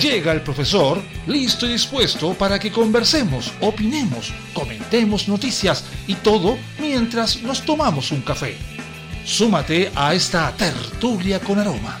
Llega 0.00 0.32
el 0.32 0.40
profesor, 0.40 1.02
listo 1.26 1.66
y 1.66 1.72
dispuesto 1.72 2.32
para 2.32 2.58
que 2.58 2.72
conversemos, 2.72 3.52
opinemos, 3.60 4.32
comentemos 4.54 5.28
noticias 5.28 5.84
y 6.06 6.14
todo 6.14 6.56
mientras 6.78 7.42
nos 7.42 7.62
tomamos 7.66 8.10
un 8.10 8.22
café. 8.22 8.56
Súmate 9.26 9.92
a 9.94 10.14
esta 10.14 10.50
tertulia 10.56 11.38
con 11.38 11.58
aroma. 11.58 12.00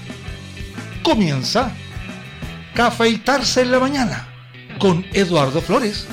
Comienza 1.02 1.72
Cafeitarse 2.74 3.62
en 3.62 3.72
la 3.72 3.80
mañana 3.80 4.28
con 4.78 5.04
Eduardo 5.12 5.60
Flores 5.60 6.06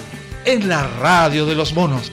en 0.43 0.67
la 0.67 0.85
radio 0.85 1.45
de 1.45 1.55
los 1.55 1.73
monos. 1.73 2.11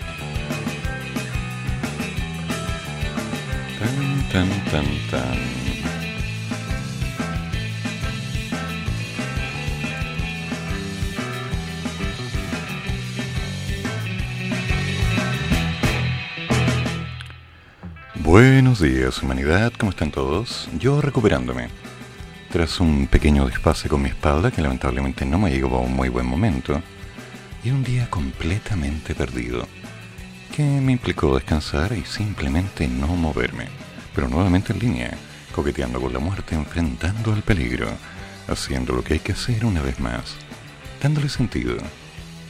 Buenos 18.34 18.80
días, 18.80 19.22
humanidad, 19.22 19.72
¿cómo 19.78 19.90
están 19.90 20.10
todos? 20.10 20.68
Yo 20.80 21.00
recuperándome. 21.00 21.68
Tras 22.50 22.80
un 22.80 23.06
pequeño 23.06 23.46
desfase 23.46 23.88
con 23.88 24.02
mi 24.02 24.08
espalda, 24.08 24.50
que 24.50 24.60
lamentablemente 24.60 25.24
no 25.24 25.38
me 25.38 25.52
llegó 25.52 25.76
a 25.76 25.82
un 25.82 25.94
muy 25.94 26.08
buen 26.08 26.26
momento, 26.26 26.82
y 27.62 27.70
un 27.70 27.84
día 27.84 28.10
completamente 28.10 29.14
perdido, 29.14 29.68
que 30.52 30.64
me 30.64 30.90
implicó 30.90 31.32
descansar 31.36 31.92
y 31.92 32.04
simplemente 32.04 32.88
no 32.88 33.06
moverme, 33.06 33.68
pero 34.16 34.28
nuevamente 34.28 34.72
en 34.72 34.80
línea, 34.80 35.16
coqueteando 35.54 36.00
con 36.00 36.12
la 36.12 36.18
muerte, 36.18 36.56
enfrentando 36.56 37.32
al 37.32 37.42
peligro, 37.42 37.86
haciendo 38.48 38.94
lo 38.94 39.04
que 39.04 39.14
hay 39.14 39.20
que 39.20 39.30
hacer 39.30 39.64
una 39.64 39.80
vez 39.80 40.00
más, 40.00 40.34
dándole 41.00 41.28
sentido, 41.28 41.76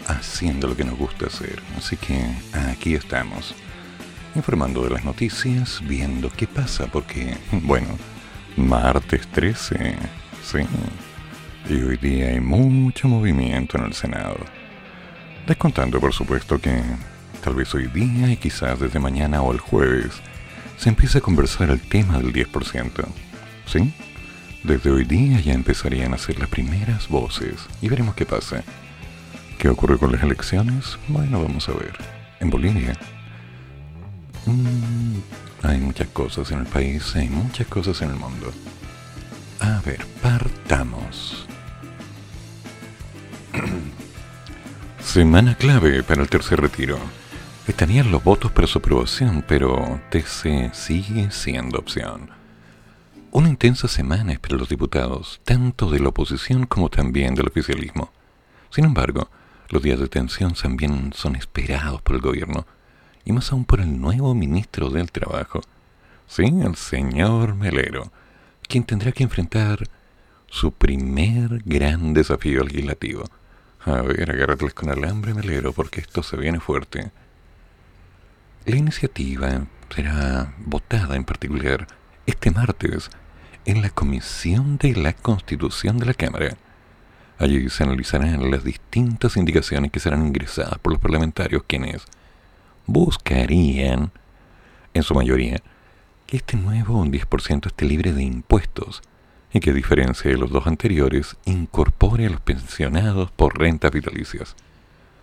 haciendo 0.06 0.66
lo 0.66 0.76
que 0.76 0.84
nos 0.84 0.96
gusta 0.96 1.26
hacer. 1.26 1.60
Así 1.76 1.98
que 1.98 2.24
aquí 2.70 2.94
estamos 2.94 3.54
informando 4.36 4.82
de 4.82 4.90
las 4.90 5.04
noticias, 5.04 5.80
viendo 5.86 6.30
qué 6.30 6.46
pasa, 6.46 6.86
porque, 6.86 7.36
bueno, 7.52 7.88
martes 8.56 9.26
13, 9.28 9.96
sí, 10.42 10.58
y 11.68 11.82
hoy 11.82 11.96
día 11.96 12.28
hay 12.28 12.40
mucho 12.40 13.08
movimiento 13.08 13.78
en 13.78 13.84
el 13.84 13.94
Senado. 13.94 14.38
Descontando, 15.46 16.00
por 16.00 16.12
supuesto, 16.12 16.60
que 16.60 16.82
tal 17.42 17.54
vez 17.54 17.74
hoy 17.74 17.86
día 17.88 18.30
y 18.30 18.36
quizás 18.36 18.80
desde 18.80 18.98
mañana 18.98 19.42
o 19.42 19.52
el 19.52 19.60
jueves 19.60 20.12
se 20.78 20.88
empiece 20.88 21.18
a 21.18 21.20
conversar 21.20 21.70
el 21.70 21.80
tema 21.80 22.18
del 22.18 22.32
10%, 22.32 23.04
¿sí? 23.66 23.92
Desde 24.62 24.90
hoy 24.90 25.04
día 25.04 25.40
ya 25.40 25.52
empezarían 25.52 26.14
a 26.14 26.18
ser 26.18 26.38
las 26.38 26.48
primeras 26.48 27.08
voces 27.08 27.66
y 27.82 27.88
veremos 27.88 28.14
qué 28.14 28.24
pasa. 28.26 28.64
¿Qué 29.58 29.68
ocurre 29.68 29.98
con 29.98 30.12
las 30.12 30.22
elecciones? 30.22 30.98
Bueno, 31.08 31.42
vamos 31.42 31.68
a 31.68 31.72
ver. 31.72 31.92
En 32.40 32.50
Bolivia 32.50 32.98
Mm, 34.46 35.20
hay 35.62 35.78
muchas 35.78 36.08
cosas 36.08 36.50
en 36.50 36.60
el 36.60 36.66
país, 36.66 37.16
hay 37.16 37.28
muchas 37.28 37.66
cosas 37.66 38.02
en 38.02 38.10
el 38.10 38.16
mundo. 38.16 38.52
A 39.60 39.80
ver, 39.80 40.04
partamos. 40.22 41.46
Semana 45.00 45.56
clave 45.56 46.02
para 46.02 46.22
el 46.22 46.28
tercer 46.28 46.60
retiro. 46.60 46.98
Estarían 47.66 48.12
los 48.12 48.22
votos 48.22 48.52
para 48.52 48.66
su 48.66 48.78
aprobación, 48.78 49.42
pero 49.48 50.00
TC 50.10 50.74
sigue 50.74 51.30
siendo 51.30 51.78
opción. 51.78 52.28
Una 53.30 53.48
intensa 53.48 53.88
semana 53.88 54.32
es 54.32 54.38
para 54.38 54.56
los 54.56 54.68
diputados, 54.68 55.40
tanto 55.44 55.90
de 55.90 56.00
la 56.00 56.10
oposición 56.10 56.66
como 56.66 56.90
también 56.90 57.34
del 57.34 57.48
oficialismo. 57.48 58.12
Sin 58.70 58.84
embargo, 58.84 59.30
los 59.70 59.82
días 59.82 59.98
de 59.98 60.08
tensión 60.08 60.52
también 60.52 61.12
son 61.14 61.36
esperados 61.36 62.02
por 62.02 62.16
el 62.16 62.22
gobierno 62.22 62.66
y 63.24 63.32
más 63.32 63.52
aún 63.52 63.64
por 63.64 63.80
el 63.80 64.00
nuevo 64.00 64.34
ministro 64.34 64.90
del 64.90 65.10
Trabajo, 65.10 65.60
sí, 66.26 66.44
el 66.44 66.76
señor 66.76 67.54
Melero, 67.54 68.12
quien 68.68 68.84
tendrá 68.84 69.12
que 69.12 69.22
enfrentar 69.22 69.88
su 70.48 70.72
primer 70.72 71.62
gran 71.64 72.14
desafío 72.14 72.62
legislativo. 72.62 73.24
A 73.84 74.02
ver, 74.02 74.30
agárrateles 74.30 74.74
con 74.74 74.90
alambre, 74.90 75.34
Melero, 75.34 75.72
porque 75.72 76.00
esto 76.00 76.22
se 76.22 76.36
viene 76.36 76.60
fuerte. 76.60 77.10
La 78.64 78.76
iniciativa 78.76 79.66
será 79.94 80.54
votada 80.58 81.16
en 81.16 81.24
particular 81.24 81.86
este 82.26 82.50
martes 82.50 83.10
en 83.64 83.82
la 83.82 83.90
Comisión 83.90 84.78
de 84.78 84.94
la 84.94 85.12
Constitución 85.12 85.98
de 85.98 86.06
la 86.06 86.14
Cámara. 86.14 86.56
Allí 87.38 87.68
se 87.68 87.84
analizarán 87.84 88.50
las 88.50 88.64
distintas 88.64 89.36
indicaciones 89.36 89.90
que 89.90 90.00
serán 90.00 90.26
ingresadas 90.26 90.78
por 90.78 90.92
los 90.92 91.00
parlamentarios 91.00 91.64
quienes 91.66 92.06
buscarían, 92.86 94.12
en 94.92 95.02
su 95.02 95.14
mayoría, 95.14 95.62
que 96.26 96.36
este 96.36 96.56
nuevo 96.56 97.04
10% 97.04 97.66
esté 97.66 97.84
libre 97.84 98.12
de 98.12 98.22
impuestos 98.22 99.02
y 99.52 99.60
que, 99.60 99.70
a 99.70 99.74
diferencia 99.74 100.30
de 100.30 100.36
los 100.36 100.50
dos 100.50 100.66
anteriores, 100.66 101.36
incorpore 101.44 102.26
a 102.26 102.30
los 102.30 102.40
pensionados 102.40 103.30
por 103.30 103.58
rentas 103.58 103.92
vitalicias. 103.92 104.56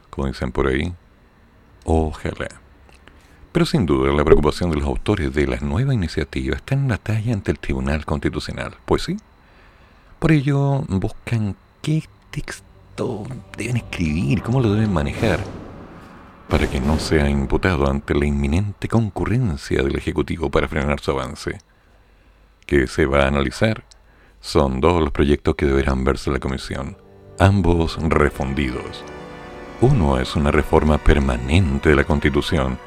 Como 0.10 0.28
dicen 0.28 0.52
por 0.52 0.68
ahí, 0.68 0.94
ojalá. 1.84 2.48
Pero 3.52 3.66
sin 3.66 3.86
duda 3.86 4.14
la 4.14 4.24
preocupación 4.24 4.70
de 4.72 4.78
los 4.78 4.86
autores 4.86 5.34
de 5.34 5.48
la 5.48 5.58
nueva 5.58 5.94
iniciativa 5.94 6.56
está 6.56 6.76
en 6.76 6.88
la 6.88 6.98
talla 6.98 7.34
ante 7.34 7.52
el 7.52 7.60
Tribunal 7.60 8.06
Constitucional. 8.06 8.78
Pues 8.86 9.04
sí. 9.04 9.18
Por 10.20 10.32
ello 10.32 10.84
buscan 10.88 11.56
qué 11.82 12.04
texto 12.30 13.24
deben 13.58 13.78
escribir, 13.78 14.42
cómo 14.42 14.62
lo 14.62 14.74
deben 14.74 14.94
manejar 14.94 15.42
para 16.52 16.70
que 16.70 16.82
no 16.82 17.00
sea 17.00 17.30
imputado 17.30 17.90
ante 17.90 18.14
la 18.14 18.26
inminente 18.26 18.90
concurrencia 18.90 19.82
del 19.84 19.96
Ejecutivo 19.96 20.52
para 20.52 20.68
frenar 20.68 21.00
su 21.00 21.12
avance. 21.12 21.60
Que 22.66 22.88
se 22.88 23.06
va 23.06 23.24
a 23.24 23.28
analizar 23.28 23.86
son 24.42 24.82
dos 24.82 25.00
los 25.00 25.12
proyectos 25.12 25.56
que 25.56 25.66
deberán 25.66 26.04
verse 26.04 26.30
la 26.30 26.40
Comisión, 26.40 26.98
ambos 27.40 27.98
refundidos. 28.02 29.02
Uno 29.80 30.20
es 30.20 30.36
una 30.36 30.52
reforma 30.52 30.98
permanente 30.98 31.88
de 31.88 31.96
la 31.96 32.04
Constitución 32.04 32.78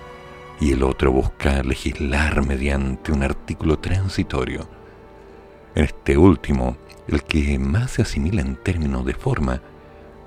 y 0.61 0.73
el 0.73 0.83
otro 0.83 1.11
busca 1.11 1.63
legislar 1.63 2.47
mediante 2.47 3.13
un 3.13 3.23
artículo 3.23 3.79
transitorio. 3.79 4.69
En 5.75 5.85
este 5.85 6.19
último, 6.19 6.77
el 7.09 7.23
que 7.23 7.59
más 7.59 7.93
se 7.93 8.03
asimila 8.03 8.43
en 8.43 8.57
términos 8.57 9.07
de 9.07 9.15
forma 9.15 9.63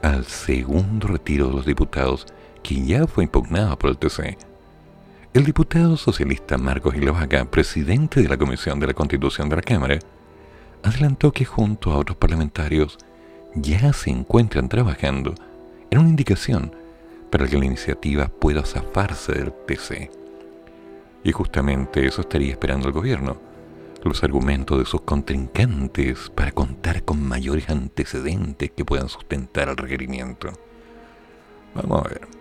al 0.01 0.25
segundo 0.25 1.07
retiro 1.07 1.49
de 1.49 1.53
los 1.53 1.65
diputados 1.67 2.25
que 2.67 2.83
ya 2.83 3.07
fue 3.07 3.23
impugnado 3.23 3.79
por 3.79 3.91
el 3.91 3.97
TC. 3.97 4.37
El 5.33 5.45
diputado 5.45 5.95
socialista 5.95 6.57
Marcos 6.57 6.95
Ilavaca, 6.95 7.45
presidente 7.45 8.21
de 8.21 8.27
la 8.27 8.35
Comisión 8.35 8.77
de 8.81 8.87
la 8.87 8.93
Constitución 8.93 9.47
de 9.47 9.55
la 9.55 9.61
Cámara, 9.61 9.99
adelantó 10.83 11.31
que 11.31 11.45
junto 11.45 11.93
a 11.93 11.97
otros 11.97 12.17
parlamentarios 12.17 12.97
ya 13.55 13.93
se 13.93 14.09
encuentran 14.09 14.67
trabajando 14.67 15.33
en 15.89 15.99
una 15.99 16.09
indicación 16.09 16.75
para 17.31 17.47
que 17.47 17.57
la 17.57 17.63
iniciativa 17.63 18.27
pueda 18.27 18.65
zafarse 18.65 19.31
del 19.31 19.53
TC. 19.65 20.11
Y 21.23 21.31
justamente 21.31 22.05
eso 22.05 22.19
estaría 22.19 22.51
esperando 22.51 22.89
el 22.89 22.93
gobierno, 22.93 23.37
los 24.03 24.25
argumentos 24.25 24.77
de 24.79 24.85
sus 24.85 25.03
contrincantes 25.03 26.29
para 26.35 26.51
contar 26.51 27.03
con 27.03 27.25
mayores 27.25 27.69
antecedentes 27.69 28.71
que 28.71 28.83
puedan 28.83 29.07
sustentar 29.07 29.69
el 29.69 29.77
requerimiento. 29.77 30.49
Vamos 31.73 32.05
a 32.05 32.09
ver. 32.09 32.36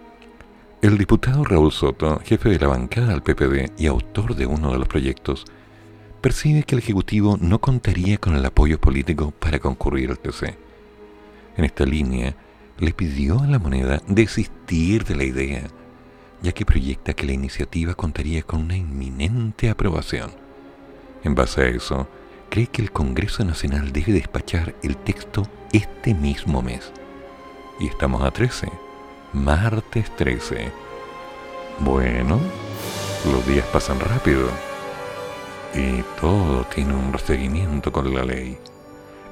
El 0.87 0.99
diputado 0.99 1.43
Raúl 1.43 1.73
Soto, 1.73 2.21
jefe 2.25 2.49
de 2.49 2.61
la 2.61 2.69
bancada 2.69 3.09
del 3.09 3.21
PPD 3.21 3.73
y 3.77 3.89
autor 3.89 4.37
de 4.37 4.47
uno 4.47 4.71
de 4.71 4.79
los 4.79 4.87
proyectos, 4.87 5.45
percibe 6.21 6.63
que 6.63 6.77
el 6.77 6.78
Ejecutivo 6.78 7.37
no 7.41 7.60
contaría 7.60 8.19
con 8.19 8.37
el 8.37 8.47
apoyo 8.47 8.81
político 8.81 9.33
para 9.33 9.59
concurrir 9.59 10.10
al 10.10 10.21
TC. 10.21 10.57
En 11.57 11.65
esta 11.65 11.84
línea, 11.84 12.37
le 12.78 12.93
pidió 12.93 13.41
a 13.41 13.49
la 13.49 13.59
moneda 13.59 14.01
desistir 14.07 15.03
de 15.05 15.16
la 15.16 15.25
idea, 15.25 15.65
ya 16.41 16.53
que 16.53 16.65
proyecta 16.65 17.15
que 17.15 17.27
la 17.27 17.33
iniciativa 17.33 17.95
contaría 17.95 18.45
con 18.45 18.60
una 18.60 18.77
inminente 18.77 19.69
aprobación. 19.69 20.31
En 21.25 21.34
base 21.34 21.63
a 21.63 21.66
eso, 21.66 22.07
cree 22.49 22.69
que 22.69 22.83
el 22.83 22.93
Congreso 22.93 23.45
Nacional 23.45 23.93
debe 23.93 24.13
despachar 24.13 24.77
el 24.84 24.97
texto 24.97 25.49
este 25.72 26.15
mismo 26.15 26.63
mes. 26.63 26.93
Y 27.81 27.89
estamos 27.89 28.22
a 28.22 28.31
13 28.31 28.69
martes 29.37 30.10
13. 30.16 30.85
Bueno, 31.78 32.41
los 33.31 33.47
días 33.47 33.67
pasan 33.67 34.01
rápido 34.01 34.49
y 35.75 36.03
todo 36.19 36.65
tiene 36.65 36.95
un 36.95 37.19
seguimiento 37.19 37.93
con 37.93 38.15
la 38.15 38.25
ley. 38.25 38.57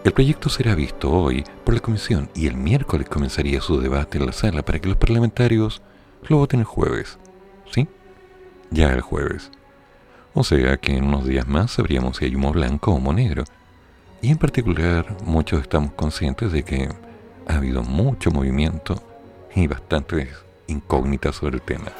El 0.04 0.12
proyecto 0.12 0.50
será 0.50 0.74
visto 0.74 1.10
hoy 1.10 1.42
por 1.64 1.72
la 1.72 1.80
comisión 1.80 2.28
y 2.34 2.46
el 2.46 2.56
miércoles 2.56 3.08
comenzaría 3.08 3.62
su 3.62 3.80
debate 3.80 4.18
en 4.18 4.26
la 4.26 4.32
sala 4.32 4.62
para 4.62 4.78
que 4.78 4.88
los 4.88 4.98
parlamentarios 4.98 5.80
lo 6.28 6.36
voten 6.36 6.60
el 6.60 6.66
jueves. 6.66 7.18
¿Sí? 7.72 7.88
Ya 8.70 8.92
el 8.92 9.00
jueves. 9.00 9.50
O 10.34 10.44
sea 10.44 10.76
que 10.76 10.98
en 10.98 11.04
unos 11.04 11.24
días 11.24 11.48
más 11.48 11.70
sabríamos 11.70 12.18
si 12.18 12.26
hay 12.26 12.34
humo 12.34 12.52
blanco 12.52 12.90
o 12.90 12.96
humo 12.96 13.14
negro. 13.14 13.44
Y 14.20 14.30
en 14.30 14.36
particular, 14.36 15.16
muchos 15.24 15.62
estamos 15.62 15.92
conscientes 15.92 16.52
de 16.52 16.62
que 16.62 16.90
ha 17.46 17.54
habido 17.54 17.82
mucho 17.82 18.30
movimiento 18.30 19.02
y 19.54 19.66
bastantes 19.66 20.43
incógnitas 20.66 21.36
sobre 21.36 21.56
el 21.56 21.62
tema. 21.62 21.92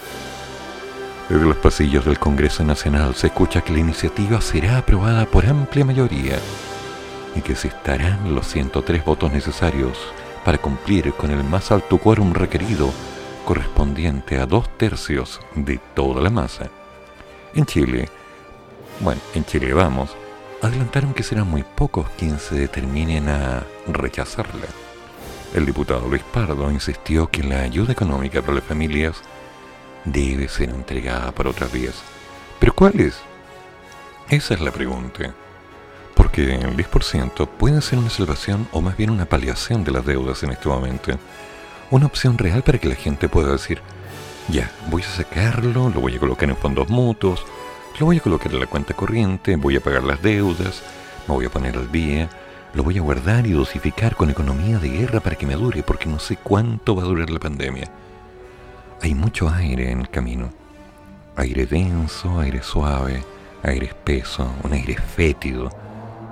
Desde 1.28 1.46
los 1.46 1.56
pasillos 1.56 2.04
del 2.04 2.18
Congreso 2.18 2.64
Nacional 2.64 3.14
se 3.14 3.28
escucha 3.28 3.62
que 3.62 3.72
la 3.72 3.78
iniciativa 3.78 4.40
será 4.40 4.78
aprobada 4.78 5.24
por 5.26 5.46
amplia 5.46 5.84
mayoría 5.84 6.38
y 7.34 7.40
que 7.40 7.56
se 7.56 7.68
estarán 7.68 8.34
los 8.34 8.46
103 8.48 9.04
votos 9.04 9.32
necesarios 9.32 9.98
para 10.44 10.58
cumplir 10.58 11.14
con 11.14 11.30
el 11.30 11.42
más 11.42 11.72
alto 11.72 11.98
quórum 11.98 12.34
requerido 12.34 12.92
correspondiente 13.44 14.38
a 14.38 14.46
dos 14.46 14.68
tercios 14.76 15.40
de 15.54 15.78
toda 15.94 16.20
la 16.20 16.30
masa. 16.30 16.70
En 17.54 17.64
Chile, 17.66 18.08
bueno, 19.00 19.20
en 19.34 19.44
Chile 19.44 19.72
vamos, 19.72 20.10
adelantaron 20.60 21.14
que 21.14 21.22
serán 21.22 21.48
muy 21.48 21.62
pocos 21.62 22.06
quienes 22.18 22.42
se 22.42 22.54
determinen 22.54 23.28
a 23.28 23.64
rechazarla. 23.86 24.83
El 25.54 25.66
diputado 25.66 26.08
Luis 26.08 26.24
Pardo 26.24 26.68
insistió 26.68 27.28
que 27.28 27.44
la 27.44 27.60
ayuda 27.60 27.92
económica 27.92 28.42
para 28.42 28.54
las 28.54 28.64
familias 28.64 29.22
debe 30.04 30.48
ser 30.48 30.70
entregada 30.70 31.30
por 31.30 31.46
otras 31.46 31.70
vías. 31.70 31.94
¿Pero 32.58 32.74
cuáles? 32.74 33.20
Esa 34.28 34.54
es 34.54 34.60
la 34.60 34.72
pregunta. 34.72 35.32
Porque 36.16 36.56
el 36.56 36.76
10% 36.76 37.48
puede 37.48 37.80
ser 37.82 38.00
una 38.00 38.10
salvación 38.10 38.66
o 38.72 38.80
más 38.80 38.96
bien 38.96 39.10
una 39.10 39.26
paliación 39.26 39.84
de 39.84 39.92
las 39.92 40.04
deudas 40.04 40.42
en 40.42 40.50
este 40.50 40.68
momento. 40.68 41.12
Una 41.92 42.06
opción 42.06 42.36
real 42.36 42.62
para 42.62 42.78
que 42.78 42.88
la 42.88 42.96
gente 42.96 43.28
pueda 43.28 43.52
decir, 43.52 43.80
ya, 44.48 44.72
voy 44.90 45.02
a 45.02 45.06
sacarlo, 45.06 45.88
lo 45.88 46.00
voy 46.00 46.16
a 46.16 46.18
colocar 46.20 46.50
en 46.50 46.56
fondos 46.56 46.88
mutuos, 46.88 47.46
lo 48.00 48.06
voy 48.06 48.16
a 48.16 48.20
colocar 48.20 48.52
en 48.52 48.58
la 48.58 48.66
cuenta 48.66 48.94
corriente, 48.94 49.54
voy 49.54 49.76
a 49.76 49.80
pagar 49.80 50.02
las 50.02 50.20
deudas, 50.20 50.82
me 51.28 51.34
voy 51.34 51.46
a 51.46 51.50
poner 51.50 51.76
al 51.76 51.92
día, 51.92 52.28
lo 52.74 52.82
voy 52.82 52.98
a 52.98 53.02
guardar 53.02 53.46
y 53.46 53.52
dosificar 53.52 54.16
con 54.16 54.30
economía 54.30 54.78
de 54.78 54.88
guerra 54.88 55.20
para 55.20 55.36
que 55.36 55.46
me 55.46 55.54
dure, 55.54 55.82
porque 55.82 56.06
no 56.06 56.18
sé 56.18 56.36
cuánto 56.36 56.96
va 56.96 57.02
a 57.02 57.06
durar 57.06 57.30
la 57.30 57.38
pandemia. 57.38 57.88
Hay 59.00 59.14
mucho 59.14 59.48
aire 59.48 59.90
en 59.90 60.00
el 60.00 60.10
camino. 60.10 60.50
Aire 61.36 61.66
denso, 61.66 62.40
aire 62.40 62.62
suave, 62.62 63.22
aire 63.62 63.86
espeso, 63.86 64.52
un 64.62 64.72
aire 64.72 64.96
fétido, 64.96 65.70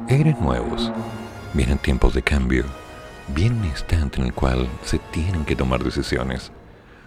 aires 0.08 0.38
nuevos. 0.40 0.90
Vienen 1.54 1.78
tiempos 1.78 2.14
de 2.14 2.22
cambio, 2.22 2.64
viene 3.28 3.60
un 3.60 3.64
instante 3.66 4.20
en 4.20 4.26
el 4.26 4.32
cual 4.32 4.68
se 4.84 4.98
tienen 4.98 5.44
que 5.44 5.56
tomar 5.56 5.84
decisiones. 5.84 6.50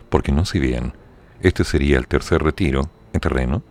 Porque 0.10 0.32
no 0.32 0.46
si 0.46 0.60
bien 0.60 0.94
este 1.42 1.66
sería 1.66 1.98
el 1.98 2.08
tercer 2.08 2.42
retiro 2.42 2.90
en 3.12 3.20
terreno, 3.20 3.64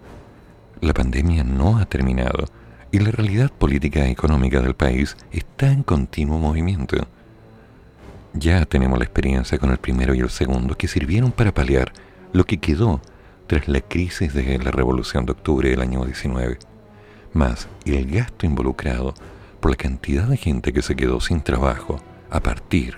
la 0.80 0.92
pandemia 0.92 1.42
no 1.42 1.78
ha 1.78 1.86
terminado 1.86 2.44
y 2.94 3.00
la 3.00 3.10
realidad 3.10 3.50
política 3.50 4.06
y 4.06 4.12
económica 4.12 4.60
del 4.60 4.76
país 4.76 5.16
está 5.32 5.66
en 5.66 5.82
continuo 5.82 6.38
movimiento. 6.38 6.96
Ya 8.34 8.64
tenemos 8.66 9.00
la 9.00 9.04
experiencia 9.04 9.58
con 9.58 9.72
el 9.72 9.78
primero 9.78 10.14
y 10.14 10.20
el 10.20 10.30
segundo 10.30 10.76
que 10.76 10.86
sirvieron 10.86 11.32
para 11.32 11.52
paliar 11.52 11.92
lo 12.32 12.46
que 12.46 12.58
quedó 12.58 13.00
tras 13.48 13.66
la 13.66 13.80
crisis 13.80 14.32
de 14.32 14.60
la 14.60 14.70
Revolución 14.70 15.26
de 15.26 15.32
Octubre 15.32 15.68
del 15.68 15.80
año 15.80 16.04
19, 16.04 16.56
más 17.32 17.66
el 17.84 18.08
gasto 18.08 18.46
involucrado 18.46 19.12
por 19.58 19.72
la 19.72 19.76
cantidad 19.76 20.28
de 20.28 20.36
gente 20.36 20.72
que 20.72 20.82
se 20.82 20.94
quedó 20.94 21.20
sin 21.20 21.42
trabajo 21.42 22.00
a 22.30 22.38
partir 22.44 22.94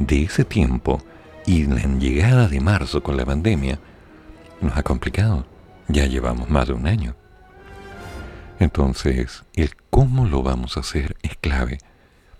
de 0.00 0.24
ese 0.24 0.44
tiempo 0.44 1.00
y 1.46 1.66
la 1.66 1.82
llegada 1.82 2.48
de 2.48 2.58
marzo 2.58 3.00
con 3.00 3.16
la 3.16 3.24
pandemia 3.24 3.78
nos 4.60 4.76
ha 4.76 4.82
complicado. 4.82 5.46
Ya 5.86 6.06
llevamos 6.06 6.50
más 6.50 6.66
de 6.66 6.72
un 6.72 6.88
año. 6.88 7.19
Entonces, 8.60 9.42
el 9.54 9.74
cómo 9.88 10.26
lo 10.26 10.42
vamos 10.42 10.76
a 10.76 10.80
hacer 10.80 11.16
es 11.22 11.34
clave, 11.40 11.78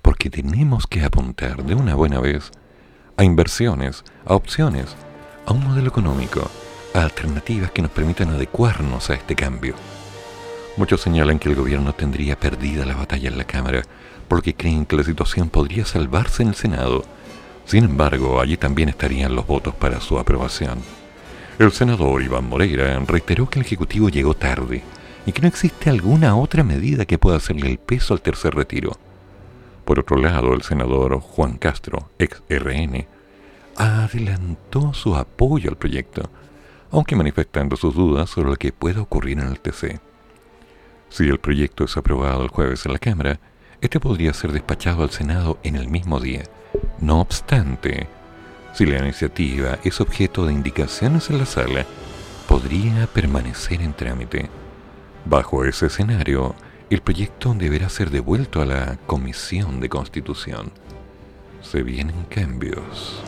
porque 0.03 0.29
tenemos 0.29 0.87
que 0.87 1.03
apuntar 1.03 1.65
de 1.65 1.75
una 1.75 1.95
buena 1.95 2.21
vez 2.21 2.51
a 3.17 3.25
inversiones, 3.25 4.05
a 4.27 4.35
opciones, 4.35 4.95
a 5.47 5.53
un 5.55 5.65
modelo 5.65 5.89
económico, 5.89 6.51
a 6.93 7.03
alternativas 7.03 7.71
que 7.71 7.81
nos 7.81 7.91
permitan 7.91 8.29
adecuarnos 8.29 9.09
a 9.09 9.15
este 9.15 9.35
cambio. 9.35 9.75
Muchos 10.77 11.01
señalan 11.01 11.39
que 11.39 11.49
el 11.49 11.55
gobierno 11.55 11.95
tendría 11.95 12.39
perdida 12.39 12.85
la 12.85 12.97
batalla 12.97 13.31
en 13.31 13.39
la 13.39 13.45
Cámara 13.45 13.83
porque 14.29 14.55
creen 14.55 14.85
que 14.85 14.97
la 14.97 15.05
situación 15.05 15.49
podría 15.49 15.87
salvarse 15.87 16.43
en 16.43 16.51
el 16.51 16.55
Senado. 16.55 17.03
Sin 17.65 17.85
embargo, 17.85 18.43
allí 18.43 18.59
también 18.59 18.91
estarían 18.91 19.35
los 19.35 19.47
votos 19.47 19.75
para 19.75 20.03
su 20.03 20.19
aprobación. 20.19 20.81
El 21.59 21.73
senador 21.73 22.23
Iván 22.23 22.45
Moreira 22.45 22.99
reiteró 23.07 23.49
que 23.49 23.59
el 23.59 23.65
Ejecutivo 23.65 24.11
llegó 24.11 24.35
tarde 24.35 24.83
y 25.27 25.33
que 25.33 25.43
no 25.43 25.49
existe 25.49 25.91
alguna 25.91 26.37
otra 26.37 26.63
medida 26.65 27.05
que 27.05 27.19
pueda 27.19 27.37
hacerle 27.37 27.69
el 27.69 27.79
peso 27.79 28.15
al 28.15 28.23
tercer 28.23 28.55
retiro. 28.55 28.93
Por 29.85 29.99
otro 29.99 30.17
lado, 30.17 30.55
el 30.55 30.63
senador 30.63 31.21
Juan 31.21 31.57
Castro, 31.59 32.11
ex 32.19 32.43
RN, 32.49 33.07
adelantó 33.77 34.93
su 34.95 35.17
apoyo 35.17 35.71
al 35.71 35.77
proyecto, 35.77 36.31
aunque 36.91 37.17
manifestando 37.17 37.77
sus 37.77 37.95
dudas 37.95 38.31
sobre 38.31 38.51
lo 38.51 38.57
que 38.57 38.73
pueda 38.73 39.01
ocurrir 39.01 39.39
en 39.39 39.49
el 39.49 39.61
TC. 39.61 40.01
Si 41.09 41.29
el 41.29 41.39
proyecto 41.39 41.85
es 41.85 41.97
aprobado 41.97 42.43
el 42.43 42.49
jueves 42.49 42.87
en 42.87 42.93
la 42.93 42.99
Cámara, 42.99 43.41
este 43.81 43.99
podría 43.99 44.33
ser 44.33 44.53
despachado 44.53 45.03
al 45.03 45.11
Senado 45.11 45.59
en 45.63 45.77
el 45.77 45.89
mismo 45.89 46.21
día. 46.21 46.45
No 47.01 47.21
obstante, 47.21 48.07
si 48.75 48.87
la 48.87 48.99
iniciativa 48.99 49.79
es 49.83 50.01
objeto 50.01 50.47
de 50.47 50.53
indicaciones 50.53 51.31
en 51.31 51.39
la 51.39 51.47
sala, 51.47 51.85
podría 52.47 53.07
permanecer 53.13 53.81
en 53.81 53.93
trámite. 53.93 54.51
Bajo 55.25 55.65
ese 55.65 55.87
escenario, 55.87 56.55
el 56.89 57.03
proyecto 57.03 57.55
deberá 57.55 57.89
ser 57.89 58.11
devuelto 58.11 58.63
a 58.63 58.67
la 58.67 58.99
Comisión 59.07 59.79
de 59.81 59.89
Constitución. 59.89 60.73
Se 61.63 61.83
vienen 61.83 62.25
cambios. 62.25 63.23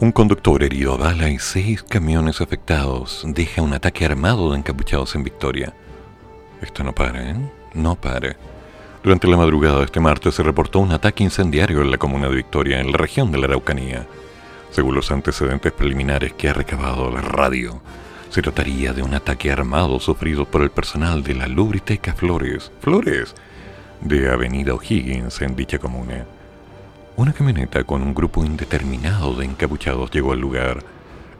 Un 0.00 0.12
conductor 0.12 0.62
herido 0.62 0.92
a 0.92 0.96
bala 0.98 1.30
y 1.30 1.38
seis 1.38 1.82
camiones 1.82 2.40
afectados 2.40 3.22
deja 3.26 3.62
un 3.62 3.72
ataque 3.72 4.04
armado 4.04 4.52
de 4.52 4.58
encapuchados 4.58 5.14
en 5.14 5.24
Victoria. 5.24 5.72
Esto 6.60 6.84
no 6.84 6.94
para, 6.94 7.30
¿eh? 7.30 7.36
No 7.72 7.94
para. 7.94 8.36
Durante 9.04 9.28
la 9.28 9.36
madrugada 9.36 9.80
de 9.80 9.84
este 9.84 10.00
martes 10.00 10.34
se 10.34 10.42
reportó 10.42 10.78
un 10.78 10.90
ataque 10.90 11.22
incendiario 11.22 11.82
en 11.82 11.90
la 11.90 11.98
comuna 11.98 12.26
de 12.26 12.36
Victoria, 12.36 12.80
en 12.80 12.90
la 12.90 12.96
región 12.96 13.30
de 13.30 13.36
la 13.36 13.44
Araucanía. 13.44 14.06
Según 14.70 14.94
los 14.94 15.10
antecedentes 15.10 15.72
preliminares 15.72 16.32
que 16.32 16.48
ha 16.48 16.54
recabado 16.54 17.10
la 17.10 17.20
radio, 17.20 17.82
se 18.30 18.40
trataría 18.40 18.94
de 18.94 19.02
un 19.02 19.12
ataque 19.12 19.52
armado 19.52 20.00
sufrido 20.00 20.46
por 20.46 20.62
el 20.62 20.70
personal 20.70 21.22
de 21.22 21.34
la 21.34 21.46
Lubriteca 21.48 22.14
Flores, 22.14 22.72
Flores, 22.80 23.34
de 24.00 24.32
Avenida 24.32 24.72
O'Higgins 24.72 25.38
en 25.42 25.54
dicha 25.54 25.78
comuna. 25.78 26.24
Una 27.16 27.34
camioneta 27.34 27.84
con 27.84 28.00
un 28.00 28.14
grupo 28.14 28.42
indeterminado 28.42 29.34
de 29.34 29.44
encapuchados 29.44 30.10
llegó 30.12 30.32
al 30.32 30.40
lugar. 30.40 30.82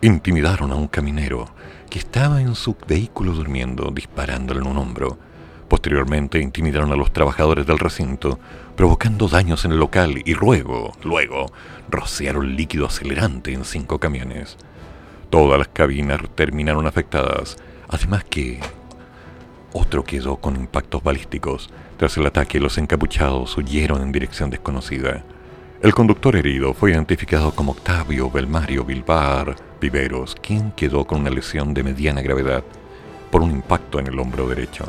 Intimidaron 0.03 0.71
a 0.71 0.75
un 0.75 0.89
caminero 0.89 1.49
que 1.89 1.99
estaba 1.99 2.43
en 2.43 2.57
su 2.57 2.77
vehículo 2.87 3.33
durmiendo, 3.33 3.91
disparándole 3.91 4.61
en 4.61 4.67
un 4.67 4.77
hombro. 4.77 5.17
Posteriormente 5.69 6.41
intimidaron 6.41 6.93
a 6.93 6.97
los 6.97 7.13
trabajadores 7.13 7.67
del 7.67 7.79
recinto, 7.79 8.39
provocando 8.77 9.29
daños 9.29 9.65
en 9.65 9.73
el 9.73 9.79
local 9.79 10.23
y 10.25 10.35
luego, 10.35 10.93
luego, 11.03 11.47
rociaron 11.89 12.55
líquido 12.55 12.87
acelerante 12.87 13.53
en 13.53 13.65
cinco 13.65 13.99
camiones. 13.99 14.57
Todas 15.31 15.59
las 15.59 15.69
cabinas 15.69 16.21
terminaron 16.35 16.87
afectadas, 16.87 17.57
además 17.89 18.25
que 18.25 18.61
otro 19.73 20.05
quedó 20.05 20.37
con 20.37 20.55
impactos 20.55 21.03
balísticos. 21.03 21.71
Tras 21.97 22.17
el 22.17 22.27
ataque, 22.27 22.61
los 22.61 22.79
encapuchados 22.79 23.57
huyeron 23.57 24.03
en 24.03 24.13
dirección 24.13 24.51
desconocida. 24.51 25.25
El 25.83 25.93
conductor 25.93 26.37
herido 26.37 26.73
fue 26.73 26.93
identificado 26.93 27.51
como 27.53 27.73
Octavio 27.73 28.31
Belmario 28.31 28.85
Bilbar 28.85 29.57
Viveros, 29.81 30.37
quien 30.41 30.71
quedó 30.73 31.05
con 31.05 31.23
una 31.23 31.31
lesión 31.31 31.75
de 31.75 31.83
mediana 31.83 32.23
gravedad 32.23 32.63
por 33.31 33.43
un 33.43 33.51
impacto 33.51 33.99
en 33.99 34.07
el 34.07 34.19
hombro 34.19 34.47
derecho. 34.47 34.85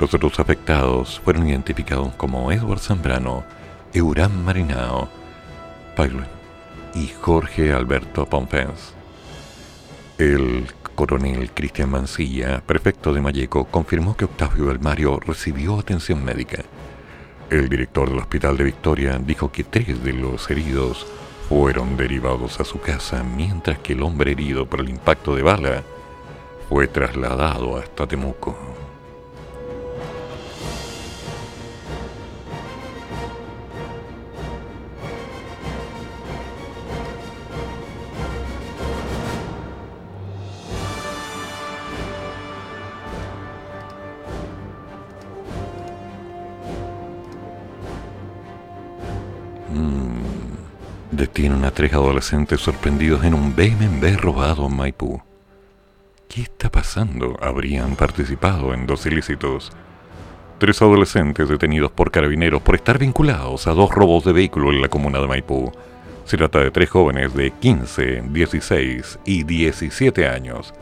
Los 0.00 0.14
otros 0.14 0.40
afectados 0.40 1.20
fueron 1.22 1.46
identificados 1.46 2.14
como 2.14 2.50
Edward 2.50 2.80
Zambrano, 2.80 3.44
Euram 3.92 4.32
Marinao, 4.32 5.10
Pablo 5.94 6.22
y 6.94 7.08
Jorge 7.08 7.74
Alberto 7.74 8.24
Pompens. 8.24 8.94
El 10.16 10.64
coronel 10.94 11.50
Cristian 11.50 11.90
Mancilla, 11.90 12.62
prefecto 12.64 13.12
de 13.12 13.20
Mayeco, 13.20 13.66
confirmó 13.66 14.16
que 14.16 14.24
Octavio 14.24 14.68
del 14.68 14.80
Mario 14.80 15.20
recibió 15.20 15.78
atención 15.78 16.24
médica. 16.24 16.62
El 17.50 17.68
director 17.68 18.08
del 18.08 18.20
Hospital 18.20 18.56
de 18.56 18.64
Victoria 18.64 19.18
dijo 19.18 19.52
que 19.52 19.64
tres 19.64 20.02
de 20.02 20.14
los 20.14 20.50
heridos 20.50 21.06
fueron 21.50 21.98
derivados 21.98 22.58
a 22.58 22.64
su 22.64 22.80
casa, 22.80 23.22
mientras 23.22 23.78
que 23.80 23.92
el 23.92 24.02
hombre 24.02 24.32
herido 24.32 24.64
por 24.64 24.80
el 24.80 24.88
impacto 24.88 25.36
de 25.36 25.42
bala 25.42 25.82
fue 26.70 26.88
trasladado 26.88 27.76
hasta 27.76 28.06
Temuco. 28.06 28.69
Detienen 51.20 51.66
a 51.66 51.70
tres 51.70 51.92
adolescentes 51.92 52.62
sorprendidos 52.62 53.24
en 53.24 53.34
un 53.34 53.54
BMW 53.54 54.16
robado 54.16 54.66
en 54.68 54.74
Maipú. 54.74 55.20
¿Qué 56.30 56.40
está 56.40 56.72
pasando? 56.72 57.36
Habrían 57.42 57.94
participado 57.94 58.72
en 58.72 58.86
dos 58.86 59.04
ilícitos. 59.04 59.70
Tres 60.56 60.80
adolescentes 60.80 61.46
detenidos 61.50 61.92
por 61.92 62.10
carabineros 62.10 62.62
por 62.62 62.74
estar 62.74 62.98
vinculados 62.98 63.66
a 63.66 63.72
dos 63.72 63.90
robos 63.90 64.24
de 64.24 64.32
vehículo 64.32 64.70
en 64.70 64.80
la 64.80 64.88
comuna 64.88 65.20
de 65.20 65.26
Maipú. 65.26 65.70
Se 66.24 66.38
trata 66.38 66.60
de 66.60 66.70
tres 66.70 66.88
jóvenes 66.88 67.34
de 67.34 67.50
15, 67.50 68.22
16 68.30 69.18
y 69.26 69.42
17 69.42 70.26
años. 70.26 70.72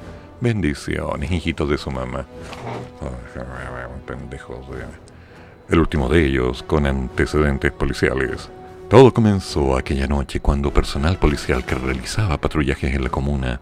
Bendiciones, 0.40 1.32
hijitos 1.32 1.68
de 1.68 1.78
su 1.78 1.90
mamá. 1.90 2.26
Pendejos. 4.06 4.60
El 5.68 5.80
último 5.80 6.08
de 6.08 6.24
ellos 6.24 6.62
con 6.62 6.86
antecedentes 6.86 7.72
policiales. 7.72 8.48
Todo 8.88 9.12
comenzó 9.12 9.76
aquella 9.76 10.06
noche 10.06 10.40
cuando 10.40 10.72
personal 10.72 11.18
policial 11.18 11.62
que 11.62 11.74
realizaba 11.74 12.38
patrullajes 12.38 12.94
en 12.94 13.04
la 13.04 13.10
comuna 13.10 13.60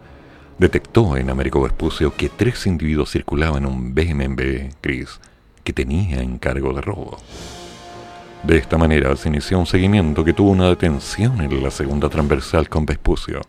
detectó 0.56 1.16
en 1.16 1.30
Américo 1.30 1.60
Vespucio 1.60 2.14
que 2.14 2.28
tres 2.28 2.64
individuos 2.68 3.10
circulaban 3.10 3.66
un 3.66 3.92
BMW 3.92 4.68
gris 4.80 5.18
que 5.64 5.72
tenía 5.72 6.22
encargo 6.22 6.72
de 6.72 6.80
robo. 6.80 7.18
De 8.44 8.56
esta 8.56 8.78
manera 8.78 9.16
se 9.16 9.28
inició 9.28 9.58
un 9.58 9.66
seguimiento 9.66 10.24
que 10.24 10.32
tuvo 10.32 10.50
una 10.50 10.68
detención 10.68 11.40
en 11.40 11.60
la 11.60 11.72
segunda 11.72 12.08
transversal 12.08 12.68
con 12.68 12.86
Vespucio, 12.86 13.40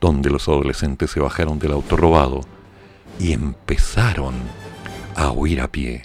donde 0.00 0.30
los 0.30 0.48
adolescentes 0.48 1.12
se 1.12 1.20
bajaron 1.20 1.60
del 1.60 1.72
auto 1.72 1.96
robado 1.96 2.40
y 3.20 3.32
empezaron 3.32 4.34
a 5.14 5.30
huir 5.30 5.60
a 5.60 5.68
pie. 5.68 6.02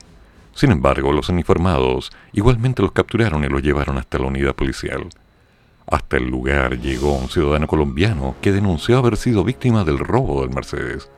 Sin 0.60 0.74
embargo, 0.74 1.14
los 1.14 1.30
uniformados 1.30 2.12
igualmente 2.34 2.82
los 2.82 2.92
capturaron 2.92 3.46
y 3.46 3.48
los 3.48 3.62
llevaron 3.62 3.98
hasta 3.98 4.20
la 4.20 4.28
unidad 4.28 4.54
policial. 4.54 5.08
Hasta 5.88 6.18
el 6.18 6.26
lugar 6.26 6.78
llegó 6.82 7.14
un 7.14 7.30
ciudadano 7.30 7.66
colombiano 7.66 8.36
que 8.42 8.52
denunció 8.52 8.98
haber 8.98 9.16
sido 9.16 9.46
víctima 9.46 9.86
del 9.86 10.00
robo 10.00 10.42
del 10.42 10.54
Mercedes. 10.54 11.10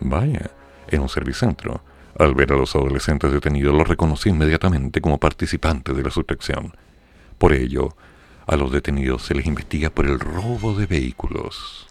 Vaya, 0.00 0.50
en 0.88 1.00
un 1.00 1.08
servicentro. 1.08 1.82
Al 2.18 2.34
ver 2.34 2.52
a 2.52 2.56
los 2.56 2.76
adolescentes 2.76 3.32
detenidos 3.32 3.74
los 3.74 3.88
reconoció 3.88 4.30
inmediatamente 4.30 5.00
como 5.00 5.16
participantes 5.16 5.96
de 5.96 6.02
la 6.02 6.10
sustracción. 6.10 6.76
Por 7.38 7.54
ello, 7.54 7.96
a 8.46 8.56
los 8.56 8.70
detenidos 8.70 9.22
se 9.22 9.34
les 9.34 9.46
investiga 9.46 9.88
por 9.88 10.04
el 10.04 10.20
robo 10.20 10.74
de 10.74 10.84
vehículos. 10.84 11.88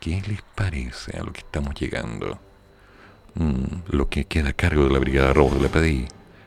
¿Qué 0.00 0.20
les 0.26 0.42
parece 0.56 1.16
a 1.16 1.22
lo 1.22 1.32
que 1.32 1.42
estamos 1.42 1.76
llegando? 1.76 2.40
Mm, 3.34 3.90
lo 3.90 4.08
que 4.08 4.24
queda 4.24 4.50
a 4.50 4.52
cargo 4.52 4.84
de 4.84 4.90
la 4.90 4.98
Brigada 4.98 5.32
Robos 5.32 5.54
de 5.54 5.60
la 5.60 5.68
PDI. 5.68 6.06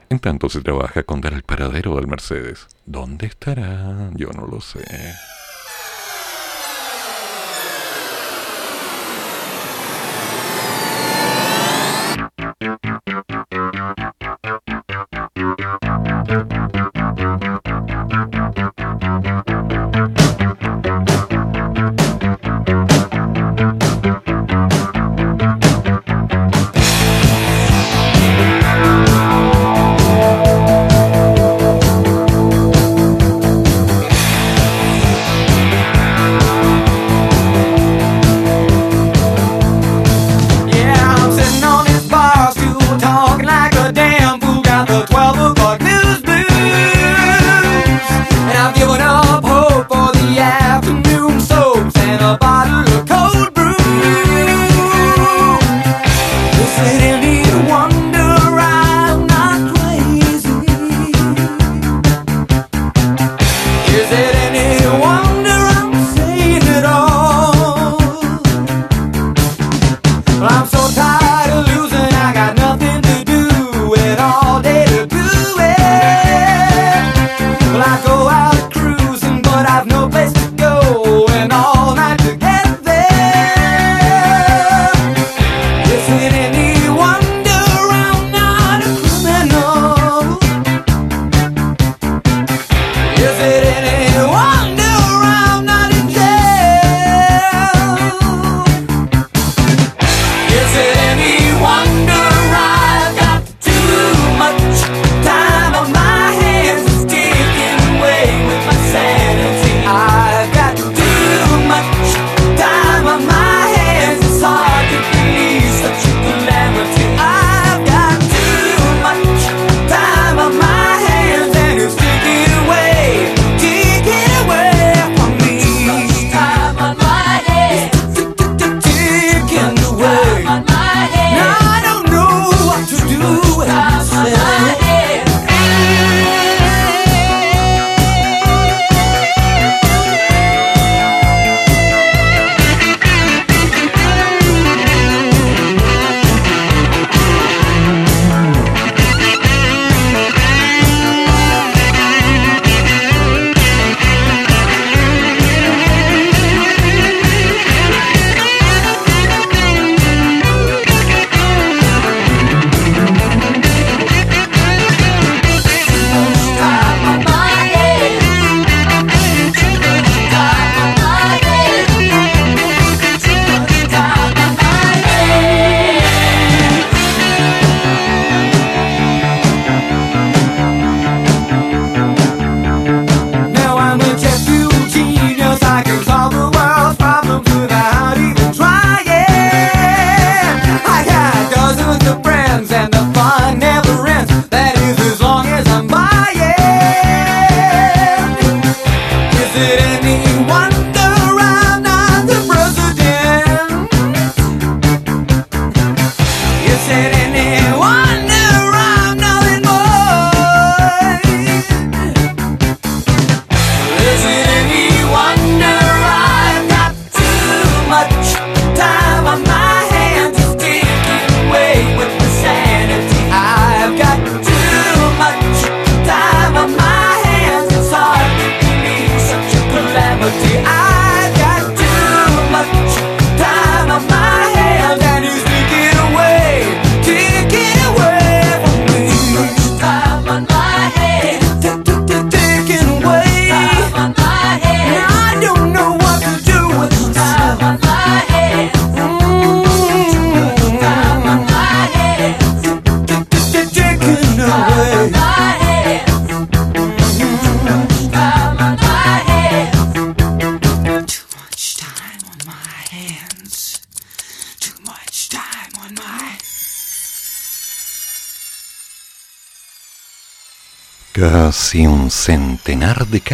En 0.09 0.19
tanto 0.19 0.49
se 0.49 0.61
trabaja 0.61 1.03
con 1.03 1.21
dar 1.21 1.33
el 1.33 1.43
paradero 1.43 1.95
del 1.95 2.07
Mercedes. 2.07 2.67
¿Dónde 2.85 3.25
estará? 3.25 4.11
Yo 4.13 4.29
no 4.29 4.45
lo 4.45 4.61
sé. 4.61 4.85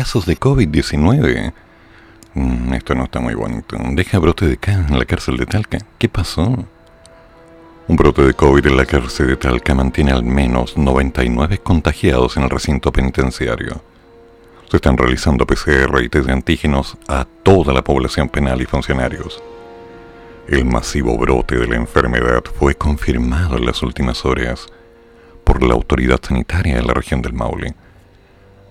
Casos 0.02 0.26
de 0.26 0.36
COVID-19. 0.36 1.54
Mm, 2.34 2.74
esto 2.74 2.96
no 2.96 3.04
está 3.04 3.20
muy 3.20 3.36
bonito. 3.36 3.78
Deja 3.92 4.18
brote 4.18 4.48
de 4.48 4.58
K 4.58 4.72
en 4.72 4.98
la 4.98 5.06
cárcel 5.06 5.38
de 5.38 5.46
Talca. 5.46 5.78
¿Qué 6.00 6.10
pasó? 6.10 6.66
Un 7.88 7.96
brote 7.96 8.24
de 8.24 8.34
COVID 8.34 8.66
en 8.66 8.78
la 8.78 8.88
cárcel 8.88 9.28
de 9.28 9.36
Talca 9.36 9.76
mantiene 9.76 10.12
al 10.12 10.24
menos 10.24 10.76
99 10.76 11.60
contagiados 11.60 12.36
en 12.36 12.44
el 12.46 12.50
recinto 12.50 12.92
penitenciario. 12.92 13.84
Se 14.72 14.78
están 14.78 14.98
realizando 14.98 15.46
PCR 15.46 16.02
y 16.02 16.10
test 16.10 16.26
de 16.26 16.34
antígenos 16.34 16.98
a 17.08 17.28
toda 17.44 17.72
la 17.72 17.84
población 17.84 18.28
penal 18.28 18.60
y 18.60 18.66
funcionarios. 18.66 19.40
El 20.48 20.66
masivo 20.66 21.16
brote 21.16 21.60
de 21.60 21.68
la 21.68 21.76
enfermedad 21.76 22.44
fue 22.58 22.74
confirmado 22.74 23.56
en 23.56 23.68
las 23.68 23.84
últimas 23.84 24.26
horas 24.26 24.66
por 25.44 25.62
la 25.62 25.76
autoridad 25.76 26.20
sanitaria 26.28 26.78
de 26.78 26.84
la 26.84 26.96
región 26.96 27.22
del 27.22 27.34
Maule. 27.34 27.76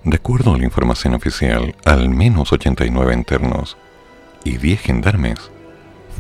De 0.05 0.17
acuerdo 0.17 0.55
a 0.55 0.59
la 0.59 0.65
información 0.65 1.13
oficial, 1.15 1.77
al 1.85 2.09
menos 2.09 2.53
89 2.53 3.13
internos 3.13 3.77
y 4.45 4.57
10 4.57 4.81
gendarmes 4.81 5.51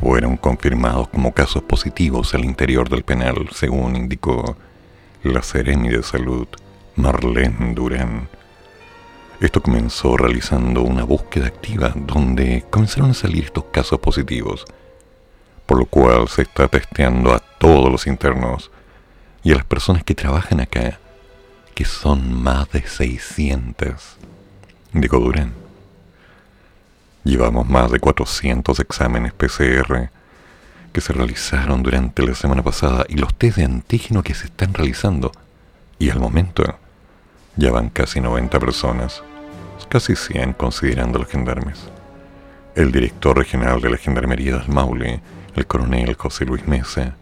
fueron 0.01 0.37
confirmados 0.37 1.09
como 1.09 1.33
casos 1.33 1.63
positivos 1.63 2.35
al 2.35 2.45
interior 2.45 2.91
del 2.91 3.05
penal, 3.05 3.49
según 3.55 3.97
indicó 3.97 4.59
la 5.23 5.43
Seremi 5.43 5.89
de 5.89 6.03
Salud, 6.03 6.47
Marlene 6.97 7.75
Durán. 7.75 8.29
Esto 9.41 9.63
comenzó 9.63 10.19
realizando 10.19 10.83
una 10.83 11.05
búsqueda 11.05 11.47
activa 11.47 11.95
donde 11.97 12.67
comenzaron 12.69 13.13
a 13.13 13.15
salir 13.15 13.45
estos 13.45 13.65
casos 13.73 13.99
positivos, 13.99 14.67
por 15.65 15.79
lo 15.79 15.87
cual 15.87 16.29
se 16.29 16.43
está 16.43 16.69
testeando 16.69 17.33
a 17.33 17.39
todos 17.39 17.91
los 17.91 18.07
internos 18.07 18.71
y 19.43 19.53
a 19.53 19.57
las 19.57 19.65
personas 19.65 20.05
que 20.05 20.15
trabajan 20.15 20.61
acá, 20.61 20.99
que 21.81 21.87
son 21.87 22.43
más 22.43 22.71
de 22.73 22.87
600. 22.87 24.19
Digo 24.93 25.19
Durán. 25.19 25.55
Llevamos 27.25 27.67
más 27.71 27.91
de 27.91 27.99
400 27.99 28.79
exámenes 28.81 29.33
PCR 29.33 30.11
que 30.93 31.01
se 31.01 31.15
realizaron 31.15 31.83
durante 31.83 32.23
la 32.23 32.35
semana 32.35 32.63
pasada 32.63 33.07
y 33.09 33.15
los 33.15 33.35
test 33.35 33.57
de 33.57 33.65
antígeno 33.65 34.23
que 34.23 34.35
se 34.35 34.45
están 34.45 34.75
realizando. 34.75 35.33
Y 35.99 36.11
al 36.11 36.21
momento 36.21 36.79
ya 37.57 37.73
van 37.73 37.89
casi 37.89 38.21
90 38.21 38.61
personas, 38.61 39.23
casi 39.89 40.17
100 40.17 40.53
considerando 40.53 41.19
los 41.19 41.29
gendarmes. 41.29 41.89
El 42.75 42.93
director 42.93 43.39
regional 43.39 43.81
de 43.81 43.89
la 43.89 43.97
Gendarmería 43.97 44.59
del 44.59 44.69
Maule, 44.69 45.23
el 45.57 45.67
coronel 45.67 46.15
José 46.15 46.45
Luis 46.45 46.69
Mesa, 46.69 47.15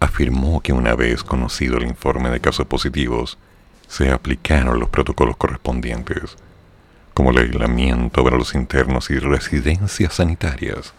afirmó 0.00 0.60
que 0.62 0.72
una 0.72 0.96
vez 0.96 1.22
conocido 1.22 1.76
el 1.76 1.86
informe 1.86 2.30
de 2.30 2.40
casos 2.40 2.66
positivos, 2.66 3.38
se 3.90 4.12
aplicaron 4.12 4.78
los 4.78 4.88
protocolos 4.88 5.36
correspondientes, 5.36 6.36
como 7.12 7.32
el 7.32 7.38
aislamiento 7.38 8.22
para 8.22 8.36
los 8.36 8.54
internos 8.54 9.10
y 9.10 9.18
residencias 9.18 10.14
sanitarias 10.14 10.94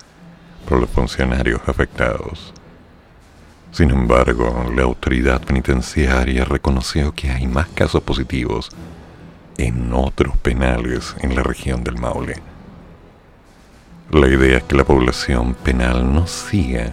para 0.68 0.82
los 0.82 0.90
funcionarios 0.90 1.62
afectados. 1.68 2.54
Sin 3.72 3.92
embargo, 3.92 4.70
la 4.76 4.84
autoridad 4.84 5.42
penitenciaria 5.42 6.44
reconoció 6.44 7.14
que 7.14 7.32
hay 7.32 7.48
más 7.48 7.68
casos 7.70 8.04
positivos 8.04 8.70
en 9.58 9.94
otros 9.94 10.36
penales 10.38 11.16
en 11.22 11.34
la 11.34 11.44
región 11.44 11.86
del 11.86 11.98
Maule. 11.98 12.42
La 14.12 14.28
idea 14.28 14.58
es 14.58 14.64
que 14.64 14.76
la 14.76 14.84
población 14.84 15.54
penal 15.54 16.14
no 16.14 16.28
siga 16.28 16.92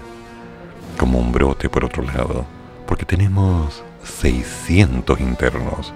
como 0.96 1.18
un 1.18 1.32
brote 1.32 1.68
por 1.68 1.84
otro 1.84 2.04
lado, 2.04 2.46
porque 2.87 3.04
tenemos 3.04 3.82
600 4.04 5.20
internos. 5.20 5.92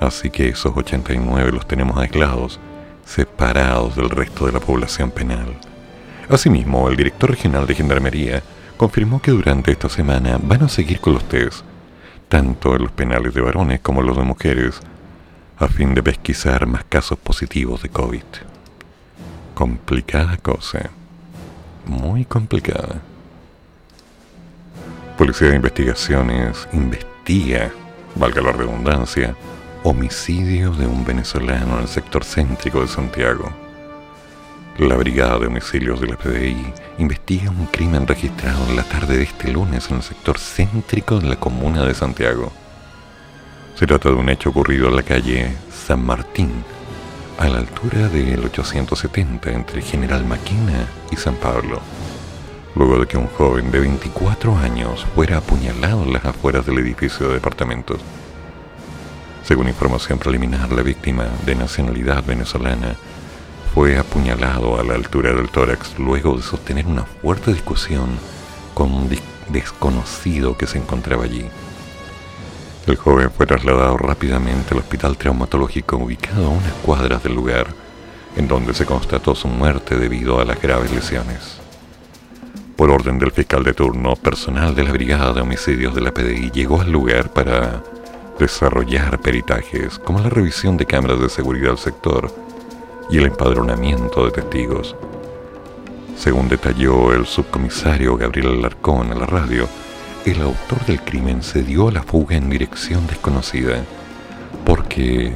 Así 0.00 0.30
que 0.30 0.48
esos 0.48 0.76
89 0.76 1.52
los 1.52 1.66
tenemos 1.66 1.96
aislados, 1.98 2.58
separados 3.04 3.96
del 3.96 4.10
resto 4.10 4.46
de 4.46 4.52
la 4.52 4.60
población 4.60 5.10
penal. 5.10 5.54
Asimismo, 6.28 6.88
el 6.88 6.96
director 6.96 7.30
regional 7.30 7.66
de 7.66 7.74
Gendarmería 7.74 8.42
confirmó 8.76 9.20
que 9.20 9.32
durante 9.32 9.72
esta 9.72 9.88
semana 9.88 10.38
van 10.40 10.62
a 10.62 10.68
seguir 10.68 11.00
con 11.00 11.14
los 11.14 11.24
test, 11.28 11.64
tanto 12.28 12.76
en 12.76 12.82
los 12.82 12.92
penales 12.92 13.34
de 13.34 13.40
varones 13.40 13.80
como 13.80 14.00
los 14.00 14.16
de 14.16 14.22
mujeres, 14.22 14.80
a 15.58 15.68
fin 15.68 15.94
de 15.94 16.02
pesquisar 16.02 16.66
más 16.66 16.84
casos 16.84 17.18
positivos 17.18 17.82
de 17.82 17.90
COVID. 17.90 18.22
Complicada 19.54 20.38
cosa. 20.38 20.88
Muy 21.84 22.24
complicada. 22.24 23.02
Policía 25.18 25.48
de 25.48 25.56
Investigaciones 25.56 26.66
investiga, 26.72 27.09
valga 28.16 28.42
la 28.42 28.50
redundancia, 28.50 29.36
homicidio 29.84 30.72
de 30.72 30.86
un 30.86 31.04
venezolano 31.04 31.76
en 31.76 31.82
el 31.82 31.88
sector 31.88 32.24
céntrico 32.24 32.80
de 32.80 32.88
Santiago. 32.88 33.52
La 34.78 34.96
Brigada 34.96 35.38
de 35.38 35.46
Homicidios 35.46 36.00
de 36.00 36.08
la 36.08 36.16
PDI 36.16 36.72
investiga 36.98 37.50
un 37.50 37.66
crimen 37.66 38.06
registrado 38.06 38.66
en 38.68 38.74
la 38.74 38.82
tarde 38.82 39.16
de 39.16 39.24
este 39.24 39.52
lunes 39.52 39.90
en 39.90 39.98
el 39.98 40.02
sector 40.02 40.38
céntrico 40.38 41.20
de 41.20 41.28
la 41.28 41.36
comuna 41.36 41.84
de 41.84 41.94
Santiago. 41.94 42.50
Se 43.76 43.86
trata 43.86 44.08
de 44.08 44.16
un 44.16 44.28
hecho 44.28 44.50
ocurrido 44.50 44.88
en 44.88 44.96
la 44.96 45.02
calle 45.04 45.56
San 45.70 46.04
Martín, 46.04 46.64
a 47.38 47.48
la 47.48 47.58
altura 47.58 48.08
del 48.08 48.44
870 48.44 49.52
entre 49.52 49.82
General 49.82 50.24
Maquina 50.24 50.84
y 51.12 51.16
San 51.16 51.36
Pablo 51.36 51.80
luego 52.74 52.98
de 52.98 53.06
que 53.06 53.16
un 53.16 53.26
joven 53.26 53.70
de 53.70 53.80
24 53.80 54.56
años 54.56 55.06
fuera 55.14 55.38
apuñalado 55.38 56.02
en 56.02 56.12
las 56.12 56.24
afueras 56.24 56.66
del 56.66 56.78
edificio 56.78 57.28
de 57.28 57.34
departamentos. 57.34 58.00
Según 59.44 59.68
información 59.68 60.18
preliminar, 60.18 60.70
la 60.72 60.82
víctima, 60.82 61.26
de 61.44 61.54
nacionalidad 61.54 62.24
venezolana, 62.24 62.94
fue 63.74 63.98
apuñalado 63.98 64.78
a 64.78 64.84
la 64.84 64.94
altura 64.94 65.32
del 65.32 65.48
tórax 65.48 65.98
luego 65.98 66.36
de 66.36 66.42
sostener 66.42 66.86
una 66.86 67.04
fuerte 67.04 67.52
discusión 67.52 68.10
con 68.74 68.92
un 68.92 69.10
desconocido 69.48 70.56
que 70.56 70.66
se 70.66 70.78
encontraba 70.78 71.24
allí. 71.24 71.46
El 72.86 72.96
joven 72.96 73.30
fue 73.30 73.46
trasladado 73.46 73.96
rápidamente 73.96 74.74
al 74.74 74.80
hospital 74.80 75.16
traumatológico 75.16 75.96
ubicado 75.96 76.46
a 76.46 76.50
unas 76.50 76.72
cuadras 76.84 77.22
del 77.22 77.34
lugar, 77.34 77.68
en 78.36 78.48
donde 78.48 78.74
se 78.74 78.86
constató 78.86 79.34
su 79.34 79.48
muerte 79.48 79.96
debido 79.96 80.40
a 80.40 80.44
las 80.44 80.60
graves 80.60 80.90
lesiones. 80.90 81.59
Por 82.80 82.90
orden 82.90 83.18
del 83.18 83.30
fiscal 83.30 83.62
de 83.62 83.74
turno, 83.74 84.16
personal 84.16 84.74
de 84.74 84.84
la 84.84 84.92
Brigada 84.92 85.34
de 85.34 85.42
Homicidios 85.42 85.94
de 85.94 86.00
la 86.00 86.14
PDI 86.14 86.50
llegó 86.50 86.80
al 86.80 86.90
lugar 86.90 87.30
para 87.30 87.82
desarrollar 88.38 89.20
peritajes 89.20 89.98
como 89.98 90.18
la 90.18 90.30
revisión 90.30 90.78
de 90.78 90.86
cámaras 90.86 91.20
de 91.20 91.28
seguridad 91.28 91.68
del 91.68 91.76
sector 91.76 92.34
y 93.10 93.18
el 93.18 93.26
empadronamiento 93.26 94.24
de 94.24 94.30
testigos. 94.30 94.96
Según 96.16 96.48
detalló 96.48 97.12
el 97.12 97.26
subcomisario 97.26 98.16
Gabriel 98.16 98.46
Alarcón 98.46 99.12
a 99.12 99.14
la 99.14 99.26
radio, 99.26 99.68
el 100.24 100.40
autor 100.40 100.82
del 100.86 101.02
crimen 101.02 101.42
se 101.42 101.62
dio 101.62 101.88
a 101.88 101.92
la 101.92 102.02
fuga 102.02 102.36
en 102.36 102.48
dirección 102.48 103.06
desconocida 103.06 103.84
porque 104.64 105.34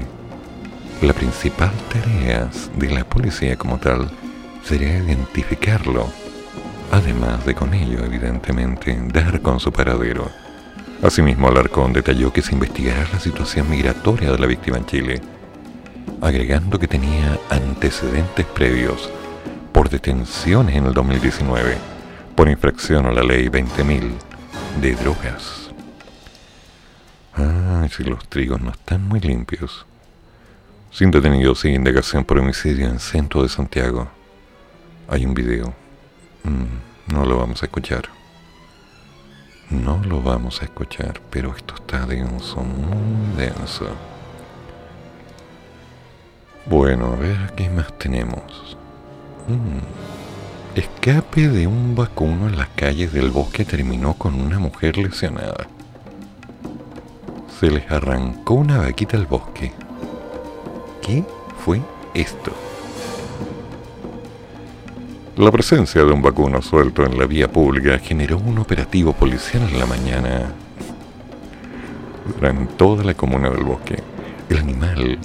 la 1.03 1.13
principal 1.13 1.73
tarea 1.93 2.49
de 2.79 2.91
la 2.91 3.05
policía 3.05 3.55
como 3.57 3.77
tal 3.77 4.11
sería 4.63 4.97
identificarlo 4.97 6.24
además 6.95 7.45
de 7.45 7.57
con 7.57 7.75
ello, 7.75 8.05
evidentemente, 8.05 8.97
dar 9.13 9.43
con 9.43 9.59
su 9.59 9.73
paradero. 9.73 10.31
Asimismo, 11.03 11.49
Alarcón 11.49 11.93
detalló 11.93 12.33
que 12.33 12.41
se 12.41 12.55
investigará 12.55 13.05
la 13.13 13.19
situación 13.19 13.69
migratoria 13.69 14.31
de 14.31 14.39
la 14.39 14.47
víctima 14.47 14.79
en 14.79 14.87
Chile, 14.87 15.21
agregando 16.21 16.79
que 16.79 16.87
tenía 16.87 17.39
antecedentes 17.51 18.47
previos 18.47 19.11
por 19.73 19.89
detenciones 19.89 20.77
en 20.77 20.87
el 20.87 20.95
2019 20.95 21.77
por 22.37 22.49
infracción 22.49 23.07
a 23.07 23.13
la 23.13 23.25
ley 23.25 23.49
20.000 23.49 24.13
de 24.81 24.95
drogas. 24.95 25.71
Ah, 27.35 27.89
si 27.91 28.05
los 28.05 28.29
trigos 28.29 28.61
no 28.61 28.71
están 28.71 29.03
muy 29.03 29.19
limpios. 29.19 29.85
Sin 30.93 31.11
detenido 31.11 31.57
sin 31.57 31.75
indagación 31.75 32.25
por 32.25 32.39
homicidio 32.39 32.87
en 32.87 33.01
centro 33.01 33.43
de 33.43 33.49
Santiago. 33.49 34.09
Hay 35.09 35.27
un 35.27 35.35
video. 35.35 35.84
Mm, 36.45 37.13
no 37.13 37.25
lo 37.25 37.39
vamos 37.39 37.63
a 37.63 37.67
escuchar. 37.67 38.05
No 39.71 40.01
lo 40.05 40.21
vamos 40.21 40.61
a 40.61 40.67
escuchar, 40.67 41.21
pero 41.31 41.55
esto 41.57 41.75
está 41.75 42.05
denso, 42.07 42.61
muy 42.63 43.37
denso. 43.37 43.87
Bueno, 46.67 47.13
a 47.13 47.17
ver 47.17 47.53
qué 47.57 47.69
más 47.71 47.97
tenemos. 47.99 48.77
Mm, 49.49 50.79
escape 50.79 51.49
de 51.49 51.67
un 51.67 51.95
vacuno 51.95 52.49
en 52.49 52.59
las 52.59 52.69
calles 52.69 53.13
del 53.13 53.31
bosque 53.31 53.65
terminó 53.65 54.15
con 54.15 54.35
una 54.35 54.59
mujer 54.59 54.99
lesionada. 54.99 55.67
Se 57.59 57.71
les 57.71 57.91
arrancó 57.91 58.55
una 58.55 58.79
vaquita 58.79 59.17
al 59.17 59.27
bosque. 59.27 59.73
¿Qué 61.01 61.25
fue 61.65 61.81
esto? 62.13 62.53
La 65.37 65.51
presencia 65.51 66.05
de 66.05 66.12
un 66.12 66.23
vacuno 66.23 66.62
suelto 66.62 67.05
en 67.05 67.18
la 67.18 67.27
vía 67.27 67.51
pública 67.51 67.99
generó 67.99 68.38
un 68.38 68.59
operativo 68.59 69.12
policial 69.12 69.68
en 69.68 69.81
la 69.81 69.87
mañana 69.87 70.53
en 72.40 72.68
toda 72.68 73.03
la 73.03 73.14
comuna 73.14 73.51
del 73.51 73.64
bosque. 73.64 73.97
el 74.49 74.59
animal 74.59 75.18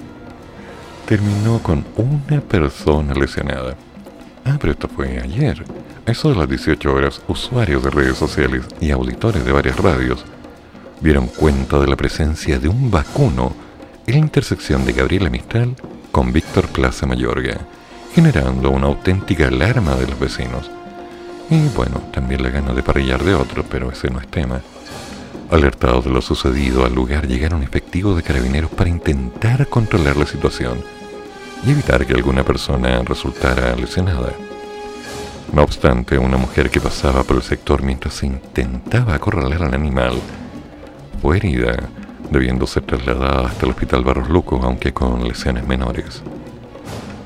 terminó 1.06 1.62
con 1.62 1.86
una 1.96 2.42
persona 2.42 3.14
lesionada. 3.14 3.76
Ah, 4.46 4.58
pero 4.60 4.74
esto 4.74 4.88
fue 4.88 5.20
ayer. 5.20 5.64
A 6.08 6.12
eso 6.12 6.30
de 6.30 6.38
las 6.38 6.50
18 6.50 6.92
horas, 6.92 7.22
usuarios 7.28 7.84
de 7.84 7.92
redes 7.92 8.18
sociales 8.18 8.66
y 8.82 8.90
auditores 8.90 9.46
de 9.46 9.52
varias 9.52 9.78
radios 9.78 10.26
dieron 11.02 11.28
cuenta 11.28 11.80
de 11.80 11.86
la 11.86 11.96
presencia 11.96 12.58
de 12.58 12.68
un 12.68 12.90
vacuno 12.90 13.54
en 14.08 14.14
la 14.16 14.20
intersección 14.20 14.86
de 14.86 14.94
Gabriela 14.94 15.30
Mistral 15.30 15.76
con 16.12 16.34
Víctor 16.34 16.68
Plaza 16.70 17.06
Mayorga, 17.06 17.60
generando 18.20 18.70
una 18.72 18.88
auténtica 18.88 19.48
alarma 19.48 19.96
de 19.96 20.06
los 20.06 20.20
vecinos. 20.20 20.70
Y 21.50 21.70
bueno, 21.70 22.02
también 22.12 22.44
la 22.44 22.50
gana 22.50 22.74
de 22.74 22.84
parrillar 22.84 23.24
de 23.24 23.34
otro, 23.34 23.64
pero 23.64 23.90
ese 23.90 24.10
no 24.10 24.20
es 24.20 24.28
tema. 24.28 24.60
Alertados 25.50 26.04
de 26.04 26.12
lo 26.12 26.22
sucedido, 26.22 26.84
al 26.84 26.94
lugar 26.94 27.30
llegaron 27.30 27.64
efectivos 27.64 28.18
de 28.18 28.24
carabineros 28.24 28.72
para 28.72 28.90
intentar 28.90 29.68
controlar 29.68 30.18
la 30.18 30.26
situación 30.26 30.84
y 31.66 31.72
evitar 31.72 32.06
que 32.06 32.14
alguna 32.14 32.44
persona 32.44 33.02
resultara 33.04 33.74
lesionada. 33.78 34.34
No 35.54 35.64
obstante, 35.64 36.18
una 36.18 36.36
mujer 36.36 36.70
que 36.70 36.82
pasaba 36.82 37.24
por 37.24 37.38
el 37.38 37.44
sector 37.44 37.84
mientras 37.84 38.16
se 38.16 38.26
intentaba 38.26 39.16
acorralar 39.16 39.64
al 39.64 39.74
animal 39.74 40.20
fue 41.22 41.38
herida, 41.38 41.78
debiendo 42.30 42.68
ser 42.68 42.84
trasladada 42.84 43.48
hasta 43.48 43.66
el 43.66 43.72
hospital 43.72 44.04
Barros 44.04 44.28
Luco, 44.28 44.60
aunque 44.62 44.92
con 44.92 45.26
lesiones 45.26 45.66
menores. 45.66 46.22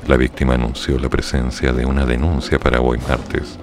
La 0.08 0.18
víctima 0.18 0.56
anunció 0.56 1.00
la 1.00 1.08
presencia 1.08 1.72
de 1.72 1.86
una 1.86 2.06
denuncia 2.06 2.60
para 2.60 2.82
hoy 2.82 3.00
martes. 3.08 3.58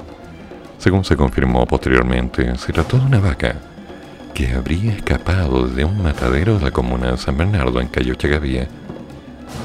Según 0.78 1.04
se 1.04 1.14
confirmó 1.14 1.66
posteriormente, 1.66 2.56
se 2.56 2.72
trató 2.72 2.98
de 2.98 3.04
una 3.04 3.20
vaca 3.20 3.56
que 4.32 4.52
habría 4.54 4.94
escapado 4.94 5.66
desde 5.66 5.84
un 5.84 6.02
matadero 6.02 6.58
de 6.58 6.64
la 6.64 6.70
comuna 6.70 7.10
de 7.10 7.18
San 7.18 7.36
Bernardo 7.36 7.78
en 7.80 7.88
Cayo 7.88 8.14
Chagavía 8.14 8.68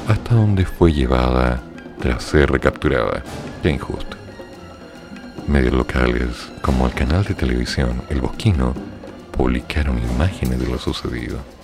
hasta 0.06 0.34
donde 0.34 0.66
fue 0.66 0.92
llevada 0.92 1.62
tras 1.98 2.22
ser 2.22 2.50
recapturada. 2.50 3.22
Qué 3.62 3.70
injusto. 3.70 4.18
Medios 5.46 5.72
locales, 5.72 6.50
como 6.60 6.86
el 6.86 6.92
canal 6.92 7.24
de 7.24 7.34
televisión 7.34 8.02
El 8.10 8.20
Bosquino, 8.20 8.74
publicaron 9.30 9.98
imágenes 9.98 10.60
de 10.60 10.66
lo 10.66 10.78
sucedido. 10.78 11.55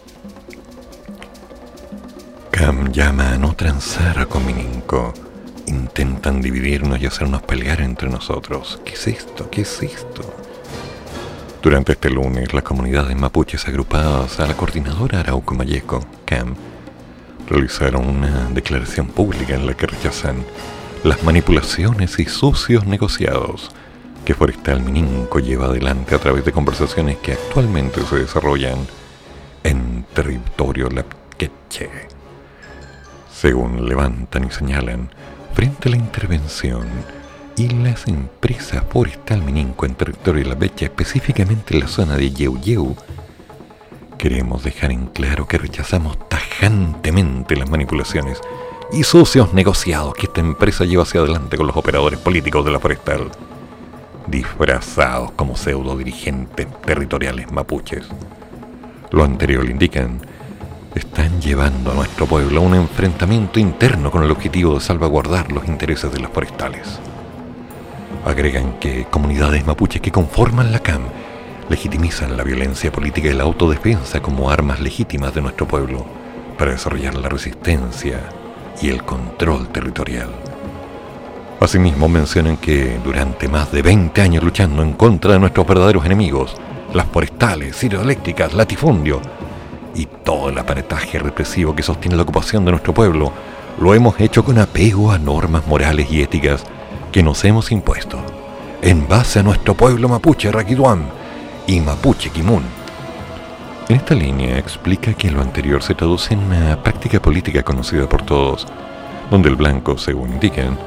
Cam 2.53 2.93
llama 2.93 3.33
a 3.33 3.39
no 3.39 3.55
transar 3.55 4.29
con 4.29 4.45
Mininco. 4.45 5.15
Intentan 5.69 6.43
dividirnos 6.43 7.01
y 7.01 7.07
hacernos 7.07 7.43
pelear 7.43 7.81
entre 7.81 8.11
nosotros. 8.11 8.79
¿Qué 8.85 8.93
es 8.93 9.07
esto? 9.07 9.49
¿Qué 9.49 9.63
es 9.63 9.83
esto? 9.83 10.23
Durante 11.63 11.93
este 11.93 12.11
lunes, 12.11 12.53
las 12.53 12.63
comunidades 12.63 13.17
mapuches 13.17 13.67
agrupadas 13.67 14.39
a 14.39 14.47
la 14.47 14.55
coordinadora 14.55 15.21
Arauco 15.21 15.55
Mayeco, 15.55 16.05
CAM, 16.27 16.55
realizaron 17.49 18.07
una 18.07 18.51
declaración 18.51 19.07
pública 19.07 19.55
en 19.55 19.67
la 19.67 19.73
que 19.73 19.87
rechazan 19.87 20.45
las 21.05 21.23
manipulaciones 21.23 22.19
y 22.19 22.27
sucios 22.27 22.85
negociados 22.85 23.71
que 24.27 24.35
Forestal 24.35 24.83
Mininco 24.83 25.39
lleva 25.39 25.67
adelante 25.67 26.15
a 26.15 26.19
través 26.19 26.45
de 26.45 26.53
conversaciones 26.53 27.17
que 27.17 27.33
actualmente 27.33 28.03
se 28.03 28.17
desarrollan 28.17 28.87
en 29.65 30.05
territorio 30.13 30.91
lapqueche. 30.91 32.12
Según 33.43 33.89
levantan 33.89 34.45
y 34.45 34.53
señalan, 34.53 35.11
frente 35.53 35.89
a 35.89 35.91
la 35.91 35.97
intervención 35.97 36.87
y 37.57 37.71
las 37.71 38.07
empresas 38.07 38.85
forestal 38.89 39.43
Mininco 39.43 39.85
en 39.85 39.97
territorio 39.97 40.45
de 40.45 40.49
la 40.49 40.55
Becha, 40.55 40.85
específicamente 40.85 41.75
en 41.75 41.81
la 41.81 41.89
zona 41.89 42.15
de 42.15 42.31
Yeu 42.31 42.95
queremos 44.17 44.63
dejar 44.63 44.93
en 44.93 45.07
claro 45.07 45.49
que 45.49 45.59
rechazamos 45.59 46.29
tajantemente 46.29 47.57
las 47.57 47.69
manipulaciones 47.69 48.41
y 48.93 49.03
sucios 49.03 49.53
negociados 49.53 50.15
que 50.15 50.27
esta 50.27 50.41
empresa 50.41 50.85
lleva 50.85 51.03
hacia 51.03 51.19
adelante 51.19 51.57
con 51.57 51.67
los 51.67 51.77
operadores 51.77 52.21
políticos 52.21 52.65
de 52.65 52.71
la 52.71 52.79
forestal, 52.79 53.29
disfrazados 54.29 55.33
como 55.33 55.57
pseudo 55.57 55.99
dirigentes 55.99 56.69
territoriales 56.83 57.51
mapuches. 57.51 58.07
Lo 59.11 59.25
anterior 59.25 59.69
indican, 59.69 60.21
están 60.95 61.41
llevando 61.41 61.91
a 61.91 61.95
nuestro 61.95 62.27
pueblo 62.27 62.61
a 62.61 62.65
un 62.65 62.75
enfrentamiento 62.75 63.59
interno 63.59 64.11
con 64.11 64.23
el 64.23 64.31
objetivo 64.31 64.75
de 64.75 64.81
salvaguardar 64.81 65.51
los 65.51 65.67
intereses 65.67 66.13
de 66.13 66.21
los 66.21 66.31
forestales. 66.31 66.99
Agregan 68.25 68.79
que 68.79 69.07
comunidades 69.07 69.67
mapuches 69.67 70.03
que 70.03 70.13
conforman 70.13 70.71
la 70.71 70.81
CAM 70.81 71.03
legitimizan 71.69 72.37
la 72.37 72.45
violencia 72.45 72.93
política 72.93 73.29
y 73.29 73.35
la 73.35 73.45
autodefensa 73.45 74.21
como 74.21 74.51
armas 74.51 74.81
legítimas 74.81 75.35
de 75.35 75.41
nuestro 75.41 75.67
pueblo 75.67 76.05
para 76.59 76.73
desarrollar 76.73 77.15
la 77.15 77.29
resistencia 77.29 78.21
y 78.81 78.89
el 78.89 79.03
control 79.03 79.69
territorial. 79.69 80.31
Asimismo 81.61 82.09
mencionan 82.09 82.57
que 82.57 82.99
durante 83.03 83.49
más 83.49 83.73
de 83.73 83.83
20 83.83 84.21
años 84.21 84.45
luchando 84.45 84.83
en 84.83 84.93
contra 84.93 85.33
de 85.33 85.39
nuestros 85.39 85.67
verdaderos 85.67 86.05
enemigos, 86.05 86.57
las 86.93 87.07
forestales, 87.07 87.83
hidroeléctricas, 87.83 88.53
latifundio 88.53 89.23
y 89.95 90.07
todo 90.07 90.49
el 90.49 90.59
aparataje 90.59 91.19
represivo 91.19 91.75
que 91.75 91.83
sostiene 91.83 92.17
la 92.17 92.23
ocupación 92.23 92.65
de 92.65 92.71
nuestro 92.71 92.95
pueblo, 92.95 93.33
lo 93.81 93.95
hemos 93.95 94.19
hecho 94.21 94.45
con 94.45 94.59
apego 94.59 95.13
a 95.13 95.19
normas 95.19 95.67
morales 95.67 96.11
y 96.11 96.23
éticas 96.23 96.65
que 97.11 97.23
nos 97.23 97.45
hemos 97.45 97.73
impuesto, 97.73 98.19
en 98.81 99.07
base 99.07 99.41
a 99.41 99.43
nuestro 99.43 99.75
pueblo 99.75 100.09
mapuche 100.09 100.51
Raquiduán 100.51 101.05
y 101.67 101.81
mapuche 101.81 102.31
Kimun. 102.31 102.63
En 103.89 103.97
esta 103.97 104.15
línea 104.15 104.59
explica 104.59 105.13
que 105.13 105.31
lo 105.31 105.43
anterior 105.43 105.83
se 105.83 105.95
traduce 105.95 106.35
en 106.35 106.41
una 106.41 106.83
práctica 106.83 107.21
política 107.21 107.63
conocida 107.63 108.09
por 108.09 108.23
todos, 108.23 108.67
donde 109.31 109.49
el 109.49 109.57
blanco, 109.57 109.99
según 109.99 110.33
indican, 110.33 110.79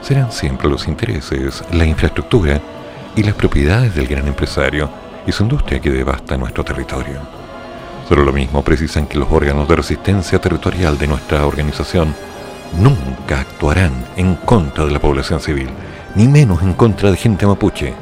serán 0.00 0.30
siempre 0.30 0.68
los 0.68 0.86
intereses, 0.86 1.64
la 1.72 1.84
infraestructura 1.84 2.60
y 3.16 3.22
las 3.22 3.34
propiedades 3.34 3.94
del 3.94 4.06
gran 4.06 4.26
empresario 4.26 4.88
y 5.26 5.32
su 5.32 5.44
industria 5.44 5.80
que 5.80 5.90
devasta 5.90 6.36
nuestro 6.36 6.64
territorio. 6.64 7.41
Sobre 8.12 8.26
lo 8.26 8.32
mismo 8.34 8.62
precisan 8.62 9.06
que 9.06 9.16
los 9.16 9.32
órganos 9.32 9.66
de 9.66 9.74
resistencia 9.74 10.38
territorial 10.38 10.98
de 10.98 11.06
nuestra 11.06 11.46
organización 11.46 12.14
nunca 12.78 13.40
actuarán 13.40 14.04
en 14.18 14.34
contra 14.34 14.84
de 14.84 14.90
la 14.90 14.98
población 14.98 15.40
civil, 15.40 15.70
ni 16.14 16.28
menos 16.28 16.60
en 16.60 16.74
contra 16.74 17.10
de 17.10 17.16
gente 17.16 17.46
mapuche. 17.46 17.94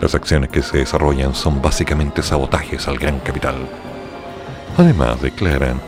Las 0.00 0.14
acciones 0.14 0.48
que 0.48 0.62
se 0.62 0.78
desarrollan 0.78 1.34
son 1.34 1.60
básicamente 1.60 2.22
sabotajes 2.22 2.88
al 2.88 2.98
gran 2.98 3.18
capital. 3.18 3.56
Además, 4.78 5.20
declaran 5.20 5.78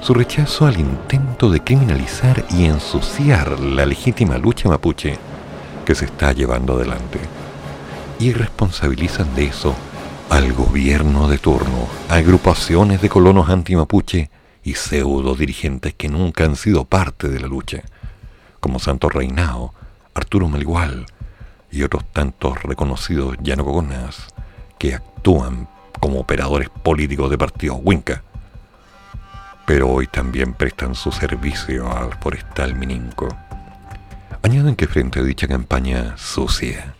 su 0.00 0.14
rechazo 0.14 0.64
al 0.64 0.80
intento 0.80 1.50
de 1.50 1.60
criminalizar 1.60 2.46
y 2.48 2.64
ensuciar 2.64 3.60
la 3.60 3.84
legítima 3.84 4.38
lucha 4.38 4.70
mapuche 4.70 5.18
que 5.84 5.94
se 5.94 6.06
está 6.06 6.32
llevando 6.32 6.76
adelante. 6.76 7.18
Y 8.18 8.32
responsabilizan 8.32 9.34
de 9.34 9.44
eso 9.44 9.74
al 10.30 10.52
gobierno 10.52 11.28
de 11.28 11.38
turno, 11.38 11.88
agrupaciones 12.08 13.00
de 13.00 13.08
colonos 13.08 13.48
anti-mapuche 13.48 14.30
y 14.62 14.74
pseudo 14.74 15.34
dirigentes 15.34 15.94
que 15.94 16.08
nunca 16.08 16.44
han 16.44 16.56
sido 16.56 16.84
parte 16.84 17.28
de 17.28 17.40
la 17.40 17.46
lucha, 17.46 17.82
como 18.60 18.78
Santos 18.78 19.12
Reinao, 19.12 19.72
Arturo 20.14 20.48
Melgual 20.48 21.06
y 21.70 21.82
otros 21.82 22.04
tantos 22.12 22.62
reconocidos 22.62 23.36
llanocogonas 23.42 24.26
que 24.78 24.94
actúan 24.94 25.68
como 26.00 26.20
operadores 26.20 26.68
políticos 26.68 27.30
de 27.30 27.38
partidos 27.38 27.78
Winca, 27.82 28.22
pero 29.66 29.88
hoy 29.88 30.06
también 30.06 30.54
prestan 30.54 30.94
su 30.94 31.10
servicio 31.12 31.90
al 31.90 32.14
forestal 32.14 32.74
Mininco. 32.74 33.28
Añaden 34.42 34.76
que 34.76 34.86
frente 34.86 35.20
a 35.20 35.22
dicha 35.22 35.48
campaña 35.48 36.16
sucia, 36.16 36.94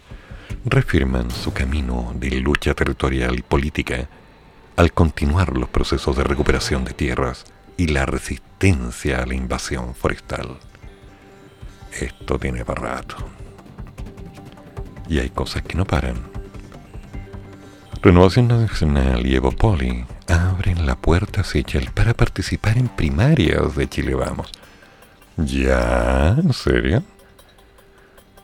refirman 0.64 1.30
su 1.30 1.52
camino 1.52 2.12
de 2.14 2.30
lucha 2.40 2.74
territorial 2.74 3.38
y 3.38 3.42
política 3.42 4.08
al 4.76 4.92
continuar 4.92 5.56
los 5.56 5.68
procesos 5.68 6.16
de 6.16 6.24
recuperación 6.24 6.84
de 6.84 6.92
tierras 6.92 7.44
y 7.76 7.88
la 7.88 8.06
resistencia 8.06 9.22
a 9.22 9.26
la 9.26 9.34
invasión 9.34 9.94
forestal. 9.94 10.58
Esto 11.92 12.38
tiene 12.38 12.64
para. 12.64 13.02
Y 15.08 15.18
hay 15.18 15.30
cosas 15.30 15.62
que 15.62 15.76
no 15.76 15.84
paran. 15.84 16.16
Renovación 18.02 18.48
Nacional 18.48 19.26
y 19.26 19.34
Evopoli 19.34 20.04
abren 20.28 20.86
la 20.86 20.94
puerta 20.94 21.40
a 21.40 21.44
Seychelles 21.44 21.90
para 21.90 22.14
participar 22.14 22.78
en 22.78 22.88
primarias 22.88 23.74
de 23.74 23.88
Chile 23.88 24.14
Vamos. 24.14 24.52
¿Ya? 25.36 26.36
¿En 26.38 26.52
serio? 26.52 27.02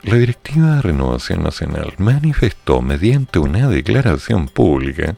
La 0.05 0.17
directiva 0.17 0.77
de 0.77 0.83
Renovación 0.83 1.43
Nacional 1.43 1.95
manifestó 1.97 2.83
mediante 2.83 3.39
una 3.39 3.69
declaración 3.69 4.49
pública. 4.49 5.17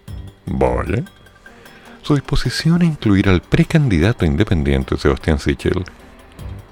Su 2.02 2.14
disposición 2.14 2.82
a 2.82 2.84
incluir 2.84 3.28
al 3.28 3.42
precandidato 3.42 4.24
independiente 4.24 4.96
Sebastián 4.96 5.40
Sichel 5.40 5.82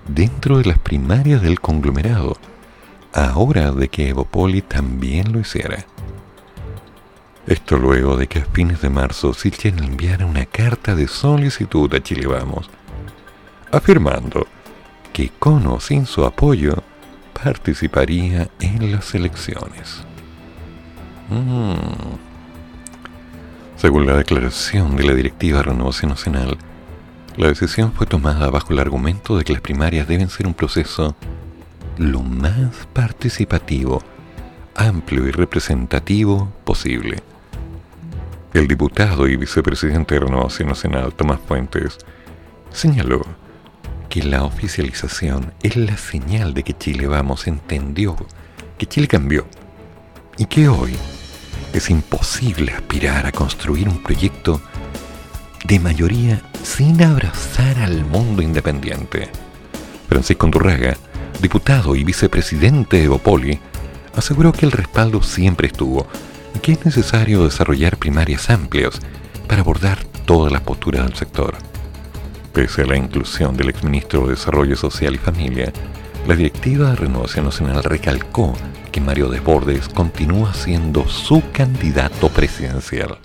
dentro 0.06 0.58
de 0.58 0.66
las 0.66 0.78
primarias 0.78 1.42
del 1.42 1.58
conglomerado, 1.58 2.36
ahora 3.12 3.72
de 3.72 3.88
que 3.88 4.10
Evopoli 4.10 4.62
también 4.62 5.32
lo 5.32 5.40
hiciera. 5.40 5.84
Esto 7.48 7.78
luego 7.78 8.16
de 8.16 8.28
que 8.28 8.38
a 8.38 8.44
fines 8.44 8.80
de 8.80 8.90
marzo 8.90 9.34
Sichel 9.34 9.82
enviara 9.82 10.24
una 10.24 10.46
carta 10.46 10.94
de 10.94 11.08
solicitud 11.08 11.92
a 11.92 12.00
Chile 12.00 12.28
Vamos, 12.28 12.70
afirmando 13.72 14.46
que 15.12 15.30
con 15.36 15.66
o 15.66 15.80
sin 15.80 16.06
su 16.06 16.24
apoyo 16.24 16.80
participaría 17.42 18.48
en 18.60 18.92
las 18.92 19.14
elecciones. 19.14 20.02
Mm. 21.28 21.74
Según 23.76 24.06
la 24.06 24.16
declaración 24.16 24.96
de 24.96 25.04
la 25.04 25.14
Directiva 25.14 25.58
de 25.58 25.64
Renovación 25.64 26.10
Nacional, 26.10 26.56
la 27.36 27.48
decisión 27.48 27.92
fue 27.92 28.06
tomada 28.06 28.48
bajo 28.48 28.72
el 28.72 28.78
argumento 28.78 29.36
de 29.36 29.44
que 29.44 29.52
las 29.52 29.60
primarias 29.60 30.06
deben 30.06 30.30
ser 30.30 30.46
un 30.46 30.54
proceso 30.54 31.16
lo 31.98 32.22
más 32.22 32.86
participativo, 32.92 34.02
amplio 34.74 35.26
y 35.26 35.30
representativo 35.32 36.52
posible. 36.64 37.22
El 38.52 38.68
diputado 38.68 39.26
y 39.26 39.36
vicepresidente 39.36 40.14
de 40.14 40.20
Renovación 40.20 40.68
Nacional, 40.68 41.12
Tomás 41.12 41.40
Fuentes, 41.46 41.98
señaló 42.70 43.22
que 44.08 44.22
la 44.22 44.44
oficialización 44.44 45.52
es 45.62 45.76
la 45.76 45.96
señal 45.96 46.54
de 46.54 46.62
que 46.62 46.76
Chile 46.76 47.06
Vamos 47.06 47.46
entendió 47.46 48.16
que 48.78 48.86
Chile 48.86 49.08
cambió 49.08 49.46
y 50.36 50.46
que 50.46 50.68
hoy 50.68 50.94
es 51.72 51.90
imposible 51.90 52.72
aspirar 52.72 53.26
a 53.26 53.32
construir 53.32 53.88
un 53.88 54.02
proyecto 54.02 54.60
de 55.64 55.80
mayoría 55.80 56.42
sin 56.62 57.02
abrazar 57.02 57.78
al 57.78 58.04
mundo 58.04 58.42
independiente. 58.42 59.28
Francisco 60.08 60.46
Andurraga, 60.46 60.96
diputado 61.40 61.96
y 61.96 62.04
vicepresidente 62.04 63.00
de 63.00 63.08
Bopoli, 63.08 63.58
aseguró 64.16 64.52
que 64.52 64.66
el 64.66 64.72
respaldo 64.72 65.22
siempre 65.22 65.68
estuvo 65.68 66.06
y 66.54 66.58
que 66.58 66.72
es 66.72 66.84
necesario 66.84 67.44
desarrollar 67.44 67.96
primarias 67.96 68.50
amplias 68.50 69.00
para 69.48 69.62
abordar 69.62 70.04
todas 70.26 70.52
las 70.52 70.62
posturas 70.62 71.04
del 71.06 71.16
sector. 71.16 71.56
Pese 72.54 72.82
a 72.82 72.86
la 72.86 72.96
inclusión 72.96 73.56
del 73.56 73.68
exministro 73.68 74.22
de 74.22 74.34
Desarrollo 74.34 74.76
Social 74.76 75.16
y 75.16 75.18
Familia, 75.18 75.72
la 76.28 76.36
directiva 76.36 76.90
de 76.90 76.94
Renovación 76.94 77.46
Nacional 77.46 77.82
recalcó 77.82 78.54
que 78.92 79.00
Mario 79.00 79.28
Desbordes 79.28 79.88
continúa 79.88 80.54
siendo 80.54 81.08
su 81.08 81.42
candidato 81.50 82.28
presidencial, 82.28 83.18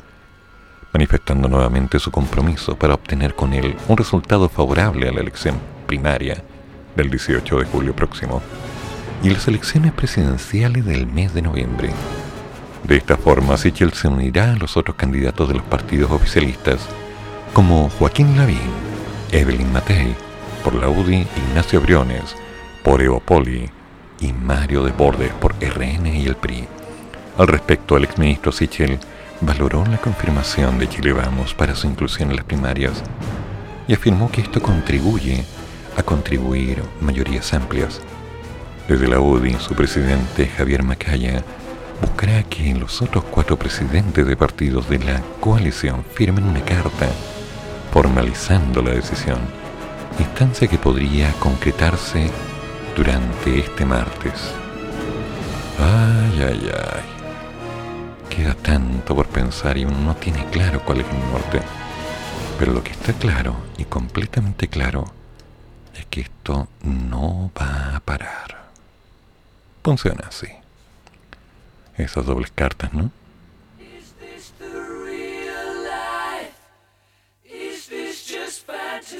manifestando 0.92 1.48
nuevamente 1.48 2.00
su 2.00 2.10
compromiso 2.10 2.76
para 2.76 2.96
obtener 2.96 3.36
con 3.36 3.54
él 3.54 3.76
un 3.88 3.98
resultado 3.98 4.50
favorable 4.50 5.08
a 5.08 5.12
la 5.12 5.22
elección 5.22 5.60
primaria 5.86 6.44
del 6.96 7.12
18 7.12 7.60
de 7.60 7.66
julio 7.66 7.96
próximo 7.96 8.42
y 9.22 9.30
las 9.30 9.48
elecciones 9.48 9.94
presidenciales 9.94 10.86
del 10.86 11.06
mes 11.06 11.36
de 11.36 11.44
noviembre. 11.44 11.92
De 12.84 12.98
esta 12.98 13.16
forma, 13.16 13.58
Sichel 13.58 13.94
se 13.94 14.08
unirá 14.08 14.54
a 14.54 14.58
los 14.58 14.76
otros 14.76 14.96
candidatos 14.96 15.50
de 15.50 15.54
los 15.54 15.64
partidos 15.64 16.10
oficialistas, 16.10 16.80
como 17.54 17.90
Joaquín 17.90 18.36
Lavín, 18.36 18.89
Evelyn 19.32 19.72
Matei, 19.72 20.16
por 20.64 20.74
la 20.74 20.90
UDI 20.90 21.28
Ignacio 21.50 21.80
Briones, 21.82 22.36
por 22.84 23.02
Evopoli 23.02 23.70
y 24.20 24.34
Mario 24.34 24.84
de 24.84 24.92
Bordes 24.92 25.32
por 25.34 25.54
RN 25.54 26.08
y 26.08 26.26
el 26.26 26.36
PRI. 26.36 26.68
Al 27.38 27.48
respecto, 27.48 27.96
el 27.96 28.06
exministro 28.06 28.52
Sichel 28.52 28.98
valoró 29.42 29.86
la 29.86 29.98
confirmación 29.98 30.80
de 30.80 30.90
Chile 30.90 31.14
Vamos 31.14 31.54
para 31.54 31.76
su 31.76 31.86
inclusión 31.86 32.32
en 32.32 32.38
las 32.38 32.46
primarias 32.46 33.04
y 33.88 33.94
afirmó 33.94 34.32
que 34.32 34.42
esto 34.42 34.62
contribuye 34.62 35.44
a 35.96 36.02
contribuir 36.02 36.82
mayorías 37.00 37.54
amplias. 37.54 38.02
Desde 38.88 39.08
la 39.08 39.20
UDI, 39.20 39.58
su 39.60 39.76
presidente 39.76 40.48
Javier 40.48 40.82
Macaya 40.82 41.44
buscará 42.02 42.42
que 42.44 42.74
los 42.74 43.02
otros 43.04 43.26
cuatro 43.26 43.58
presidentes 43.58 44.26
de 44.26 44.36
partidos 44.36 44.90
de 44.90 44.98
la 45.00 45.22
coalición 45.40 46.04
firmen 46.16 46.46
una 46.46 46.62
carta 46.62 47.08
formalizando 47.92 48.82
la 48.82 48.92
decisión, 48.92 49.40
instancia 50.20 50.68
que 50.68 50.78
podría 50.78 51.32
concretarse 51.34 52.30
durante 52.96 53.60
este 53.60 53.86
martes. 53.86 54.52
Ay, 55.80 56.42
ay, 56.44 56.72
ay. 56.74 57.04
Queda 58.30 58.54
tanto 58.54 59.16
por 59.16 59.28
pensar 59.28 59.78
y 59.78 59.86
uno 59.86 60.00
no 60.00 60.16
tiene 60.16 60.46
claro 60.48 60.82
cuál 60.84 61.02
es 61.02 61.08
el 61.08 61.32
norte. 61.32 61.62
Pero 62.60 62.74
lo 62.74 62.84
que 62.84 62.92
está 62.92 63.14
claro 63.14 63.56
y 63.78 63.86
completamente 63.86 64.68
claro 64.68 65.06
es 65.96 66.06
que 66.06 66.22
esto 66.22 66.68
no 66.84 67.52
va 67.60 67.96
a 67.96 68.00
parar. 68.02 68.70
Funciona 69.84 70.26
así. 70.28 70.48
Esas 71.98 72.26
dobles 72.26 72.52
cartas, 72.52 72.94
¿no? 72.94 73.12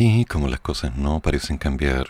Y 0.00 0.26
como 0.26 0.46
las 0.46 0.60
cosas 0.60 0.96
no 0.96 1.18
parecen 1.18 1.58
cambiar, 1.58 2.06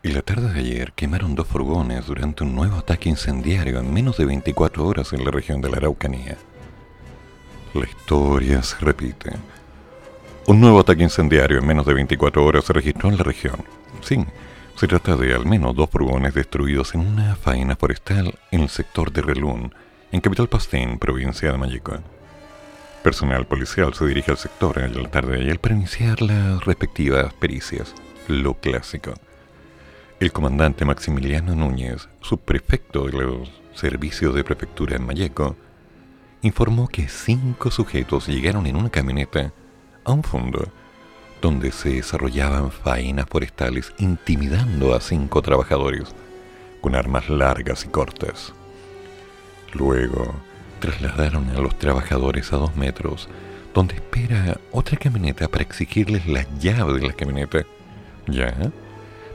y 0.00 0.12
la 0.12 0.22
tarde 0.22 0.52
de 0.52 0.60
ayer 0.60 0.92
quemaron 0.92 1.34
dos 1.34 1.48
furgones 1.48 2.06
durante 2.06 2.44
un 2.44 2.54
nuevo 2.54 2.76
ataque 2.76 3.08
incendiario 3.08 3.80
en 3.80 3.92
menos 3.92 4.16
de 4.16 4.26
24 4.26 4.86
horas 4.86 5.12
en 5.12 5.24
la 5.24 5.32
región 5.32 5.60
de 5.60 5.70
la 5.70 5.78
Araucanía. 5.78 6.38
La 7.74 7.84
historia 7.84 8.62
se 8.62 8.76
repite. 8.78 9.32
Un 10.46 10.60
nuevo 10.60 10.78
ataque 10.78 11.02
incendiario 11.02 11.58
en 11.58 11.66
menos 11.66 11.84
de 11.84 11.94
24 11.94 12.44
horas 12.44 12.64
se 12.64 12.72
registró 12.72 13.08
en 13.08 13.18
la 13.18 13.24
región. 13.24 13.64
Sí, 14.00 14.24
se 14.76 14.86
trata 14.86 15.16
de 15.16 15.34
al 15.34 15.44
menos 15.44 15.74
dos 15.74 15.90
furgones 15.90 16.32
destruidos 16.32 16.94
en 16.94 17.00
una 17.00 17.34
faena 17.34 17.74
forestal 17.74 18.38
en 18.52 18.60
el 18.60 18.68
sector 18.68 19.10
de 19.12 19.22
Relún, 19.22 19.74
en 20.12 20.20
Capital 20.20 20.48
Pastín, 20.48 21.00
provincia 21.00 21.50
de 21.50 21.58
Mayeco. 21.58 21.98
Personal 23.02 23.46
policial 23.46 23.92
se 23.94 24.06
dirige 24.06 24.30
al 24.30 24.36
sector 24.36 24.78
en 24.78 25.02
la 25.02 25.10
tarde 25.10 25.34
de 25.34 25.42
ayer 25.42 25.58
para 25.58 25.74
iniciar 25.74 26.22
las 26.22 26.64
respectivas 26.64 27.34
pericias. 27.34 27.94
Lo 28.28 28.54
clásico. 28.54 29.14
El 30.20 30.30
comandante 30.30 30.84
Maximiliano 30.84 31.56
Núñez, 31.56 32.08
subprefecto 32.20 33.06
de 33.06 33.12
los 33.12 33.50
servicios 33.74 34.36
de 34.36 34.44
prefectura 34.44 34.94
en 34.94 35.04
Mayeco, 35.04 35.56
informó 36.42 36.86
que 36.86 37.08
cinco 37.08 37.72
sujetos 37.72 38.28
llegaron 38.28 38.68
en 38.68 38.76
una 38.76 38.90
camioneta 38.90 39.52
a 40.04 40.12
un 40.12 40.22
fondo 40.22 40.68
donde 41.40 41.72
se 41.72 41.94
desarrollaban 41.94 42.70
faenas 42.70 43.26
forestales 43.28 43.92
intimidando 43.98 44.94
a 44.94 45.00
cinco 45.00 45.42
trabajadores 45.42 46.14
con 46.80 46.94
armas 46.94 47.28
largas 47.28 47.84
y 47.84 47.88
cortas. 47.88 48.52
Luego 49.72 50.36
trasladaron 50.82 51.48
a 51.50 51.60
los 51.60 51.78
trabajadores 51.78 52.52
a 52.52 52.56
dos 52.56 52.74
metros, 52.74 53.28
donde 53.72 53.94
espera 53.94 54.58
otra 54.72 54.98
camioneta 54.98 55.46
para 55.46 55.62
exigirles 55.62 56.26
las 56.26 56.46
llaves 56.58 57.00
de 57.00 57.06
la 57.06 57.12
camioneta. 57.12 57.64
¿Ya? 58.26 58.52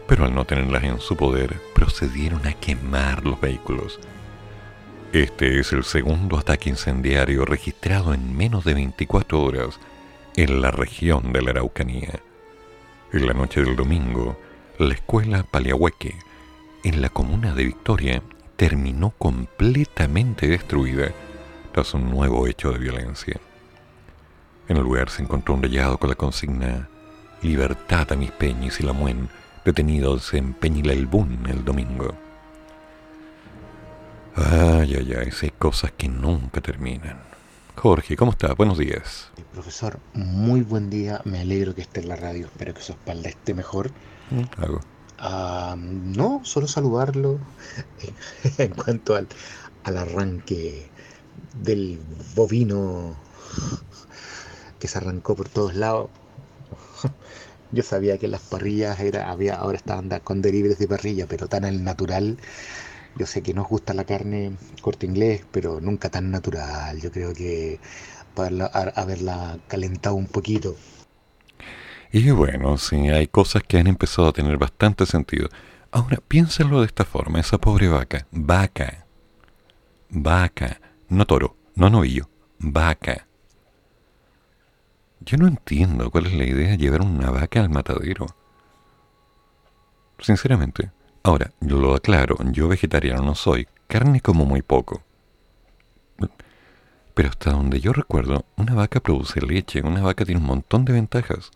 Pero 0.09 0.25
al 0.25 0.35
no 0.35 0.43
tenerlas 0.43 0.83
en 0.83 0.99
su 0.99 1.15
poder, 1.15 1.55
procedieron 1.73 2.45
a 2.45 2.53
quemar 2.53 3.25
los 3.25 3.39
vehículos. 3.39 3.97
Este 5.13 5.57
es 5.57 5.71
el 5.71 5.85
segundo 5.85 6.37
ataque 6.37 6.69
incendiario 6.69 7.45
registrado 7.45 8.13
en 8.13 8.35
menos 8.35 8.65
de 8.65 8.73
24 8.73 9.41
horas 9.41 9.79
en 10.35 10.61
la 10.61 10.71
región 10.71 11.31
de 11.31 11.41
la 11.43 11.51
Araucanía. 11.51 12.19
En 13.13 13.25
la 13.25 13.33
noche 13.33 13.63
del 13.63 13.77
domingo, 13.77 14.37
la 14.79 14.93
escuela 14.93 15.43
Paliahueque, 15.43 16.13
en 16.83 17.01
la 17.01 17.07
comuna 17.07 17.55
de 17.55 17.63
Victoria, 17.63 18.21
terminó 18.57 19.11
completamente 19.11 20.47
destruida 20.47 21.13
tras 21.77 21.93
un 21.93 22.09
nuevo 22.09 22.47
hecho 22.47 22.71
de 22.71 22.79
violencia. 22.79 23.39
En 24.67 24.77
el 24.77 24.83
lugar 24.83 25.11
se 25.11 25.21
encontró 25.21 25.53
un 25.53 25.61
rayado 25.61 25.99
con 25.99 26.09
la 26.09 26.15
consigna 26.15 26.89
Libertad 27.43 28.11
a 28.13 28.15
mis 28.15 28.31
peñis 28.31 28.79
y 28.79 28.83
la 28.83 28.93
muen, 28.93 29.29
detenidos 29.63 30.33
en 30.33 30.55
Peñilalbún 30.55 31.45
el 31.47 31.63
domingo. 31.63 32.15
Ay, 34.35 34.95
ay, 34.95 35.13
ay, 35.19 35.29
hay 35.39 35.51
cosas 35.51 35.91
que 35.95 36.07
nunca 36.09 36.61
terminan. 36.61 37.21
Jorge, 37.75 38.17
¿cómo 38.17 38.31
estás? 38.31 38.57
Buenos 38.57 38.79
días. 38.79 39.29
Profesor, 39.53 39.99
muy 40.15 40.61
buen 40.61 40.89
día. 40.89 41.21
Me 41.25 41.41
alegro 41.41 41.75
que 41.75 41.81
esté 41.81 41.99
en 41.99 42.09
la 42.09 42.15
radio. 42.15 42.47
Espero 42.47 42.73
que 42.73 42.81
su 42.81 42.93
espalda 42.93 43.29
esté 43.29 43.53
mejor. 43.53 43.91
Hago. 44.57 44.81
Ah, 45.19 45.75
no, 45.77 46.41
solo 46.43 46.65
saludarlo 46.65 47.37
en 48.57 48.71
cuanto 48.71 49.15
al, 49.15 49.27
al 49.83 49.97
arranque 49.97 50.89
del 51.61 51.99
bovino 52.35 53.15
que 54.79 54.87
se 54.87 54.97
arrancó 54.97 55.35
por 55.35 55.49
todos 55.49 55.75
lados. 55.75 56.09
Yo 57.71 57.83
sabía 57.83 58.17
que 58.17 58.27
las 58.27 58.41
parrillas 58.41 58.99
era, 58.99 59.29
había, 59.29 59.55
ahora 59.55 59.77
estaban 59.77 60.09
con 60.23 60.41
deliveries 60.41 60.79
de 60.79 60.87
parrilla, 60.87 61.27
pero 61.27 61.47
tan 61.47 61.65
al 61.65 61.83
natural. 61.83 62.37
Yo 63.17 63.25
sé 63.25 63.41
que 63.41 63.53
nos 63.53 63.67
gusta 63.67 63.93
la 63.93 64.05
carne 64.05 64.53
corte 64.81 65.05
inglés, 65.05 65.43
pero 65.51 65.81
nunca 65.81 66.09
tan 66.09 66.31
natural. 66.31 67.01
Yo 67.01 67.11
creo 67.11 67.33
que 67.33 67.79
para 68.35 68.47
haberla, 68.47 68.93
haberla 68.95 69.59
calentado 69.67 70.15
un 70.15 70.27
poquito. 70.27 70.75
Y 72.11 72.31
bueno, 72.31 72.77
sí, 72.77 73.09
hay 73.09 73.27
cosas 73.27 73.63
que 73.63 73.77
han 73.79 73.87
empezado 73.87 74.29
a 74.29 74.33
tener 74.33 74.57
bastante 74.57 75.05
sentido. 75.05 75.49
Ahora, 75.91 76.17
piénsenlo 76.25 76.81
de 76.81 76.85
esta 76.85 77.05
forma, 77.05 77.39
esa 77.39 77.57
pobre 77.57 77.89
vaca, 77.89 78.27
vaca, 78.31 79.05
vaca, 80.09 80.79
no 81.09 81.25
toro, 81.25 81.55
no 81.75 81.89
novillo, 81.89 82.29
vaca. 82.59 83.27
Yo 85.21 85.37
no 85.37 85.47
entiendo 85.47 86.09
cuál 86.11 86.27
es 86.27 86.33
la 86.33 86.45
idea 86.45 86.69
de 86.69 86.77
llevar 86.77 87.01
una 87.01 87.29
vaca 87.31 87.61
al 87.61 87.69
matadero. 87.69 88.27
Sinceramente. 90.19 90.91
Ahora, 91.23 91.51
yo 91.59 91.77
lo 91.77 91.93
aclaro, 91.93 92.37
yo 92.51 92.69
vegetariano 92.69 93.21
no 93.21 93.35
soy, 93.35 93.67
carne 93.87 94.21
como 94.21 94.45
muy 94.45 94.61
poco. 94.61 95.03
Pero 97.13 97.29
hasta 97.29 97.51
donde 97.51 97.81
yo 97.81 97.93
recuerdo, 97.93 98.45
una 98.55 98.75
vaca 98.75 98.99
produce 98.99 99.41
leche, 99.41 99.81
una 99.81 100.01
vaca 100.01 100.23
tiene 100.23 100.39
un 100.39 100.47
montón 100.47 100.85
de 100.85 100.93
ventajas. 100.93 101.51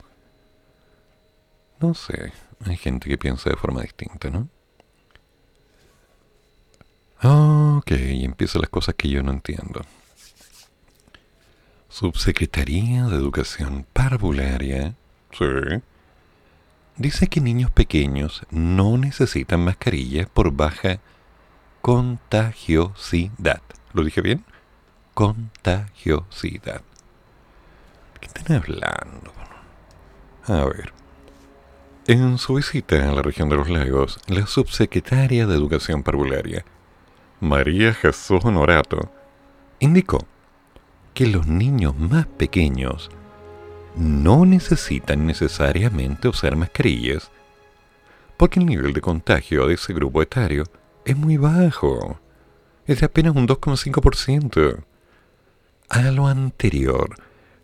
No 1.79 1.93
sé, 1.93 2.33
hay 2.65 2.77
gente 2.77 3.07
que 3.09 3.17
piensa 3.17 3.49
de 3.49 3.55
forma 3.55 3.81
distinta, 3.81 4.29
¿no? 4.29 4.49
Ok, 7.23 7.91
empiezan 7.91 8.61
las 8.61 8.69
cosas 8.69 8.95
que 8.95 9.07
yo 9.07 9.21
no 9.21 9.31
entiendo. 9.31 9.81
Subsecretaría 11.87 13.05
de 13.05 13.15
Educación 13.15 13.85
Parvularia. 13.93 14.95
Sí. 15.31 15.45
Dice 16.97 17.27
que 17.27 17.39
niños 17.39 17.69
pequeños 17.69 18.41
no 18.49 18.97
necesitan 18.97 19.63
mascarilla 19.63 20.25
por 20.25 20.51
baja 20.51 20.99
contagiosidad. 21.81 23.61
¿Lo 23.93 24.03
dije 24.03 24.21
bien? 24.21 24.43
Contagiosidad. 25.13 26.81
¿Qué 28.19 28.27
están 28.27 28.57
hablando? 28.57 29.31
A 30.45 30.65
ver. 30.65 30.93
En 32.07 32.39
su 32.39 32.55
visita 32.55 33.09
a 33.09 33.13
la 33.13 33.21
región 33.21 33.47
de 33.49 33.57
los 33.57 33.69
lagos, 33.69 34.19
la 34.27 34.47
subsecretaria 34.47 35.45
de 35.45 35.55
Educación 35.55 36.01
Parvularia, 36.01 36.65
María 37.41 37.91
Jesús 37.95 38.45
Honorato, 38.45 39.09
indicó 39.79 40.19
que 41.15 41.25
los 41.25 41.47
niños 41.47 41.97
más 41.97 42.27
pequeños 42.27 43.09
no 43.95 44.45
necesitan 44.45 45.25
necesariamente 45.25 46.27
usar 46.27 46.55
mascarillas 46.55 47.31
porque 48.37 48.59
el 48.59 48.67
nivel 48.67 48.93
de 48.93 49.01
contagio 49.01 49.65
de 49.65 49.73
ese 49.73 49.91
grupo 49.91 50.21
etario 50.21 50.65
es 51.03 51.17
muy 51.17 51.37
bajo, 51.37 52.19
es 52.85 52.99
de 52.99 53.07
apenas 53.07 53.35
un 53.35 53.47
2,5%. 53.47 54.83
A 55.89 56.01
lo 56.11 56.27
anterior, 56.27 57.15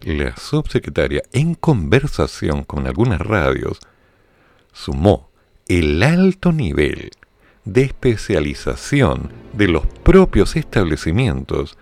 la 0.01 0.35
subsecretaria, 0.37 1.21
en 1.33 1.53
conversación 1.53 2.63
con 2.63 2.87
algunas 2.87 3.21
radios, 3.21 3.79
sumó 4.73 5.29
el 5.67 6.01
alto 6.01 6.51
nivel 6.51 7.11
de 7.67 7.81
especialización 7.81 9.29
de 9.51 9.67
los 9.67 9.85
propios 9.85 10.55
establecimientos 10.55 11.77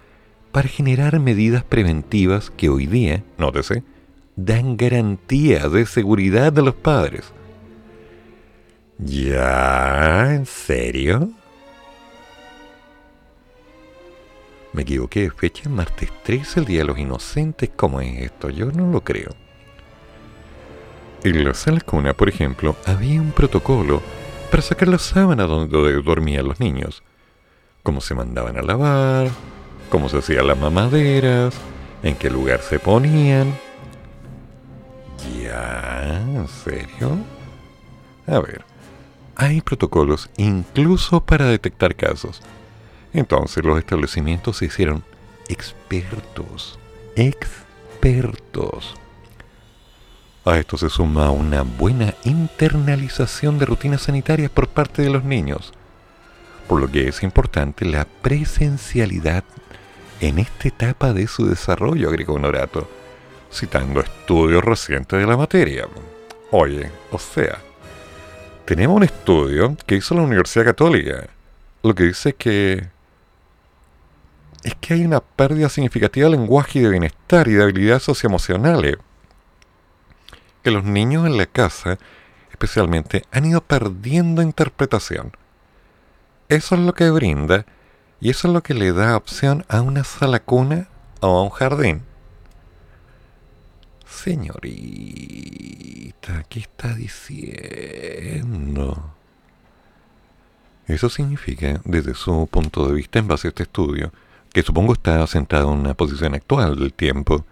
para 0.52 0.68
generar 0.68 1.20
medidas 1.20 1.64
preventivas 1.64 2.50
que 2.50 2.70
hoy 2.70 2.88
día, 2.88 3.24
nótese, 3.38 3.84
dan 4.36 4.78
garantía 4.78 5.70
de 5.70 5.86
seguridad 5.86 6.52
de 6.52 6.64
los 6.64 6.74
padres. 6.74 7.32
¿Ya? 8.98 10.34
¿En 10.34 10.48
serio? 10.48 11.30
Me 14.74 14.82
equivoqué 14.82 15.30
fecha, 15.30 15.70
martes 15.70 16.10
3, 16.24 16.58
el 16.58 16.66
Día 16.66 16.80
de 16.80 16.86
los 16.86 16.98
Inocentes. 16.98 17.70
¿Cómo 17.76 18.02
es 18.02 18.24
esto? 18.24 18.50
Yo 18.50 18.72
no 18.72 18.92
lo 18.92 19.02
creo. 19.02 19.30
En 21.24 21.44
la 21.44 21.54
sala 21.54 21.80
cuna, 21.82 22.14
por 22.14 22.28
ejemplo, 22.28 22.76
había 22.86 23.22
un 23.22 23.32
protocolo 23.32 24.02
para 24.56 24.68
sacar 24.68 24.88
la 24.88 25.00
sábana 25.00 25.48
donde 25.48 26.02
dormían 26.02 26.48
los 26.48 26.62
niños. 26.62 27.04
Cómo 27.84 28.00
se 28.00 28.16
mandaban 28.16 28.58
a 28.58 28.62
lavar, 28.62 29.28
cómo 29.90 30.08
se 30.08 30.20
hacían 30.20 30.48
las 30.48 30.58
mamaderas, 30.58 31.54
en 32.02 32.16
qué 32.16 32.30
lugar 32.30 32.62
se 32.62 32.80
ponían. 32.80 33.54
¿Ya? 35.44 36.22
¿En 36.34 36.48
serio? 36.48 37.18
A 38.28 38.40
ver, 38.40 38.64
hay 39.36 39.60
protocolos 39.60 40.30
incluso 40.38 41.20
para 41.20 41.48
detectar 41.48 41.94
casos. 41.94 42.42
Entonces 43.12 43.62
los 43.66 43.78
establecimientos 43.78 44.56
se 44.56 44.68
hicieron 44.68 45.04
expertos. 45.50 46.80
Expertos. 47.18 48.96
A 50.46 50.60
esto 50.60 50.78
se 50.78 50.92
suma 50.92 51.32
una 51.32 51.64
buena 51.64 52.14
internalización 52.24 53.58
de 53.58 53.66
rutinas 53.66 54.04
sanitarias 54.04 54.52
por 54.52 54.68
parte 54.68 55.02
de 55.02 55.10
los 55.10 55.24
niños, 55.24 55.74
por 56.68 56.80
lo 56.80 56.88
que 56.88 57.08
es 57.08 57.24
importante 57.24 57.84
la 57.84 58.06
presencialidad 58.06 59.44
en 60.20 60.38
esta 60.38 60.68
etapa 60.68 61.14
de 61.14 61.26
su 61.26 61.48
desarrollo, 61.48 62.10
agregó 62.10 62.38
Norato, 62.38 62.88
citando 63.52 64.02
estudios 64.02 64.64
recientes 64.64 65.20
de 65.20 65.26
la 65.26 65.36
materia. 65.36 65.88
Oye, 66.52 66.92
o 67.10 67.18
sea, 67.18 67.58
tenemos 68.66 68.98
un 68.98 69.04
estudio 69.04 69.76
que 69.88 69.96
hizo 69.96 70.14
la 70.14 70.22
Universidad 70.22 70.66
Católica, 70.66 71.28
lo 71.82 71.96
que 71.96 72.04
dice 72.04 72.36
que 72.36 72.88
es 74.64 74.76
que 74.76 74.94
hay 74.94 75.06
una 75.06 75.22
pérdida 75.22 75.70
significativa 75.70 76.30
de 76.30 76.38
lenguaje 76.38 76.78
y 76.78 76.82
de 76.84 76.90
bienestar 76.90 77.48
y 77.48 77.54
de 77.54 77.64
habilidades 77.64 78.04
socioemocionales 78.04 78.98
que 80.66 80.72
los 80.72 80.84
niños 80.84 81.28
en 81.28 81.38
la 81.38 81.46
casa, 81.46 82.00
especialmente, 82.50 83.24
han 83.32 83.46
ido 83.46 83.62
perdiendo 83.62 84.42
interpretación. 84.42 85.32
Eso 86.50 86.74
es 86.74 86.82
lo 86.82 86.96
que 86.96 87.12
brinda 87.12 87.68
y 88.20 88.32
eso 88.32 88.48
es 88.48 88.54
lo 88.56 88.64
que 88.64 88.74
le 88.74 88.92
da 88.92 89.16
opción 89.16 89.64
a 89.70 89.82
una 89.82 90.04
sala 90.04 90.40
cuna 90.40 90.88
o 91.20 91.38
a 91.38 91.44
un 91.44 91.52
jardín. 91.52 92.02
Señorita, 94.08 94.56
¿qué 96.50 96.62
está 96.62 96.96
diciendo? 96.96 98.34
Eso 100.88 101.10
significa, 101.12 101.80
desde 101.86 102.16
su 102.16 102.48
punto 102.50 102.88
de 102.88 102.96
vista 102.96 103.20
en 103.20 103.28
base 103.28 103.50
a 103.50 103.50
este 103.50 103.62
estudio, 103.62 104.12
que 104.52 104.64
supongo 104.64 104.94
está 104.94 105.28
sentado 105.28 105.72
en 105.72 105.78
una 105.82 105.94
posición 105.94 106.34
actual 106.34 106.76
del 106.76 106.92
tiempo, 106.92 107.46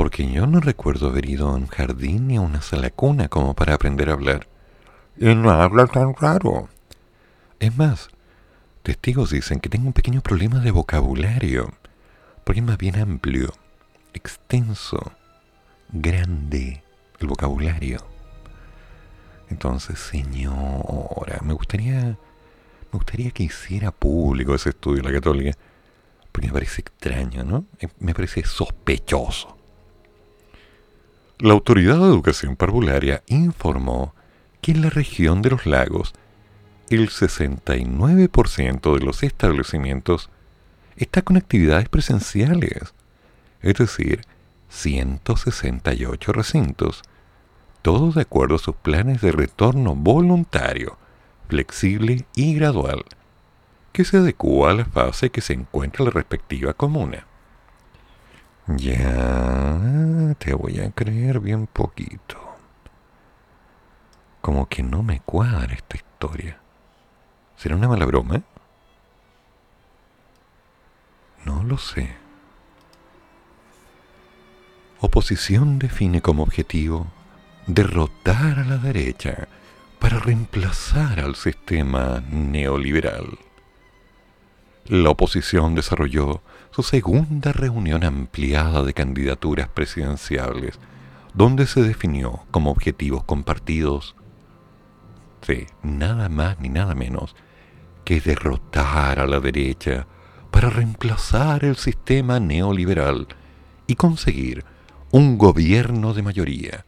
porque 0.00 0.26
yo 0.32 0.46
no 0.46 0.60
recuerdo 0.60 1.08
haber 1.08 1.28
ido 1.28 1.46
a 1.46 1.54
un 1.54 1.66
jardín 1.66 2.28
ni 2.28 2.36
a 2.36 2.40
una 2.40 2.62
sala 2.62 2.88
cuna 2.88 3.28
como 3.28 3.52
para 3.52 3.74
aprender 3.74 4.08
a 4.08 4.14
hablar. 4.14 4.48
Y 5.18 5.34
no 5.34 5.50
habla 5.50 5.86
tan 5.88 6.14
raro. 6.14 6.70
Es 7.58 7.76
más, 7.76 8.08
testigos 8.82 9.28
dicen 9.28 9.60
que 9.60 9.68
tengo 9.68 9.88
un 9.88 9.92
pequeño 9.92 10.22
problema 10.22 10.60
de 10.60 10.70
vocabulario, 10.70 11.74
porque 12.44 12.62
bien 12.62 12.98
amplio, 12.98 13.52
extenso, 14.14 15.12
grande 15.92 16.82
el 17.18 17.26
vocabulario. 17.26 17.98
Entonces, 19.50 19.98
señora, 19.98 21.40
me 21.42 21.52
gustaría, 21.52 22.00
me 22.04 22.92
gustaría 22.92 23.32
que 23.32 23.42
hiciera 23.42 23.90
público 23.90 24.54
ese 24.54 24.70
estudio 24.70 25.02
de 25.02 25.10
la 25.10 25.14
católica, 25.14 25.58
porque 26.32 26.46
me 26.46 26.54
parece 26.54 26.80
extraño, 26.80 27.44
¿no? 27.44 27.66
Me 27.98 28.14
parece 28.14 28.46
sospechoso. 28.46 29.59
La 31.42 31.54
Autoridad 31.54 31.96
de 31.96 32.04
Educación 32.04 32.54
Parvularia 32.54 33.22
informó 33.26 34.14
que 34.60 34.72
en 34.72 34.82
la 34.82 34.90
región 34.90 35.40
de 35.40 35.48
los 35.48 35.64
lagos 35.64 36.12
el 36.90 37.08
69% 37.08 38.98
de 38.98 39.00
los 39.02 39.22
establecimientos 39.22 40.28
está 40.96 41.22
con 41.22 41.38
actividades 41.38 41.88
presenciales, 41.88 42.92
es 43.62 43.74
decir, 43.74 44.20
168 44.68 46.30
recintos, 46.34 47.00
todos 47.80 48.16
de 48.16 48.20
acuerdo 48.20 48.56
a 48.56 48.58
sus 48.58 48.76
planes 48.76 49.22
de 49.22 49.32
retorno 49.32 49.94
voluntario, 49.94 50.98
flexible 51.48 52.26
y 52.34 52.54
gradual, 52.54 53.02
que 53.92 54.04
se 54.04 54.18
adecúa 54.18 54.72
a 54.72 54.74
la 54.74 54.84
fase 54.84 55.30
que 55.30 55.40
se 55.40 55.54
encuentra 55.54 56.04
la 56.04 56.10
respectiva 56.10 56.74
comuna. 56.74 57.29
Ya, 58.76 60.34
te 60.38 60.54
voy 60.54 60.80
a 60.80 60.90
creer 60.92 61.40
bien 61.40 61.66
poquito. 61.66 62.38
Como 64.40 64.68
que 64.68 64.82
no 64.82 65.02
me 65.02 65.20
cuadra 65.20 65.74
esta 65.74 65.96
historia. 65.96 66.58
¿Será 67.56 67.76
una 67.76 67.88
mala 67.88 68.06
broma? 68.06 68.42
No 71.44 71.64
lo 71.64 71.78
sé. 71.78 72.14
Oposición 75.00 75.78
define 75.78 76.20
como 76.20 76.42
objetivo 76.42 77.06
derrotar 77.66 78.60
a 78.60 78.64
la 78.64 78.76
derecha 78.76 79.48
para 79.98 80.18
reemplazar 80.18 81.20
al 81.20 81.34
sistema 81.34 82.22
neoliberal. 82.30 83.38
La 84.86 85.10
oposición 85.10 85.74
desarrolló 85.74 86.42
su 86.82 86.88
segunda 86.88 87.52
reunión 87.52 88.04
ampliada 88.04 88.82
de 88.82 88.94
candidaturas 88.94 89.68
presidenciales 89.68 90.78
donde 91.34 91.66
se 91.66 91.82
definió 91.82 92.44
como 92.50 92.70
objetivos 92.70 93.22
compartidos 93.24 94.16
de 95.46 95.66
nada 95.82 96.30
más 96.30 96.58
ni 96.58 96.70
nada 96.70 96.94
menos 96.94 97.36
que 98.02 98.22
derrotar 98.22 99.20
a 99.20 99.26
la 99.26 99.40
derecha 99.40 100.06
para 100.50 100.70
reemplazar 100.70 101.66
el 101.66 101.76
sistema 101.76 102.40
neoliberal 102.40 103.28
y 103.86 103.96
conseguir 103.96 104.64
un 105.10 105.36
gobierno 105.36 106.14
de 106.14 106.22
mayoría 106.22 106.86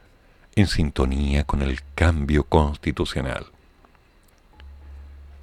en 0.54 0.68
sintonía 0.68 1.44
con 1.44 1.60
el 1.60 1.80
cambio 1.94 2.44
constitucional. 2.44 3.44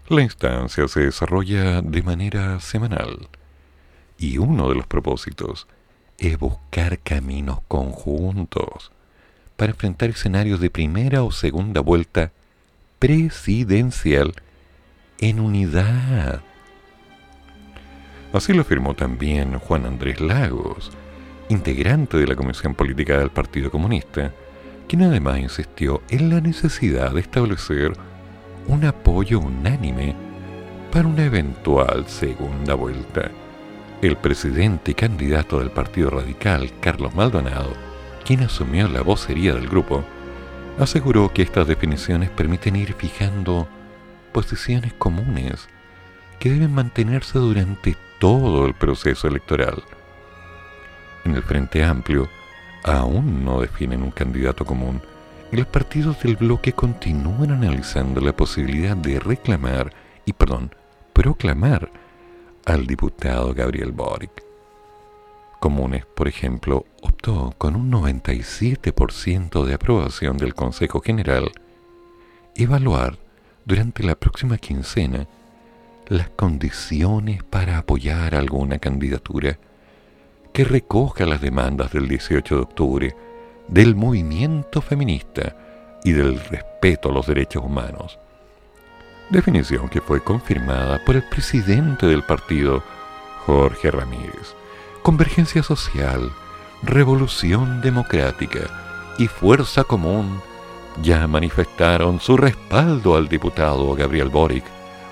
La 0.08 0.24
instancia 0.24 0.88
se 0.88 1.02
desarrolla 1.02 1.84
de 1.84 2.02
manera 2.02 2.60
semanal 2.60 3.30
y 4.20 4.38
uno 4.38 4.70
de 4.70 4.76
los 4.76 4.86
propósitos 4.86 5.68
es 6.18 6.38
buscar 6.38 7.00
caminos 7.00 7.60
conjuntos 7.68 8.92
para 9.56 9.72
enfrentar 9.72 10.10
escenarios 10.10 10.60
de 10.60 10.70
primera 10.70 11.24
o 11.24 11.32
segunda 11.32 11.82
vuelta 11.82 12.32
presidencial 13.00 14.34
en 15.20 15.40
unidad. 15.40 16.42
Así 18.34 18.54
lo 18.54 18.62
afirmó 18.62 18.94
también 18.94 19.58
Juan 19.58 19.86
Andrés 19.86 20.20
Lagos, 20.20 20.92
integrante 21.48 22.18
de 22.18 22.28
la 22.28 22.36
Comisión 22.36 22.76
Política 22.76 23.18
del 23.18 23.32
Partido 23.32 23.72
Comunista, 23.72 24.34
quien 24.88 25.04
además 25.04 25.40
insistió 25.40 26.02
en 26.10 26.30
la 26.30 26.42
necesidad 26.42 27.14
de 27.14 27.22
establecer 27.22 27.94
un 28.68 28.86
apoyo 28.86 29.40
unánime 29.40 30.16
para 30.92 31.08
una 31.08 31.26
eventual 31.26 32.08
segunda 32.08 32.76
vuelta. 32.76 33.32
El 34.02 34.16
presidente 34.16 34.91
y 34.91 34.93
candidato 34.93 35.60
del 35.60 35.72
Partido 35.72 36.10
Radical, 36.10 36.72
Carlos 36.80 37.14
Maldonado, 37.14 37.74
quien 38.24 38.39
asumió 38.43 38.88
la 38.88 39.02
vocería 39.02 39.54
del 39.54 39.68
grupo, 39.68 40.06
aseguró 40.80 41.34
que 41.34 41.41
estas 41.41 41.68
definiciones 41.68 42.30
permiten 42.30 42.78
ir 42.78 42.93
fijando 42.93 43.68
posiciones 44.32 44.93
comunes 44.93 45.68
que 46.39 46.50
deben 46.50 46.74
mantenerse 46.74 47.39
durante 47.39 47.97
todo 48.20 48.66
el 48.66 48.74
proceso 48.74 49.28
electoral. 49.28 49.84
En 51.26 51.36
el 51.36 51.43
Frente 51.43 51.84
Amplio 51.84 52.30
aún 52.86 53.43
no 53.43 53.60
definen 53.60 54.02
un 54.02 54.12
candidato 54.12 54.64
común 54.64 55.02
y 55.52 55.58
los 55.58 55.68
partidos 55.68 56.24
del 56.24 56.38
bloque 56.38 56.72
continúan 56.72 57.52
analizando 57.52 58.22
la 58.22 58.32
posibilidad 58.32 58.95
de 58.95 59.20
reclamar 59.20 59.91
y, 60.24 60.32
perdón, 60.32 60.74
proclamar 61.12 61.91
al 62.66 62.88
diputado 62.88 63.53
Gabriel 63.53 63.91
Boric. 63.91 64.43
Comunes, 65.60 66.05
por 66.05 66.28
ejemplo, 66.28 66.86
optó 67.01 67.53
con 67.57 67.76
un 67.76 67.91
97% 67.91 69.66
de 69.66 69.74
aprobación 69.74 70.38
del 70.38 70.55
Consejo 70.55 71.01
General 71.01 71.51
evaluar 72.55 73.18
durante 73.66 74.03
la 74.03 74.16
próxima 74.16 74.57
quincena 74.57 75.28
las 76.07 76.30
condiciones 76.30 77.43
para 77.43 77.78
apoyar 77.78 78.36
alguna 78.36 78.80
candidatura 78.80 79.60
que 80.53 80.64
recoja 80.64 81.26
las 81.26 81.41
demandas 81.41 81.91
del 81.91 82.07
18 82.07 82.55
de 82.55 82.62
octubre 82.62 83.16
del 83.68 83.95
movimiento 83.95 84.82
feminista 84.82 85.55
y 86.03 86.12
del 86.14 86.39
respeto 86.39 87.10
a 87.10 87.14
los 87.14 87.28
derechos 87.28 87.64
humanos. 87.64 88.18
Definición 89.30 89.90
que 89.90 90.02
fue 90.02 90.24
confirmada 90.24 91.04
por 91.06 91.16
el 91.16 91.22
presidente 91.22 92.08
del 92.08 92.24
partido, 92.24 92.82
Jorge 93.46 93.92
Ramírez. 93.92 94.56
Convergencia 95.04 95.62
Social, 95.62 96.32
Revolución 96.82 97.80
Democrática 97.82 98.62
y 99.20 99.28
Fuerza 99.28 99.84
Común 99.84 100.42
ya 101.04 101.28
manifestaron 101.28 102.20
su 102.20 102.38
respaldo 102.38 103.16
al 103.16 103.30
diputado 103.30 103.94
Gabriel 103.94 104.30
Boric 104.30 104.64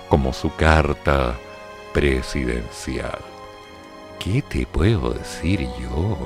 como 0.09 0.33
su 0.33 0.53
carta 0.55 1.35
presidencial. 1.93 3.19
¿Qué 4.17 4.41
te 4.41 4.65
puedo 4.65 5.11
decir 5.11 5.69
yo? 5.79 6.17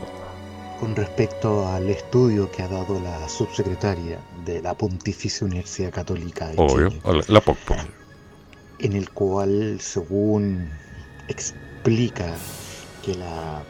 Con 0.79 0.95
respecto 0.95 1.67
al 1.67 1.89
estudio 1.89 2.49
que 2.49 2.63
ha 2.63 2.69
dado 2.69 2.99
la 3.01 3.27
subsecretaria 3.27 4.19
de 4.45 4.61
la 4.61 4.73
Pontificia 4.73 5.45
Universidad 5.45 5.91
Católica 5.91 6.47
de 6.49 6.55
Obvio, 6.57 6.89
Chile, 6.89 7.23
la 7.27 7.41
POC. 7.41 7.57
en 8.79 8.93
el 8.93 9.09
cual, 9.11 9.79
según 9.81 10.69
explica 11.27 12.33
que 13.05 13.15
la 13.15 13.63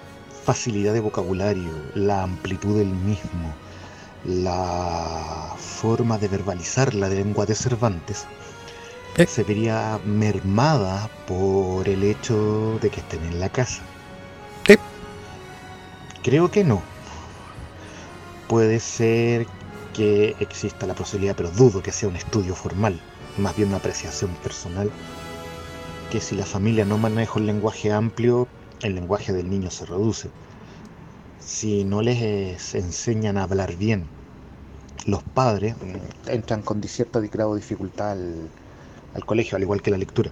facilidad 0.46 0.94
de 0.94 1.00
vocabulario, 1.02 1.72
la 1.96 2.24
amplitud 2.24 2.78
del 2.78 2.88
mismo, 2.90 3.54
la 4.26 5.54
forma 5.58 6.18
de 6.18 6.28
verbalizar 6.28 6.94
la 6.94 7.10
lengua 7.10 7.46
de 7.46 7.56
Cervantes, 7.56 8.26
Eh. 9.18 9.26
se 9.28 9.44
vería 9.44 10.00
mermada 10.06 11.10
por 11.28 11.88
el 11.90 12.04
hecho 12.04 12.80
de 12.82 12.90
que 12.90 13.02
estén 13.02 13.24
en 13.26 13.40
la 13.40 13.50
casa. 13.50 13.82
Sí. 14.66 14.78
Creo 16.24 16.50
que 16.50 16.64
no. 16.64 16.82
Puede 18.48 18.80
ser 18.80 19.48
que 19.94 20.36
exista 20.40 20.88
la 20.88 20.96
posibilidad, 20.96 21.36
pero 21.36 21.52
dudo 21.52 21.82
que 21.82 21.92
sea 21.92 22.10
un 22.10 22.16
estudio 22.16 22.56
formal, 22.56 23.00
más 23.38 23.56
bien 23.56 23.70
una 23.70 23.78
apreciación 23.78 24.32
personal, 24.44 24.90
que 26.10 26.22
si 26.22 26.36
la 26.36 26.46
familia 26.46 26.86
no 26.86 26.98
maneja 26.98 27.40
un 27.40 27.46
lenguaje 27.46 27.92
amplio, 27.92 28.48
el 28.82 28.96
lenguaje 28.96 29.34
del 29.34 29.50
niño 29.50 29.72
se 29.72 29.86
reduce. 29.86 30.30
Si 31.40 31.84
no 31.84 32.02
les 32.02 32.76
enseñan 32.76 33.38
a 33.38 33.44
hablar 33.44 33.76
bien, 33.76 34.08
los 35.06 35.24
padres 35.24 35.76
mm, 35.76 36.30
entran 36.30 36.62
con 36.62 36.82
cierto 36.84 37.22
grado 37.22 37.56
de 37.56 37.62
dificultad 37.62 38.12
al, 38.12 38.50
al 39.14 39.26
colegio, 39.26 39.56
al 39.56 39.64
igual 39.64 39.82
que 39.82 39.92
la 39.92 39.98
lectura. 39.98 40.32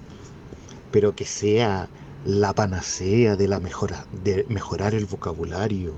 Pero 0.92 1.16
que 1.16 1.26
sea 1.26 1.88
la 2.26 2.54
panacea 2.54 3.36
de 3.36 3.48
la 3.48 3.60
mejora, 3.60 4.06
de 4.24 4.46
mejorar 4.50 4.94
el 4.94 5.06
vocabulario, 5.06 5.94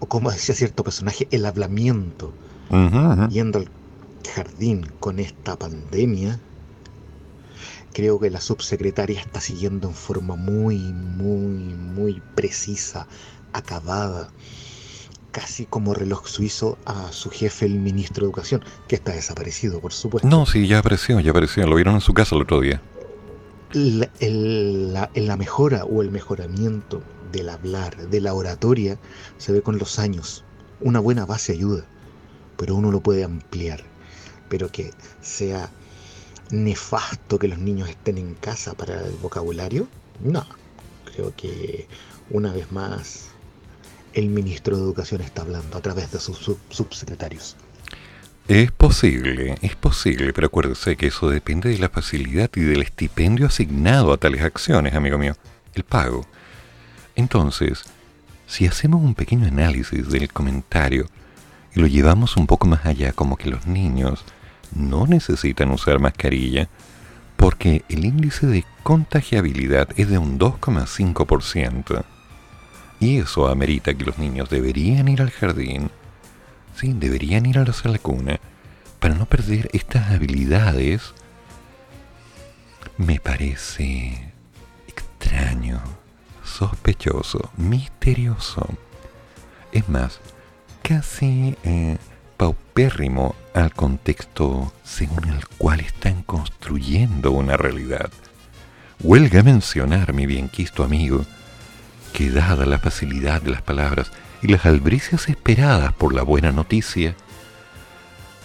o 0.00 0.06
como 0.06 0.30
decía 0.30 0.54
cierto 0.54 0.84
personaje, 0.84 1.28
el 1.30 1.46
hablamiento, 1.46 2.32
Ujú, 2.72 2.98
ujú. 3.12 3.28
yendo 3.28 3.58
al 3.60 3.68
jardín 4.34 4.86
con 4.98 5.18
esta 5.18 5.56
pandemia, 5.56 6.40
creo 7.92 8.18
que 8.18 8.30
la 8.30 8.40
subsecretaria 8.40 9.20
está 9.20 9.40
siguiendo 9.40 9.88
en 9.88 9.94
forma 9.94 10.36
muy, 10.36 10.78
muy, 10.78 11.74
muy 11.74 12.22
precisa, 12.34 13.06
acabada, 13.52 14.30
casi 15.30 15.66
como 15.66 15.92
reloj 15.94 16.26
suizo 16.26 16.78
a 16.86 17.12
su 17.12 17.30
jefe, 17.30 17.66
el 17.66 17.78
ministro 17.78 18.22
de 18.22 18.28
Educación, 18.28 18.62
que 18.88 18.94
está 18.96 19.12
desaparecido, 19.12 19.80
por 19.80 19.92
supuesto. 19.92 20.28
No, 20.28 20.46
sí, 20.46 20.66
ya 20.66 20.78
apareció, 20.78 21.20
ya 21.20 21.30
apareció. 21.30 21.66
Lo 21.66 21.74
vieron 21.76 21.94
en 21.94 22.00
su 22.00 22.14
casa 22.14 22.34
el 22.34 22.42
otro 22.42 22.60
día. 22.60 22.80
la, 23.74 24.10
el- 24.20 24.92
la- 24.92 25.10
en 25.14 25.26
la 25.26 25.36
mejora 25.38 25.84
o 25.86 26.02
el 26.02 26.10
mejoramiento 26.10 27.02
del 27.32 27.48
hablar, 27.48 27.96
de 28.10 28.20
la 28.20 28.34
oratoria, 28.34 28.98
se 29.38 29.50
ve 29.52 29.62
con 29.62 29.78
los 29.78 29.98
años. 29.98 30.44
Una 30.80 31.00
buena 31.00 31.24
base 31.24 31.52
ayuda, 31.52 31.86
pero 32.62 32.76
uno 32.76 32.92
lo 32.92 33.00
puede 33.00 33.24
ampliar. 33.24 33.82
Pero 34.48 34.70
que 34.70 34.92
sea 35.20 35.68
nefasto 36.52 37.36
que 37.36 37.48
los 37.48 37.58
niños 37.58 37.88
estén 37.88 38.18
en 38.18 38.34
casa 38.34 38.74
para 38.74 39.04
el 39.04 39.14
vocabulario, 39.16 39.88
no. 40.22 40.46
Creo 41.12 41.34
que 41.34 41.88
una 42.30 42.52
vez 42.52 42.70
más 42.70 43.30
el 44.12 44.28
ministro 44.28 44.76
de 44.76 44.84
Educación 44.84 45.22
está 45.22 45.42
hablando 45.42 45.76
a 45.76 45.80
través 45.80 46.12
de 46.12 46.20
sus 46.20 46.38
sub- 46.38 46.60
subsecretarios. 46.70 47.56
Es 48.46 48.70
posible, 48.70 49.56
es 49.60 49.74
posible, 49.74 50.32
pero 50.32 50.46
acuérdese 50.46 50.96
que 50.96 51.08
eso 51.08 51.30
depende 51.30 51.68
de 51.68 51.78
la 51.78 51.88
facilidad 51.88 52.48
y 52.54 52.60
del 52.60 52.82
estipendio 52.82 53.46
asignado 53.46 54.12
a 54.12 54.18
tales 54.18 54.42
acciones, 54.42 54.94
amigo 54.94 55.18
mío, 55.18 55.34
el 55.74 55.82
pago. 55.82 56.24
Entonces, 57.16 57.82
si 58.46 58.68
hacemos 58.68 59.02
un 59.02 59.16
pequeño 59.16 59.48
análisis 59.48 60.08
del 60.10 60.32
comentario 60.32 61.08
y 61.74 61.80
lo 61.80 61.86
llevamos 61.86 62.36
un 62.36 62.46
poco 62.46 62.66
más 62.66 62.84
allá, 62.86 63.12
como 63.12 63.36
que 63.36 63.50
los 63.50 63.66
niños 63.66 64.24
no 64.74 65.06
necesitan 65.06 65.70
usar 65.70 65.98
mascarilla, 65.98 66.68
porque 67.36 67.84
el 67.88 68.04
índice 68.04 68.46
de 68.46 68.64
contagiabilidad 68.82 69.88
es 69.96 70.08
de 70.08 70.18
un 70.18 70.38
2,5%. 70.38 72.04
Y 73.00 73.18
eso 73.18 73.48
amerita 73.48 73.94
que 73.94 74.04
los 74.04 74.18
niños 74.18 74.48
deberían 74.48 75.08
ir 75.08 75.22
al 75.22 75.30
jardín, 75.30 75.90
sí, 76.76 76.92
deberían 76.92 77.46
ir 77.46 77.58
a 77.58 77.64
la 77.64 77.98
cuna, 77.98 78.38
para 79.00 79.14
no 79.14 79.26
perder 79.26 79.68
estas 79.72 80.12
habilidades. 80.12 81.12
Me 82.96 83.18
parece 83.18 84.32
extraño, 84.86 85.80
sospechoso, 86.44 87.50
misterioso. 87.56 88.68
Es 89.72 89.88
más, 89.88 90.20
casi 90.82 91.56
eh, 91.62 91.96
paupérrimo 92.36 93.34
al 93.54 93.72
contexto 93.72 94.72
según 94.82 95.28
el 95.28 95.46
cual 95.58 95.80
están 95.80 96.22
construyendo 96.22 97.30
una 97.30 97.56
realidad. 97.56 98.10
Huelga 99.00 99.42
mencionar, 99.42 100.12
mi 100.12 100.26
bienquisto 100.26 100.84
amigo, 100.84 101.24
que 102.12 102.30
dada 102.30 102.66
la 102.66 102.78
facilidad 102.78 103.42
de 103.42 103.50
las 103.50 103.62
palabras 103.62 104.10
y 104.42 104.48
las 104.48 104.66
albricias 104.66 105.28
esperadas 105.28 105.92
por 105.92 106.14
la 106.14 106.22
buena 106.22 106.52
noticia, 106.52 107.14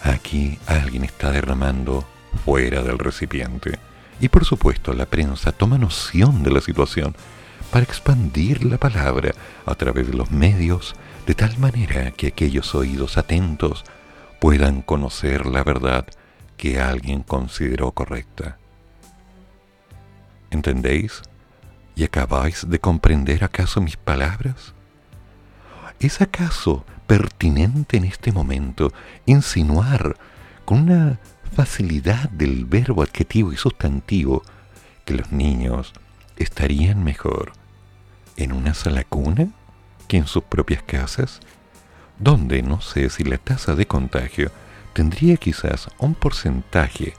aquí 0.02 0.58
alguien 0.66 1.04
está 1.04 1.30
derramando 1.30 2.06
fuera 2.44 2.82
del 2.82 2.98
recipiente. 2.98 3.78
Y 4.20 4.28
por 4.28 4.44
supuesto 4.44 4.92
la 4.94 5.06
prensa 5.06 5.52
toma 5.52 5.78
noción 5.78 6.42
de 6.42 6.50
la 6.50 6.60
situación 6.60 7.14
para 7.70 7.84
expandir 7.84 8.64
la 8.64 8.78
palabra 8.78 9.32
a 9.66 9.74
través 9.74 10.06
de 10.06 10.14
los 10.14 10.30
medios 10.30 10.94
de 11.28 11.34
tal 11.34 11.58
manera 11.58 12.10
que 12.12 12.28
aquellos 12.28 12.74
oídos 12.74 13.18
atentos 13.18 13.84
puedan 14.40 14.80
conocer 14.80 15.44
la 15.44 15.62
verdad 15.62 16.06
que 16.56 16.80
alguien 16.80 17.22
consideró 17.22 17.92
correcta. 17.92 18.56
¿Entendéis? 20.50 21.20
¿Y 21.94 22.04
acabáis 22.04 22.70
de 22.70 22.78
comprender 22.78 23.44
acaso 23.44 23.82
mis 23.82 23.98
palabras? 23.98 24.72
¿Es 26.00 26.22
acaso 26.22 26.86
pertinente 27.06 27.98
en 27.98 28.06
este 28.06 28.32
momento 28.32 28.90
insinuar 29.26 30.16
con 30.64 30.84
una 30.84 31.20
facilidad 31.54 32.30
del 32.30 32.64
verbo 32.64 33.02
adjetivo 33.02 33.52
y 33.52 33.58
sustantivo 33.58 34.44
que 35.04 35.12
los 35.12 35.30
niños 35.30 35.92
estarían 36.38 37.04
mejor 37.04 37.52
en 38.38 38.52
una 38.52 38.72
sala 38.72 39.04
cuna 39.04 39.52
que 40.08 40.16
en 40.16 40.26
sus 40.26 40.42
propias 40.42 40.82
casas, 40.82 41.40
donde 42.18 42.62
no 42.62 42.80
sé 42.80 43.10
si 43.10 43.22
la 43.22 43.38
tasa 43.38 43.74
de 43.74 43.86
contagio 43.86 44.50
tendría 44.92 45.36
quizás 45.36 45.88
un 45.98 46.14
porcentaje. 46.14 47.14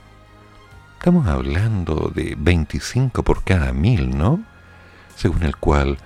Estamos 0.98 1.26
hablando 1.26 2.12
de 2.14 2.34
25 2.36 3.22
por 3.22 3.42
cada 3.42 3.72
mil, 3.72 4.18
¿no? 4.18 4.44
Según 5.16 5.44
el 5.44 5.56
cual 5.56 5.96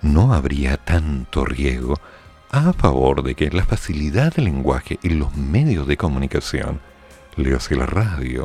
no 0.00 0.32
habría 0.32 0.78
tanto 0.78 1.44
riesgo 1.44 1.98
a 2.50 2.72
favor 2.72 3.22
de 3.22 3.34
que 3.34 3.50
la 3.50 3.64
facilidad 3.64 4.32
del 4.32 4.44
lenguaje 4.44 4.98
y 5.02 5.10
los 5.10 5.36
medios 5.36 5.86
de 5.86 5.96
comunicación, 5.96 6.80
léase 7.36 7.74
la 7.74 7.86
radio, 7.86 8.44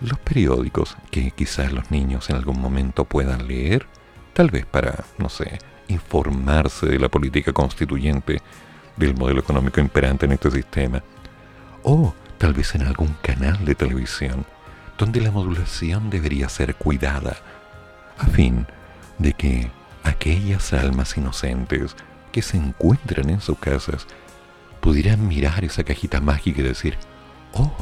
los 0.00 0.18
periódicos 0.18 0.96
que 1.10 1.30
quizás 1.30 1.72
los 1.72 1.90
niños 1.90 2.30
en 2.30 2.36
algún 2.36 2.60
momento 2.60 3.04
puedan 3.04 3.48
leer, 3.48 3.86
tal 4.34 4.50
vez 4.50 4.66
para, 4.66 5.04
no 5.18 5.28
sé, 5.28 5.58
informarse 5.88 6.86
de 6.86 6.98
la 6.98 7.08
política 7.08 7.52
constituyente 7.52 8.40
del 8.96 9.14
modelo 9.14 9.40
económico 9.40 9.80
imperante 9.80 10.26
en 10.26 10.32
este 10.32 10.50
sistema, 10.50 11.02
o 11.82 12.14
tal 12.38 12.54
vez 12.54 12.74
en 12.74 12.82
algún 12.82 13.14
canal 13.22 13.64
de 13.64 13.74
televisión 13.74 14.46
donde 14.96 15.20
la 15.20 15.30
modulación 15.30 16.10
debería 16.10 16.48
ser 16.48 16.74
cuidada, 16.74 17.36
a 18.18 18.26
fin 18.26 18.66
de 19.18 19.32
que 19.32 19.70
aquellas 20.02 20.72
almas 20.72 21.16
inocentes 21.16 21.94
que 22.32 22.42
se 22.42 22.56
encuentran 22.56 23.30
en 23.30 23.40
sus 23.40 23.58
casas 23.58 24.06
pudieran 24.80 25.26
mirar 25.26 25.64
esa 25.64 25.84
cajita 25.84 26.20
mágica 26.20 26.60
y 26.60 26.64
decir, 26.64 26.98
oh, 27.52 27.72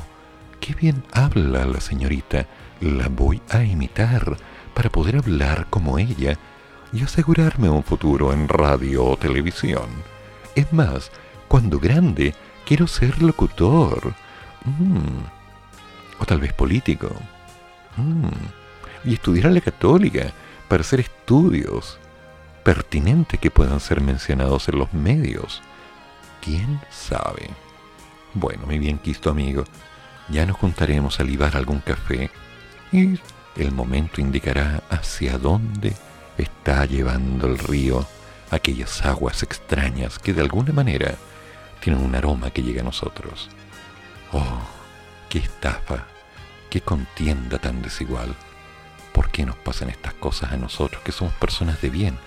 qué 0.61 0.74
bien 0.74 1.02
habla 1.12 1.64
la 1.64 1.80
señorita, 1.80 2.46
la 2.80 3.09
voy 3.09 3.40
a 3.48 3.64
imitar 3.64 4.36
para 4.74 4.90
poder 4.90 5.16
hablar 5.16 5.66
como 5.70 5.98
ella 5.98 6.38
y 6.97 7.03
asegurarme 7.03 7.68
un 7.68 7.82
futuro 7.82 8.32
en 8.32 8.49
radio 8.49 9.05
o 9.05 9.16
televisión. 9.18 9.90
Es 10.55 10.72
más, 10.72 11.11
cuando 11.47 11.78
grande, 11.78 12.34
quiero 12.64 12.86
ser 12.86 13.20
locutor. 13.20 14.14
Mm. 14.64 15.24
O 16.18 16.24
tal 16.24 16.40
vez 16.40 16.55
político. 16.55 17.11
Mm. 17.99 18.28
Y 19.05 19.14
estudiar 19.14 19.49
a 19.49 19.51
la 19.51 19.61
católica 19.61 20.32
para 20.68 20.80
hacer 20.80 21.01
estudios 21.01 21.99
pertinentes 22.64 23.38
que 23.38 23.51
puedan 23.51 23.80
ser 23.80 24.01
mencionados 24.01 24.70
en 24.70 24.78
los 24.78 24.94
medios. 24.94 25.62
¿Quién 26.40 26.80
sabe? 26.90 27.51
Bueno, 28.32 28.66
mi 28.66 28.78
bien 28.78 28.99
quisto 28.99 29.28
amigo, 29.28 29.64
ya 30.30 30.47
nos 30.47 30.57
juntaremos 30.57 31.20
a 31.20 31.24
libar 31.24 31.57
algún 31.57 31.80
café 31.80 32.30
y 32.90 33.20
el 33.57 33.72
momento 33.72 34.22
indicará 34.22 34.82
hacia 34.88 35.36
dónde 35.36 35.94
está 36.39 36.84
llevando 36.87 37.47
el 37.47 37.59
río 37.59 38.07
aquellas 38.51 39.05
aguas 39.05 39.43
extrañas 39.43 40.18
que 40.18 40.32
de 40.32 40.43
alguna 40.43 40.72
manera 40.72 41.14
tienen 41.80 42.05
un 42.05 42.14
aroma 42.14 42.51
que 42.51 42.62
llega 42.62 42.80
a 42.80 42.84
nosotros. 42.84 43.49
Oh, 44.32 44.61
qué 45.28 45.39
estafa, 45.39 46.05
qué 46.70 46.80
contienda 46.80 47.59
tan 47.59 47.82
desigual. 47.82 48.34
¿Por 49.12 49.30
qué 49.30 49.47
nos 49.47 49.57
pasan 49.57 49.89
estas 49.89 50.14
cosas 50.14 50.53
a 50.53 50.57
nosotros 50.57 51.03
que 51.03 51.12
somos 51.12 51.34
personas 51.34 51.80
de 51.80 51.91
bien, 51.91 52.18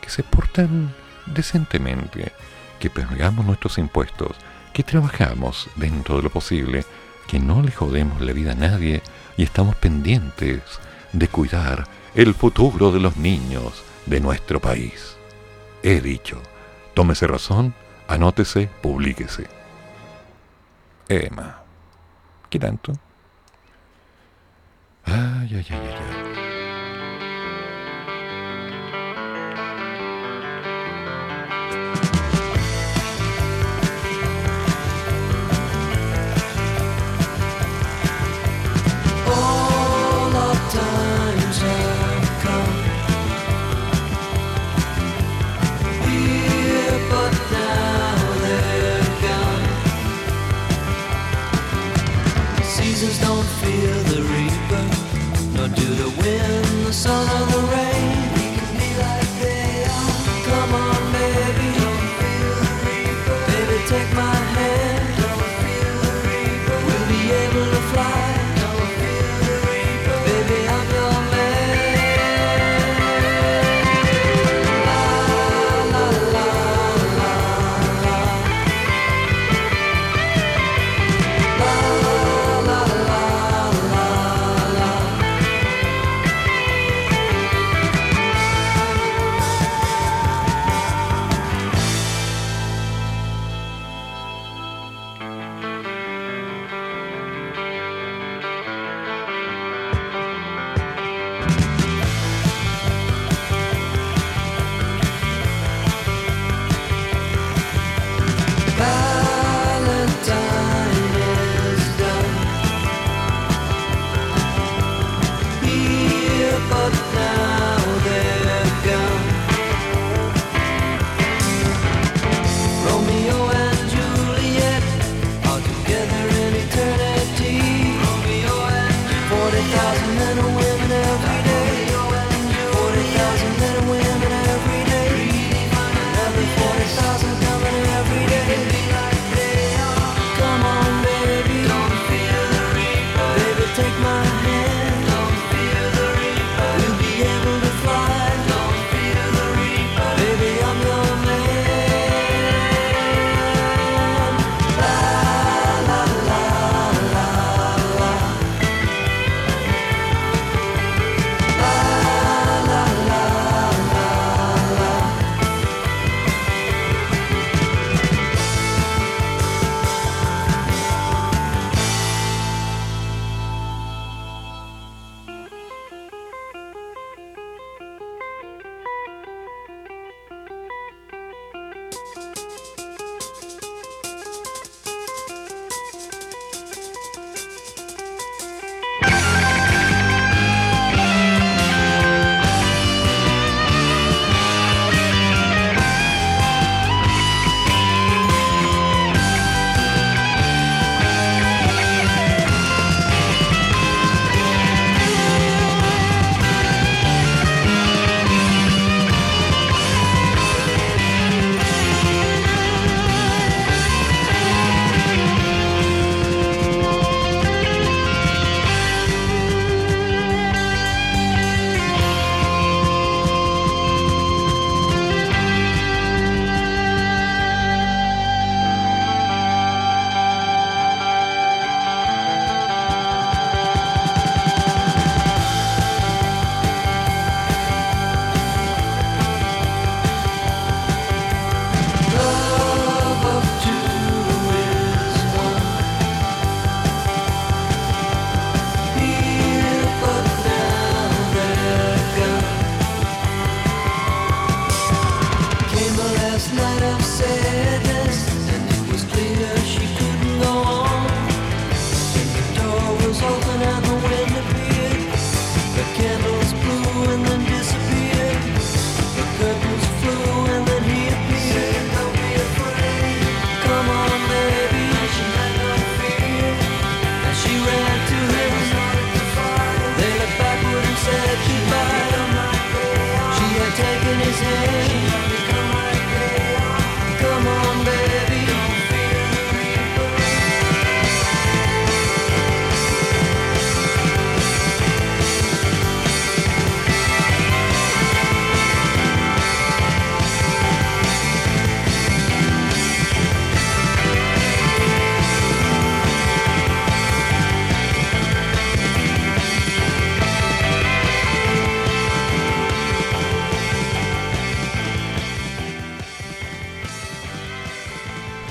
que 0.00 0.10
se 0.10 0.22
portan 0.22 0.94
decentemente, 1.26 2.32
que 2.78 2.90
pagamos 2.90 3.46
nuestros 3.46 3.78
impuestos, 3.78 4.36
que 4.72 4.82
trabajamos 4.82 5.68
dentro 5.76 6.16
de 6.16 6.22
lo 6.24 6.30
posible, 6.30 6.84
que 7.26 7.38
no 7.38 7.62
le 7.62 7.72
jodemos 7.72 8.20
la 8.20 8.32
vida 8.32 8.52
a 8.52 8.56
nadie 8.56 9.02
y 9.36 9.44
estamos 9.44 9.76
pendientes 9.76 10.60
de 11.12 11.28
cuidar 11.28 11.86
el 12.14 12.34
futuro 12.34 12.90
de 12.90 13.00
los 13.00 13.16
niños 13.16 13.82
de 14.06 14.20
nuestro 14.20 14.60
país? 14.60 15.16
He 15.82 16.00
dicho, 16.00 16.40
tómese 16.94 17.26
razón 17.26 17.74
Anótese, 18.08 18.68
publíquese. 18.82 19.46
Emma. 21.08 21.62
¿Qué 22.50 22.58
tanto? 22.58 22.92
Ay, 25.04 25.48
ay, 25.54 25.66
ay, 25.68 25.68
ay, 25.70 25.94
ay. 26.36 26.43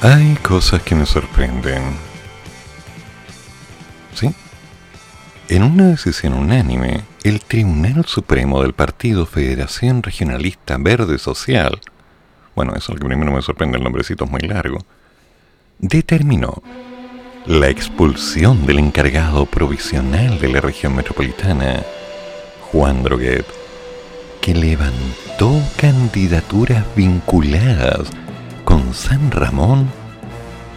Hay 0.04 0.36
cosas 0.44 0.82
que 0.82 0.96
me 0.96 1.06
sorprenden. 1.06 1.82
¿Sí? 4.14 4.36
En 5.48 5.64
una 5.64 5.92
decisión 5.92 6.34
unánime, 6.34 7.06
el 7.24 7.40
Tribunal 7.40 8.04
Supremo 8.06 8.62
del 8.62 8.74
Partido 8.74 9.26
Federación 9.26 10.04
Regionalista 10.04 10.76
Verde 10.78 11.18
Social, 11.18 11.80
bueno, 12.54 12.74
eso 12.76 12.92
es 12.92 13.00
lo 13.00 13.02
que 13.02 13.08
primero 13.08 13.32
me 13.32 13.42
sorprende, 13.42 13.78
el 13.78 13.84
nombrecito 13.86 14.26
es 14.26 14.32
muy 14.32 14.42
largo, 14.42 14.80
determinó 15.80 16.62
la 17.46 17.70
expulsión 17.70 18.66
del 18.66 18.80
encargado 18.80 19.46
provisional 19.46 20.38
de 20.38 20.50
la 20.50 20.60
región 20.60 20.98
metropolitana, 20.98 21.82
Juan 22.74 23.04
Droguet, 23.04 23.46
que 24.42 24.54
levantó 24.54 25.62
candidaturas 25.78 26.84
vinculadas 26.94 28.10
con 28.64 28.94
San 28.94 29.32
Ramón 29.32 29.90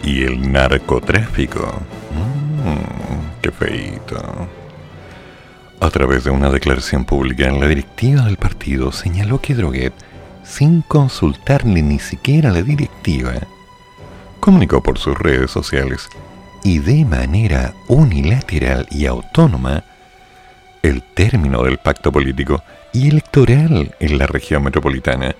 y 0.03 0.23
el 0.23 0.51
narcotráfico. 0.51 1.81
Mmm, 2.11 3.41
qué 3.41 3.51
feito. 3.51 4.17
A 5.79 5.89
través 5.89 6.23
de 6.23 6.31
una 6.31 6.49
declaración 6.49 7.05
pública, 7.05 7.51
la 7.51 7.67
directiva 7.67 8.23
del 8.23 8.37
partido 8.37 8.91
señaló 8.91 9.39
que 9.41 9.53
Droguet, 9.53 9.93
sin 10.43 10.81
consultarle 10.81 11.81
ni 11.81 11.99
siquiera 11.99 12.49
a 12.49 12.53
la 12.53 12.61
directiva, 12.61 13.33
comunicó 14.39 14.81
por 14.81 14.97
sus 14.97 15.17
redes 15.17 15.51
sociales 15.51 16.09
y 16.63 16.79
de 16.79 17.05
manera 17.05 17.73
unilateral 17.87 18.87
y 18.89 19.05
autónoma 19.05 19.83
el 20.81 21.03
término 21.03 21.63
del 21.63 21.77
pacto 21.77 22.11
político 22.11 22.63
y 22.93 23.09
electoral 23.09 23.95
en 23.99 24.17
la 24.17 24.25
región 24.25 24.63
metropolitana, 24.63 25.35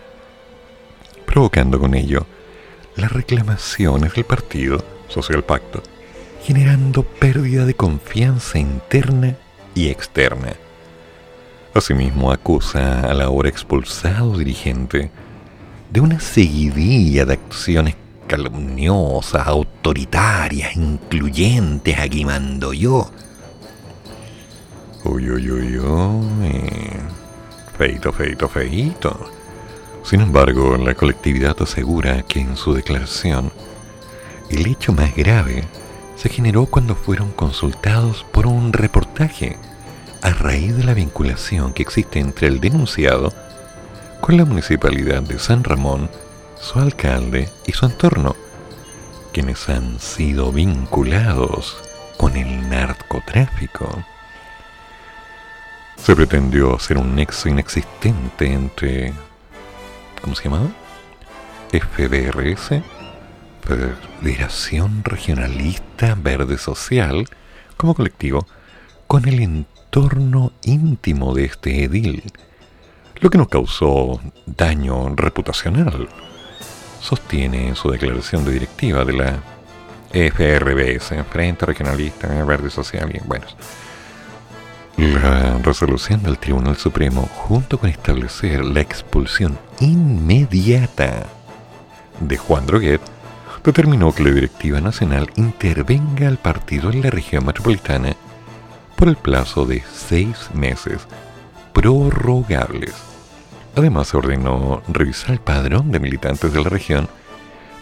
provocando 1.26 1.80
con 1.80 1.96
ello 1.96 2.26
las 2.98 3.12
reclamaciones 3.12 4.14
del 4.14 4.26
partido 4.26 4.84
social 5.08 5.44
pacto, 5.44 5.82
generando 6.44 7.04
pérdida 7.04 7.66
de 7.66 7.76
confianza 7.76 8.60
interna 8.60 9.38
y 9.76 9.90
externa. 9.90 10.54
Asimismo 11.74 12.32
acusa 12.32 13.02
al 13.02 13.22
ahora 13.22 13.50
expulsado 13.50 14.38
dirigente 14.38 15.12
de 15.92 16.02
una 16.02 16.20
seguidilla 16.20 17.26
de 17.26 17.34
acciones 17.34 17.96
calumniosas, 18.28 19.48
autoritarias, 19.48 20.76
incluyentes, 20.76 21.98
aquí 22.00 22.26
mando 22.26 22.74
yo. 22.74 23.10
Uy, 25.04 25.30
uy, 25.30 25.52
uy, 25.52 25.80
uy. 25.80 26.52
Feito, 27.78 28.12
feito, 28.12 28.50
feito. 28.50 29.37
Sin 30.08 30.22
embargo, 30.22 30.78
la 30.78 30.96
colectividad 30.96 31.62
asegura 31.62 32.24
que 32.24 32.40
en 32.40 32.56
su 32.56 32.74
declaración, 32.74 33.52
el 34.50 34.66
hecho 34.66 34.94
más 34.94 35.14
grave 35.14 35.66
se 36.16 36.30
generó 36.30 36.66
cuando 36.66 36.96
fueron 36.96 37.34
consultados 37.34 38.26
por 38.32 38.48
un 38.48 38.72
reportaje 38.72 39.58
a 40.22 40.30
raíz 40.30 40.78
de 40.78 40.86
la 40.86 40.94
vinculación 40.94 41.74
que 41.74 41.84
existe 41.84 42.20
entre 42.20 42.48
el 42.48 42.62
denunciado 42.62 43.34
con 44.22 44.38
la 44.38 44.46
municipalidad 44.46 45.24
de 45.24 45.40
San 45.40 45.66
Ramón, 45.66 46.10
su 46.58 46.80
alcalde 46.80 47.50
y 47.66 47.74
su 47.74 47.86
entorno, 47.86 48.38
quienes 49.34 49.68
han 49.68 50.00
sido 50.00 50.54
vinculados 50.54 51.76
con 52.16 52.38
el 52.38 52.70
narcotráfico. 52.70 54.06
Se 55.98 56.16
pretendió 56.16 56.78
hacer 56.78 56.98
un 56.98 57.14
nexo 57.14 57.50
inexistente 57.50 58.54
entre 58.54 59.14
¿cómo 60.28 60.36
se 60.36 60.44
llamaba? 60.44 60.68
FBRS, 61.72 62.84
Federación 63.62 65.02
Regionalista 65.06 66.18
Verde 66.22 66.58
Social, 66.58 67.30
como 67.78 67.96
colectivo, 67.96 68.46
con 69.08 69.26
el 69.26 69.40
entorno 69.40 70.52
íntimo 70.64 71.34
de 71.34 71.46
este 71.46 71.86
edil, 71.86 72.24
lo 73.22 73.30
que 73.30 73.38
nos 73.38 73.48
causó 73.48 74.20
daño 74.46 75.16
reputacional, 75.16 76.10
sostiene 77.00 77.70
en 77.70 77.76
su 77.78 77.90
declaración 77.90 78.44
de 78.44 78.52
directiva 78.52 79.06
de 79.06 79.14
la 79.14 79.40
FRBS, 80.12 81.26
Frente 81.32 81.66
Regionalista 81.66 82.44
Verde 82.44 82.70
Social, 82.70 83.16
y 83.16 83.26
bueno, 83.26 83.46
la 84.98 85.60
resolución 85.60 86.24
del 86.24 86.40
Tribunal 86.40 86.76
Supremo, 86.76 87.30
junto 87.34 87.78
con 87.78 87.90
establecer 87.90 88.66
la 88.66 88.82
expulsión 88.82 89.58
inmediata 89.80 91.28
de 92.20 92.38
Juan 92.38 92.66
Droguet, 92.66 93.02
determinó 93.64 94.12
que 94.12 94.24
la 94.24 94.32
Directiva 94.32 94.82
Nacional 94.82 95.30
intervenga 95.36 96.28
al 96.28 96.38
partido 96.38 96.90
en 96.90 97.04
la 97.04 97.12
región 97.12 97.46
metropolitana 97.46 98.16
por 98.96 99.08
el 99.08 99.18
plazo 99.18 99.66
de 99.66 99.84
seis 99.94 100.50
meses 100.54 101.08
prorrogables. 101.74 102.96
Además, 103.76 104.08
se 104.08 104.18
ordenó 104.18 104.82
revisar 104.88 105.32
el 105.32 105.40
padrón 105.40 105.92
de 105.92 106.00
militantes 106.00 106.52
de 106.52 106.64
la 106.64 106.70
región 106.70 107.08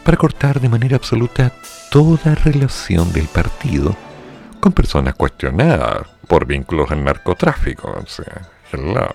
para 0.04 0.18
cortar 0.18 0.60
de 0.60 0.68
manera 0.68 0.98
absoluta 0.98 1.54
toda 1.90 2.36
relación 2.36 3.14
del 3.14 3.28
partido 3.28 3.96
con 4.66 4.74
personas 4.74 5.14
cuestionadas 5.14 6.08
por 6.28 6.48
vínculos 6.48 6.90
al 6.90 7.04
narcotráfico. 7.04 8.00
O 8.04 8.08
sea, 8.08 8.50
hello. 8.72 9.08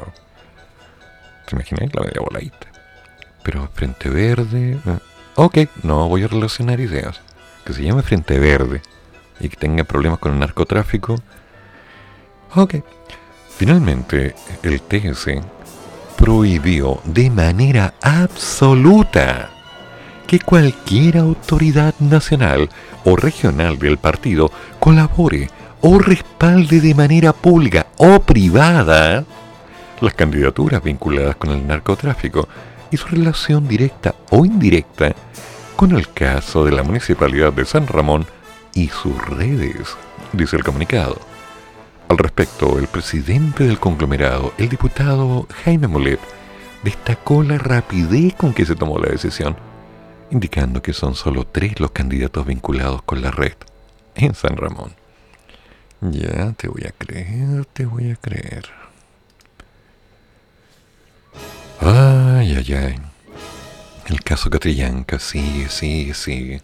¿Te 1.45 1.57
imaginas 1.57 1.93
la 1.93 2.03
media 2.03 2.21
voladita? 2.21 2.69
Pero 3.43 3.69
Frente 3.75 4.09
Verde... 4.11 4.79
Eh, 4.87 4.99
ok, 5.35 5.59
no 5.83 6.09
voy 6.09 6.23
a 6.23 6.29
relacionar 6.29 6.79
ideas. 6.79 7.21
Que 7.65 7.73
se 7.73 7.83
llame 7.83 8.03
Frente 8.03 8.39
Verde 8.39 8.81
y 9.41 9.49
que 9.49 9.57
tenga 9.57 9.83
problemas 9.83 10.21
con 10.21 10.35
el 10.35 10.39
narcotráfico. 10.39 11.17
Ok. 12.55 12.77
Finalmente, 13.49 14.37
el 14.63 14.81
TS 14.81 15.31
prohibió 16.17 17.01
de 17.07 17.29
manera 17.29 17.95
absoluta 18.01 19.51
que 20.31 20.39
cualquier 20.39 21.19
autoridad 21.19 21.93
nacional 21.99 22.69
o 23.05 23.17
regional 23.17 23.81
del 23.81 23.99
partido 23.99 24.53
colabore 24.79 25.51
o 25.81 25.99
respalde 25.99 26.81
de 26.81 26.95
manera 26.95 27.33
pública 27.33 27.89
o 27.97 28.21
privada 28.21 29.25
las 30.01 30.15
candidaturas 30.15 30.85
vinculadas 30.85 31.35
con 31.35 31.51
el 31.51 31.67
narcotráfico 31.67 32.47
y 32.93 32.97
su 32.97 33.09
relación 33.09 33.67
directa 33.67 34.15
o 34.31 34.45
indirecta 34.45 35.17
con 35.75 35.97
el 35.97 36.09
caso 36.13 36.65
de 36.65 36.71
la 36.71 36.85
Municipalidad 36.85 37.53
de 37.53 37.65
San 37.65 37.89
Ramón 37.89 38.25
y 38.73 38.87
sus 38.87 39.21
redes, 39.31 39.97
dice 40.33 40.55
el 40.55 40.63
comunicado. 40.63 41.19
Al 42.09 42.19
respecto, 42.19 42.79
el 42.79 42.87
presidente 42.87 43.65
del 43.65 43.81
conglomerado, 43.81 44.53
el 44.59 44.69
diputado 44.69 45.49
Jaime 45.65 45.89
Molet, 45.89 46.21
destacó 46.85 47.43
la 47.43 47.59
rapidez 47.59 48.35
con 48.35 48.55
que 48.55 48.65
se 48.65 48.77
tomó 48.77 48.97
la 49.01 49.11
decisión 49.11 49.57
indicando 50.31 50.83
que 50.83 50.93
son 50.93 51.15
solo 51.15 51.47
tres 51.47 51.81
los 51.81 51.91
candidatos 51.91 52.47
vinculados 52.47 53.03
con 53.03 53.23
la 53.23 53.31
red 53.31 53.55
en 54.15 54.35
San 54.35 54.57
Ramón. 54.57 54.95
Ya 56.01 56.53
te 56.53 56.69
voy 56.69 56.85
a 56.85 56.93
creer, 56.93 57.67
te 57.67 57.85
voy 57.85 58.11
a 58.11 58.17
creer. 58.17 58.67
Ay, 61.81 62.57
ay, 62.57 62.75
ay. 62.75 62.97
El 64.07 64.23
caso 64.23 64.51
Catrillanca 64.51 65.19
sigue, 65.19 65.69
sigue, 65.69 66.15
sigue. 66.15 66.63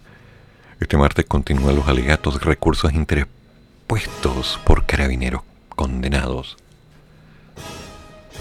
Este 0.81 0.97
martes 0.97 1.25
continúan 1.27 1.77
los 1.77 1.89
alegatos 1.89 2.43
recursos 2.43 2.93
interpuestos 2.93 4.61
por 4.65 4.87
carabineros 4.87 5.43
condenados. 5.69 6.57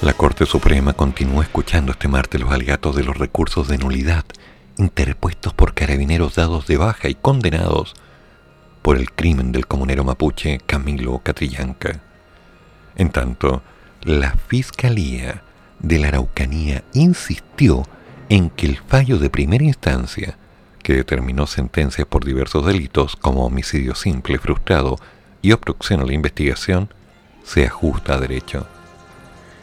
La 0.02 0.14
Corte 0.14 0.46
Suprema 0.46 0.94
continúa 0.94 1.44
escuchando 1.44 1.92
este 1.92 2.08
martes 2.08 2.42
los 2.42 2.52
alegatos 2.52 2.96
de 2.96 3.04
los 3.04 3.18
recursos 3.18 3.68
de 3.68 3.78
nulidad 3.78 4.26
interpuestos 4.78 5.54
por 5.54 5.74
carabineros 5.74 6.36
dados 6.36 6.68
de 6.68 6.78
baja 6.78 7.10
y 7.10 7.16
condenados 7.16 7.94
por 8.82 8.98
el 8.98 9.12
crimen 9.12 9.52
del 9.52 9.68
comunero 9.68 10.04
mapuche 10.04 10.60
Camilo 10.66 11.20
Catrillanca. 11.24 12.02
En 12.96 13.10
tanto, 13.10 13.64
la 14.04 14.36
Fiscalía 14.48 15.42
de 15.80 16.00
la 16.00 16.10
Araucanía 16.10 16.84
insistió 16.94 17.88
en 18.30 18.50
que 18.50 18.68
el 18.68 18.78
fallo 18.78 19.18
de 19.18 19.30
primera 19.30 19.64
instancia, 19.64 20.38
que 20.84 20.94
determinó 20.94 21.48
sentencias 21.48 22.08
por 22.08 22.24
diversos 22.24 22.66
delitos 22.66 23.16
como 23.16 23.46
homicidio 23.46 23.96
simple, 23.96 24.38
frustrado 24.40 24.98
y 25.42 25.52
obstrucción 25.52 26.02
a 26.02 26.06
la 26.06 26.14
investigación, 26.14 26.94
se 27.44 27.66
ajusta 27.66 28.16
a 28.16 28.20
derecho. 28.20 28.68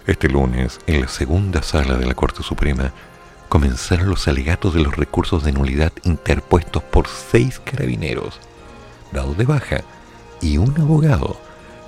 Este 0.07 0.29
lunes, 0.29 0.81
en 0.87 1.01
la 1.01 1.09
segunda 1.09 1.63
sala 1.63 1.97
de 1.97 2.07
la 2.07 2.15
Corte 2.15 2.43
Suprema, 2.43 2.93
comenzaron 3.53 4.09
los 4.09 4.29
alegatos 4.29 4.73
de 4.73 4.81
los 4.81 4.97
recursos 4.97 5.45
de 5.45 5.53
nulidad 5.53 5.93
interpuestos 6.05 6.83
por 6.85 7.07
seis 7.07 7.61
carabineros, 7.63 8.41
dados 9.13 9.37
de 9.37 9.45
baja, 9.45 9.83
y 10.41 10.57
un 10.57 10.75
abogado, 10.81 11.37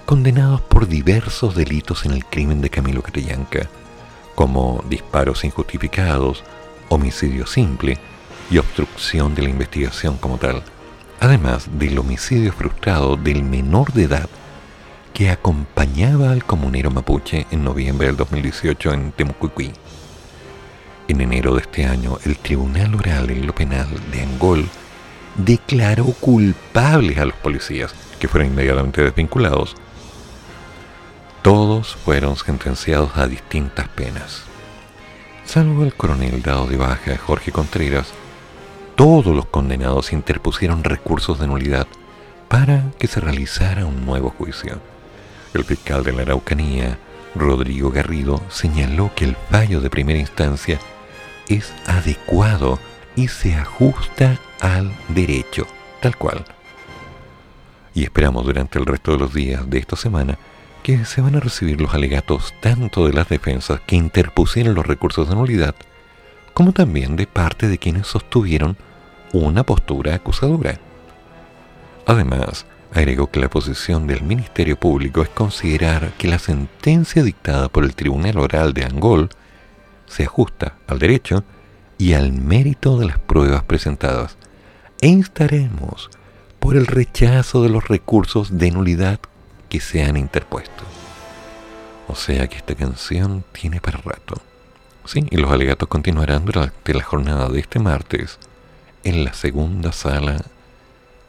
condenados 0.05 0.61
por 0.61 0.87
diversos 0.87 1.55
delitos 1.55 2.05
en 2.05 2.11
el 2.11 2.27
crimen 2.27 2.61
de 2.61 2.69
Camilo 2.69 3.01
Catrillanca, 3.01 3.71
como 4.35 4.85
disparos 4.91 5.43
injustificados, 5.43 6.45
homicidio 6.91 7.47
simple 7.47 7.97
y 8.51 8.59
obstrucción 8.59 9.35
de 9.35 9.45
la 9.45 9.49
investigación 9.49 10.19
como 10.19 10.37
tal, 10.37 10.63
además 11.19 11.67
del 11.79 11.99
homicidio 11.99 12.53
frustrado 12.53 13.17
del 13.17 13.43
menor 13.43 13.91
de 13.95 14.03
edad 14.03 14.29
que 15.15 15.31
acompañaba 15.31 16.31
al 16.31 16.45
comunero 16.45 16.91
mapuche 16.91 17.47
en 17.51 17.65
noviembre 17.65 18.09
del 18.09 18.19
2018 18.19 18.93
en 18.93 19.13
Temucuicuí. 19.13 19.73
En 21.07 21.21
enero 21.21 21.55
de 21.55 21.61
este 21.61 21.85
año, 21.85 22.19
el 22.25 22.39
Tribunal 22.39 22.95
Oral 22.95 23.31
en 23.31 23.47
lo 23.47 23.55
Penal 23.55 23.89
de 24.11 24.23
Angol 24.23 24.67
declaró 25.37 26.07
culpables 26.07 27.19
a 27.19 27.27
los 27.27 27.35
policías, 27.35 27.95
que 28.19 28.27
fueron 28.27 28.51
inmediatamente 28.53 29.03
desvinculados. 29.03 29.75
Todos 31.43 31.95
fueron 31.97 32.37
sentenciados 32.37 33.11
a 33.17 33.27
distintas 33.27 33.87
penas. 33.89 34.45
Salvo 35.45 35.85
el 35.85 35.93
coronel 35.93 36.41
dado 36.41 36.67
de 36.67 36.79
baja 36.79 37.19
Jorge 37.19 37.53
Contreras, 37.53 38.15
todos 38.97 39.35
los 39.35 39.45
condenados 39.47 40.13
interpusieron 40.13 40.85
recursos 40.85 41.39
de 41.39 41.49
nulidad 41.49 41.87
para 42.49 42.93
que 42.99 43.09
se 43.09 43.21
realizara 43.21 43.85
un 43.85 44.07
nuevo 44.07 44.31
juicio. 44.31 44.81
El 45.53 45.65
fiscal 45.65 46.03
de 46.03 46.13
la 46.13 46.23
Araucanía, 46.23 46.99
Rodrigo 47.35 47.91
Garrido, 47.91 48.41
señaló 48.49 49.11
que 49.15 49.27
el 49.27 49.37
fallo 49.51 49.83
de 49.83 49.91
primera 49.91 50.19
instancia 50.19 50.79
es 51.49 51.73
adecuado 51.87 52.79
y 53.17 53.29
se 53.29 53.55
ajusta 53.55 54.39
al 54.61 54.93
derecho, 55.09 55.67
tal 56.01 56.17
cual. 56.17 56.45
Y 57.95 58.05
esperamos 58.05 58.45
durante 58.45 58.79
el 58.79 58.87
resto 58.87 59.13
de 59.13 59.19
los 59.19 59.33
días 59.33 59.69
de 59.69 59.79
esta 59.79 59.97
semana 59.97 60.39
que 60.83 61.05
se 61.05 61.21
van 61.21 61.37
a 61.37 61.41
recibir 61.41 61.81
los 61.81 61.95
alegatos 61.95 62.55
tanto 62.61 63.07
de 63.07 63.13
las 63.13 63.29
defensas 63.29 63.81
que 63.87 63.97
interpusieron 63.97 64.75
los 64.75 64.87
recursos 64.87 65.29
de 65.29 65.35
nulidad, 65.35 65.75
como 66.53 66.73
también 66.73 67.17
de 67.17 67.27
parte 67.27 67.69
de 67.69 67.79
quienes 67.79 68.07
sostuvieron 68.07 68.77
una 69.33 69.65
postura 69.65 70.15
acusadora. 70.15 70.79
Además, 72.07 72.67
Agregó 72.95 73.29
que 73.29 73.41
la 73.41 73.51
posición 73.51 74.07
del 74.07 74.23
Ministerio 74.23 74.77
Público 74.79 75.21
es 75.23 75.29
considerar 75.29 76.13
que 76.17 76.29
la 76.29 76.39
sentencia 76.39 77.25
dictada 77.25 77.69
por 77.69 77.83
el 77.83 77.97
Tribunal 77.97 78.39
Oral 78.39 78.73
de 78.73 78.85
Angol 78.85 79.31
se 80.07 80.25
ajusta 80.25 80.75
al 80.87 80.99
derecho 80.99 81.45
y 81.99 82.15
al 82.15 82.33
mérito 82.33 82.99
de 82.99 83.07
las 83.07 83.19
pruebas 83.19 83.63
presentadas 83.65 84.37
e 85.01 85.09
instaremos 85.09 86.11
por 86.59 86.77
el 86.77 86.87
rechazo 86.87 87.63
de 87.63 87.69
los 87.69 87.89
recursos 87.89 88.59
de 88.59 88.71
nulidad 88.71 89.21
que 89.69 89.81
se 89.81 90.03
han 90.03 90.17
interpuesto. 90.17 90.85
O 92.09 92.15
sea 92.15 92.47
que 92.49 92.57
esta 92.57 92.75
canción 92.75 93.45
tiene 93.53 93.81
para 93.81 93.99
rato. 93.99 94.41
Sí, 95.05 95.27
y 95.31 95.37
los 95.37 95.51
alegatos 95.51 95.89
continuarán 95.89 96.45
durante 96.45 96.95
la 96.95 97.03
jornada 97.03 97.49
de 97.49 97.61
este 97.61 97.79
martes 97.79 98.39
en 99.03 99.25
la 99.25 99.35
segunda 99.35 99.93
sala 99.93 100.43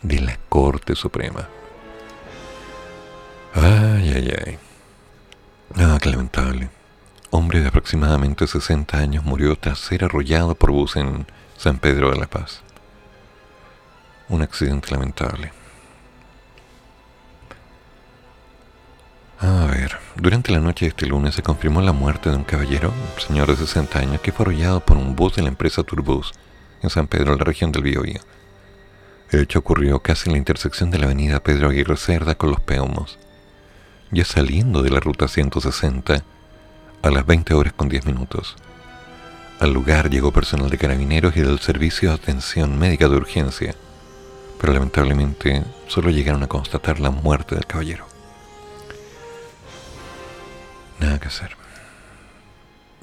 de 0.02 0.22
la 0.22 0.40
Corte 0.48 0.96
Suprema. 0.96 1.50
Ay, 3.54 4.14
ay, 4.16 4.34
ay. 4.46 4.58
Ah, 5.76 5.98
qué 6.02 6.10
lamentable. 6.10 6.70
Hombre 7.38 7.60
de 7.60 7.68
aproximadamente 7.68 8.48
60 8.48 8.98
años 8.98 9.26
murió 9.26 9.58
tras 9.58 9.80
ser 9.80 10.06
arrollado 10.06 10.56
por 10.56 10.72
bus 10.72 10.96
en 10.96 11.28
San 11.58 11.80
Pedro 11.80 12.10
de 12.10 12.18
la 12.18 12.28
Paz. 12.28 12.62
Un 14.30 14.42
accidente 14.42 14.92
lamentable. 14.92 15.52
A 19.42 19.66
ver, 19.66 19.98
durante 20.16 20.54
la 20.54 20.62
noche 20.62 20.86
de 20.86 20.92
este 20.92 21.08
lunes 21.08 21.36
se 21.36 21.44
confirmó 21.44 21.82
la 21.82 21.92
muerte 21.92 22.30
de 22.30 22.38
un 22.38 22.46
caballero, 22.46 22.94
señor 23.18 23.50
de 23.50 23.58
60 23.58 24.00
años, 24.00 24.22
que 24.22 24.32
fue 24.32 24.46
arrollado 24.46 24.80
por 24.80 24.96
un 24.96 25.14
bus 25.14 25.36
de 25.36 25.42
la 25.42 25.50
empresa 25.50 25.84
Turbus 25.84 26.32
en 26.82 26.90
San 26.90 27.08
Pedro, 27.08 27.36
la 27.36 27.44
región 27.44 27.74
del 27.74 27.84
Biobío. 27.84 28.22
El 29.30 29.42
hecho 29.42 29.60
ocurrió 29.60 30.00
casi 30.00 30.30
en 30.30 30.36
la 30.36 30.40
intersección 30.40 30.90
de 30.90 31.00
la 31.00 31.08
avenida 31.08 31.44
Pedro 31.44 31.68
Aguirre 31.68 31.98
Cerda 31.98 32.36
con 32.36 32.52
los 32.52 32.62
Peumos 32.62 33.20
ya 34.12 34.24
saliendo 34.24 34.82
de 34.82 34.90
la 34.90 35.00
ruta 35.00 35.28
160 35.28 36.24
a 37.02 37.10
las 37.10 37.26
20 37.26 37.54
horas 37.54 37.74
con 37.74 37.90
10 37.90 38.06
minutos. 38.06 38.56
Al 39.60 39.74
lugar 39.74 40.10
llegó 40.10 40.32
personal 40.32 40.70
de 40.70 40.78
carabineros 40.78 41.38
y 41.38 41.42
del 41.42 41.60
Servicio 41.60 42.10
de 42.10 42.16
Atención 42.16 42.78
Médica 42.78 43.08
de 43.08 43.16
Urgencia, 43.16 43.76
pero 44.60 44.74
lamentablemente 44.74 45.64
solo 45.88 46.10
llegaron 46.10 46.44
a 46.44 46.48
constatar 46.48 47.00
la 47.00 47.10
muerte 47.10 47.56
del 47.56 47.66
caballero. 47.66 48.06
Nada 51.00 51.20
que 51.20 51.28
hacer. 51.28 51.56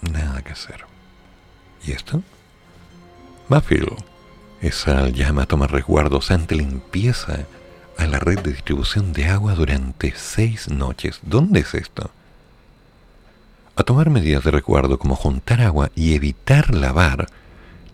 Nada 0.01 0.43
que 0.43 0.53
hacer. 0.53 0.85
¿Y 1.85 1.93
esto? 1.93 2.23
Mafil. 3.49 3.89
Esa 4.61 5.09
llama 5.09 5.47
toma 5.47 5.67
resguardos 5.67 6.31
ante 6.31 6.55
limpieza 6.55 7.47
a 7.99 8.07
la 8.07 8.19
red 8.19 8.39
de 8.41 8.53
distribución 8.53 9.13
de 9.13 9.27
agua 9.27 9.55
durante 9.55 10.13
seis 10.17 10.69
noches. 10.69 11.21
¿Dónde 11.23 11.61
es 11.61 11.75
esto? 11.75 12.11
A 13.75 13.85
tomar 13.85 14.11
medidas 14.11 14.45
de 14.45 14.51
recuerdo 14.51 14.99
como 14.99 15.17
juntar 15.17 15.63
agua 15.63 15.91
y 15.95 16.15
evitar 16.15 16.75
lavar, 16.75 17.27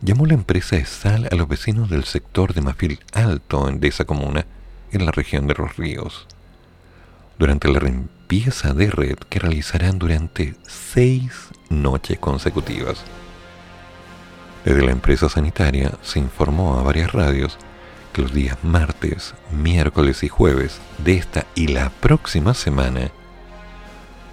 llamó 0.03 0.27
la 0.27 0.35
empresa 0.35 0.85
sal 0.85 1.29
a 1.31 1.35
los 1.37 1.47
vecinos 1.47 1.89
del 1.89 2.05
sector 2.05 2.53
de 2.53 2.63
Mafil 2.63 2.99
Alto 3.13 3.71
de 3.71 3.87
esa 3.89 4.05
comuna, 4.05 4.45
en 4.91 5.07
la 5.07 5.13
región 5.13 5.47
de 5.47 5.55
los 5.55 5.77
ríos. 5.77 6.27
Durante 7.39 7.69
la 7.69 7.79
limpieza 7.79 8.75
de 8.75 8.91
red 8.91 9.19
que 9.29 9.39
realizarán 9.39 9.99
durante 9.99 10.57
seis 10.67 11.49
noches 11.71 12.19
consecutivas. 12.19 13.05
Desde 14.65 14.85
la 14.85 14.91
empresa 14.91 15.29
sanitaria 15.29 15.93
se 16.03 16.19
informó 16.19 16.79
a 16.79 16.83
varias 16.83 17.13
radios 17.13 17.57
los 18.19 18.35
días 18.35 18.59
martes, 18.65 19.35
miércoles 19.53 20.25
y 20.25 20.29
jueves 20.29 20.81
de 21.05 21.17
esta 21.17 21.47
y 21.55 21.69
la 21.69 21.91
próxima 21.91 22.53
semana 22.53 23.13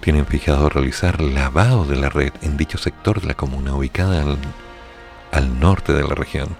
tienen 0.06 0.24
fijado 0.24 0.68
realizar 0.68 1.20
lavado 1.20 1.84
de 1.84 1.96
la 1.96 2.08
red 2.08 2.32
en 2.40 2.56
dicho 2.56 2.78
sector 2.78 3.20
de 3.20 3.26
la 3.26 3.34
comuna 3.34 3.74
ubicada 3.74 4.22
al, 4.22 4.38
al 5.32 5.58
norte 5.58 5.92
de 5.92 6.04
la 6.04 6.14
región. 6.14 6.56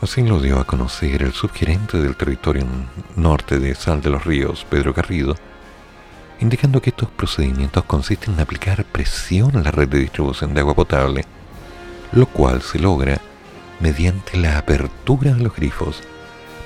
Así 0.00 0.22
lo 0.22 0.38
dio 0.38 0.60
a 0.60 0.64
conocer 0.64 1.24
el 1.24 1.32
subgerente 1.32 2.00
del 2.00 2.14
territorio 2.14 2.64
norte 3.16 3.58
de 3.58 3.74
Sal 3.74 4.00
de 4.00 4.10
los 4.10 4.24
Ríos, 4.24 4.64
Pedro 4.70 4.94
Garrido, 4.94 5.34
indicando 6.38 6.80
que 6.80 6.90
estos 6.90 7.08
procedimientos 7.08 7.82
consisten 7.82 8.34
en 8.34 8.40
aplicar 8.40 8.84
presión 8.84 9.56
a 9.56 9.62
la 9.62 9.72
red 9.72 9.88
de 9.88 9.98
distribución 9.98 10.54
de 10.54 10.60
agua 10.60 10.76
potable, 10.76 11.24
lo 12.12 12.26
cual 12.26 12.62
se 12.62 12.78
logra 12.78 13.20
mediante 13.80 14.36
la 14.36 14.58
apertura 14.58 15.34
de 15.34 15.42
los 15.42 15.56
grifos 15.56 16.00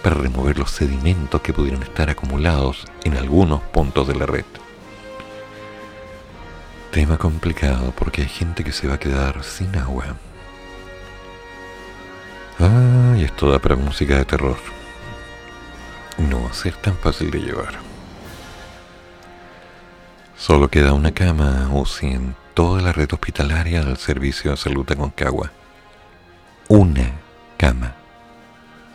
para 0.02 0.16
remover 0.16 0.58
los 0.58 0.72
sedimentos 0.72 1.40
que 1.40 1.54
pudieran 1.54 1.82
estar 1.82 2.10
acumulados 2.10 2.84
en 3.02 3.16
algunos 3.16 3.62
puntos 3.62 4.06
de 4.08 4.16
la 4.16 4.26
red. 4.26 4.44
Tema 6.90 7.18
complicado 7.18 7.92
porque 7.96 8.22
hay 8.22 8.28
gente 8.28 8.64
que 8.64 8.72
se 8.72 8.88
va 8.88 8.94
a 8.94 8.98
quedar 8.98 9.44
sin 9.44 9.76
agua. 9.76 10.16
Ah, 12.58 13.14
y 13.16 13.22
esto 13.22 13.48
da 13.48 13.60
para 13.60 13.76
música 13.76 14.16
de 14.16 14.24
terror. 14.24 14.56
No 16.18 16.42
va 16.42 16.50
a 16.50 16.52
ser 16.52 16.74
tan 16.74 16.96
fácil 16.96 17.30
de 17.30 17.38
llevar. 17.38 17.78
Solo 20.36 20.68
queda 20.68 20.92
una 20.92 21.12
cama 21.12 21.70
UCI 21.72 22.06
en 22.06 22.36
toda 22.54 22.82
la 22.82 22.92
red 22.92 23.12
hospitalaria 23.12 23.84
del 23.84 23.96
Servicio 23.96 24.50
de 24.50 24.56
Salud 24.56 24.84
de 24.84 24.96
Concagua. 24.96 25.52
Una 26.66 27.12
cama 27.56 27.94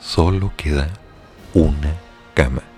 solo 0.01 0.51
queda 0.57 0.89
una 1.53 1.93
cama. 2.33 2.74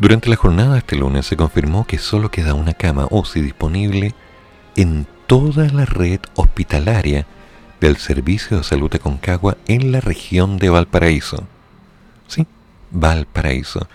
Durante 0.00 0.30
la 0.30 0.36
jornada 0.36 0.72
de 0.72 0.78
este 0.78 0.96
lunes 0.96 1.26
se 1.26 1.36
confirmó 1.36 1.86
que 1.86 1.98
solo 1.98 2.30
queda 2.30 2.54
una 2.54 2.72
cama 2.72 3.06
OSI 3.10 3.42
disponible 3.42 4.14
en 4.74 5.06
toda 5.26 5.68
la 5.68 5.84
red 5.84 6.20
hospitalaria 6.36 7.26
del 7.82 7.98
Servicio 7.98 8.56
de 8.56 8.64
Salud 8.64 8.90
de 8.90 8.98
Concagua 8.98 9.58
en 9.66 9.92
la 9.92 10.00
región 10.00 10.56
de 10.56 10.70
Valparaíso. 10.70 11.46
Sí, 12.28 12.46
Valparaíso. 12.90 13.88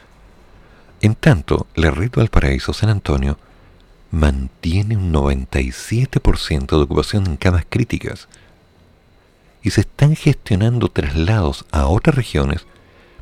En 1.02 1.16
tanto, 1.16 1.66
la 1.74 1.90
red 1.90 2.12
Valparaíso 2.16 2.72
San 2.72 2.90
Antonio 2.90 3.40
mantiene 4.12 4.98
un 4.98 5.12
97% 5.12 6.68
de 6.68 6.84
ocupación 6.84 7.26
en 7.26 7.36
camas 7.36 7.66
críticas 7.68 8.28
y 9.64 9.72
se 9.72 9.82
están 9.82 10.16
gestionando 10.16 10.88
traslados 10.90 11.66
a 11.72 11.88
otras 11.88 12.16
regiones 12.16 12.68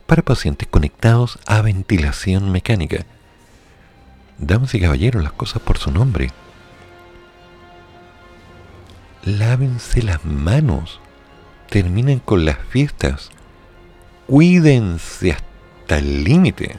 para 0.05 0.21
pacientes 0.21 0.67
conectados 0.67 1.39
a 1.45 1.61
ventilación 1.61 2.51
mecánica. 2.51 3.05
Damas 4.37 4.73
y 4.75 4.79
caballeros, 4.79 5.23
las 5.23 5.33
cosas 5.33 5.61
por 5.61 5.77
su 5.77 5.91
nombre. 5.91 6.31
Lávense 9.23 10.01
las 10.01 10.25
manos. 10.25 10.99
Terminen 11.69 12.19
con 12.19 12.45
las 12.45 12.57
fiestas. 12.57 13.31
Cuídense 14.27 15.31
hasta 15.31 15.97
el 15.97 16.23
límite. 16.23 16.77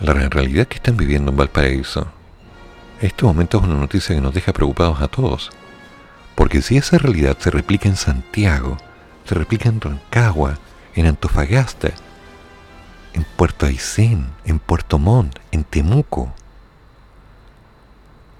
La 0.00 0.12
realidad 0.12 0.66
que 0.66 0.76
están 0.76 0.96
viviendo 0.96 1.30
en 1.30 1.36
Valparaíso. 1.36 2.08
Este 3.00 3.24
momento 3.24 3.58
es 3.58 3.64
una 3.64 3.74
noticia 3.74 4.14
que 4.14 4.20
nos 4.20 4.34
deja 4.34 4.52
preocupados 4.52 5.00
a 5.00 5.08
todos 5.08 5.50
Porque 6.34 6.62
si 6.62 6.76
esa 6.76 6.96
realidad 6.96 7.36
se 7.38 7.50
replica 7.50 7.88
en 7.88 7.96
Santiago, 7.96 8.76
se 9.24 9.34
replica 9.34 9.68
en 9.68 9.80
Rancagua, 9.80 10.58
en 10.94 11.06
Antofagasta, 11.06 11.90
en 13.12 13.24
Puerto 13.36 13.66
Aysén, 13.66 14.28
en 14.44 14.58
Puerto 14.58 14.98
Montt, 14.98 15.38
en 15.52 15.64
Temuco, 15.64 16.32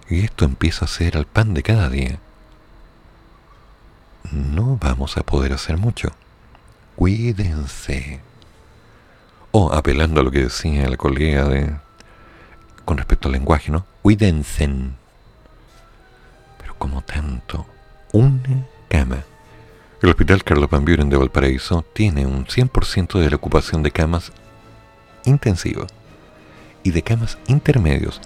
y 0.09 0.24
esto 0.24 0.44
empieza 0.44 0.84
a 0.84 0.88
ser 0.88 1.16
al 1.16 1.26
pan 1.26 1.55
de 1.55 1.62
cada 1.62 1.88
día, 1.88 2.18
no 4.30 4.78
vamos 4.80 5.16
a 5.16 5.22
poder 5.22 5.52
hacer 5.52 5.76
mucho. 5.76 6.11
Cuídense. 6.96 8.20
O 9.50 9.72
apelando 9.72 10.20
a 10.20 10.24
lo 10.24 10.30
que 10.30 10.44
decía 10.44 10.88
la 10.88 10.96
colega 10.96 11.48
de, 11.48 11.76
con 12.84 12.96
respecto 12.96 13.28
al 13.28 13.32
lenguaje, 13.32 13.70
¿no? 13.70 13.86
Cuídense. 14.02 14.68
Pero 16.59 16.74
como 16.78 17.02
tanto, 17.02 17.66
una 18.12 18.66
cama. 18.88 19.24
El 20.05 20.11
Hospital 20.11 20.44
Carlos 20.44 20.68
Van 20.68 20.84
Buren 20.84 21.09
de 21.09 21.16
Valparaíso 21.16 21.82
tiene 21.94 22.26
un 22.26 22.44
100% 22.44 23.18
de 23.20 23.30
la 23.30 23.36
ocupación 23.36 23.82
de 23.82 23.90
camas 23.90 24.32
intensivas 25.24 25.86
y 26.82 26.90
de 26.90 27.00
camas 27.00 27.38
intermedios 27.46 28.20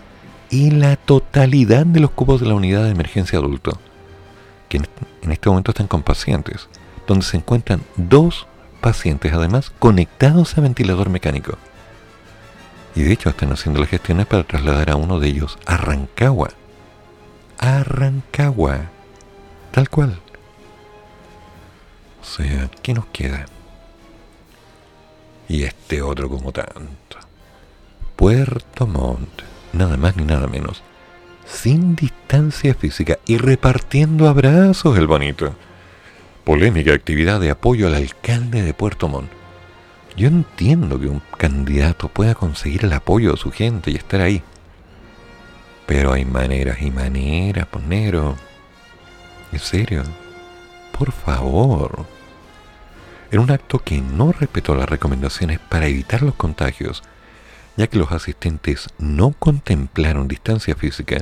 y 0.51 0.73
la 0.73 0.97
totalidad 0.97 1.87
de 1.87 2.01
los 2.01 2.11
cubos 2.11 2.41
de 2.41 2.49
la 2.49 2.55
unidad 2.55 2.83
de 2.83 2.91
emergencia 2.91 3.39
adulto, 3.39 3.79
que 4.69 4.79
en 5.23 5.31
este 5.31 5.49
momento 5.49 5.71
están 5.71 5.87
con 5.87 6.03
pacientes, 6.03 6.69
donde 7.07 7.25
se 7.25 7.37
encuentran 7.37 7.81
dos 7.95 8.49
pacientes 8.81 9.33
además 9.33 9.71
conectados 9.79 10.59
a 10.59 10.63
ventilador 10.63 11.11
mecánico. 11.11 11.59
Y 12.97 13.03
de 13.03 13.13
hecho 13.13 13.29
están 13.29 13.53
haciendo 13.53 13.79
las 13.79 13.91
gestiones 13.91 14.27
para 14.27 14.43
trasladar 14.43 14.91
a 14.91 14.97
uno 14.97 15.21
de 15.21 15.29
ellos 15.29 15.57
a 15.65 15.77
Rancagua. 15.77 16.49
A 17.61 17.85
Rancagua. 17.85 18.91
Tal 19.71 19.89
cual. 19.89 20.19
Sea, 22.37 22.71
¿qué 22.83 22.95
nos 22.95 23.07
queda? 23.07 23.47
Y 25.49 25.63
este 25.63 26.03
otro 26.03 26.29
como 26.29 26.53
tanto. 26.53 27.19
Puerto 28.17 28.87
Montt 28.87 29.43
nada 29.73 29.97
más 29.97 30.17
ni 30.17 30.25
nada 30.25 30.47
menos, 30.47 30.83
sin 31.47 31.95
distancia 31.97 32.75
física 32.75 33.19
y 33.27 33.39
repartiendo 33.39 34.29
abrazos 34.29 34.99
el 34.99 35.07
bonito. 35.07 35.55
Polémica 36.45 36.93
actividad 36.93 37.41
de 37.41 37.51
apoyo 37.51 37.87
al 37.87 37.95
alcalde 37.95 38.63
de 38.63 38.75
Puerto 38.75 39.09
Montt. 39.09 39.31
Yo 40.17 40.29
entiendo 40.29 40.99
que 40.99 41.07
un 41.07 41.23
candidato 41.37 42.09
pueda 42.09 42.35
conseguir 42.35 42.85
el 42.85 42.93
apoyo 42.93 43.33
de 43.33 43.37
su 43.37 43.53
gente 43.53 43.91
y 43.91 43.97
estar 43.97 44.21
ahí. 44.21 44.43
Pero 45.87 46.13
hay 46.13 46.25
maneras 46.25 46.83
y 46.83 46.91
maneras, 46.91 47.67
pues, 47.71 47.85
negro. 47.85 48.37
En 49.53 49.59
serio. 49.59 50.03
Por 50.93 51.13
favor. 51.13 52.18
En 53.31 53.41
un 53.41 53.51
acto 53.51 53.79
que 53.81 54.01
no 54.01 54.33
respetó 54.33 54.75
las 54.75 54.89
recomendaciones 54.89 55.59
para 55.59 55.87
evitar 55.87 56.23
los 56.23 56.35
contagios, 56.35 57.03
ya 57.77 57.87
que 57.87 57.99
los 57.99 58.11
asistentes 58.11 58.89
no 58.99 59.35
contemplaron 59.39 60.29
distancia 60.29 60.75
física, 60.75 61.19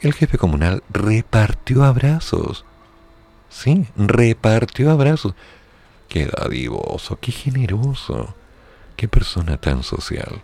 el 0.00 0.14
jefe 0.14 0.38
comunal 0.38 0.82
repartió 0.90 1.84
abrazos. 1.84 2.64
Sí, 3.50 3.86
repartió 3.96 4.90
abrazos. 4.90 5.34
Qué 6.08 6.26
dadivoso, 6.26 7.18
qué 7.20 7.32
generoso, 7.32 8.34
qué 8.96 9.06
persona 9.08 9.58
tan 9.58 9.82
social. 9.82 10.40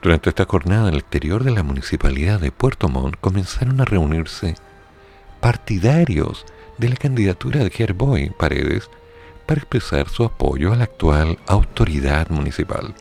Durante 0.00 0.30
esta 0.30 0.44
jornada 0.44 0.90
el 0.90 0.98
exterior 0.98 1.44
de 1.44 1.50
la 1.50 1.62
municipalidad 1.62 2.40
de 2.40 2.52
Puerto 2.52 2.88
Montt 2.88 3.16
comenzaron 3.20 3.80
a 3.80 3.84
reunirse 3.84 4.54
partidarios 5.40 6.44
de 6.78 6.88
la 6.88 6.96
candidatura 6.96 7.62
de 7.64 7.70
Gerboy 7.70 8.30
Paredes 8.30 8.88
para 9.46 9.60
expresar 9.60 10.08
su 10.08 10.24
apoyo 10.24 10.72
a 10.72 10.76
la 10.76 10.84
actual 10.84 11.38
autoridad 11.46 12.28
municipal. 12.30 12.94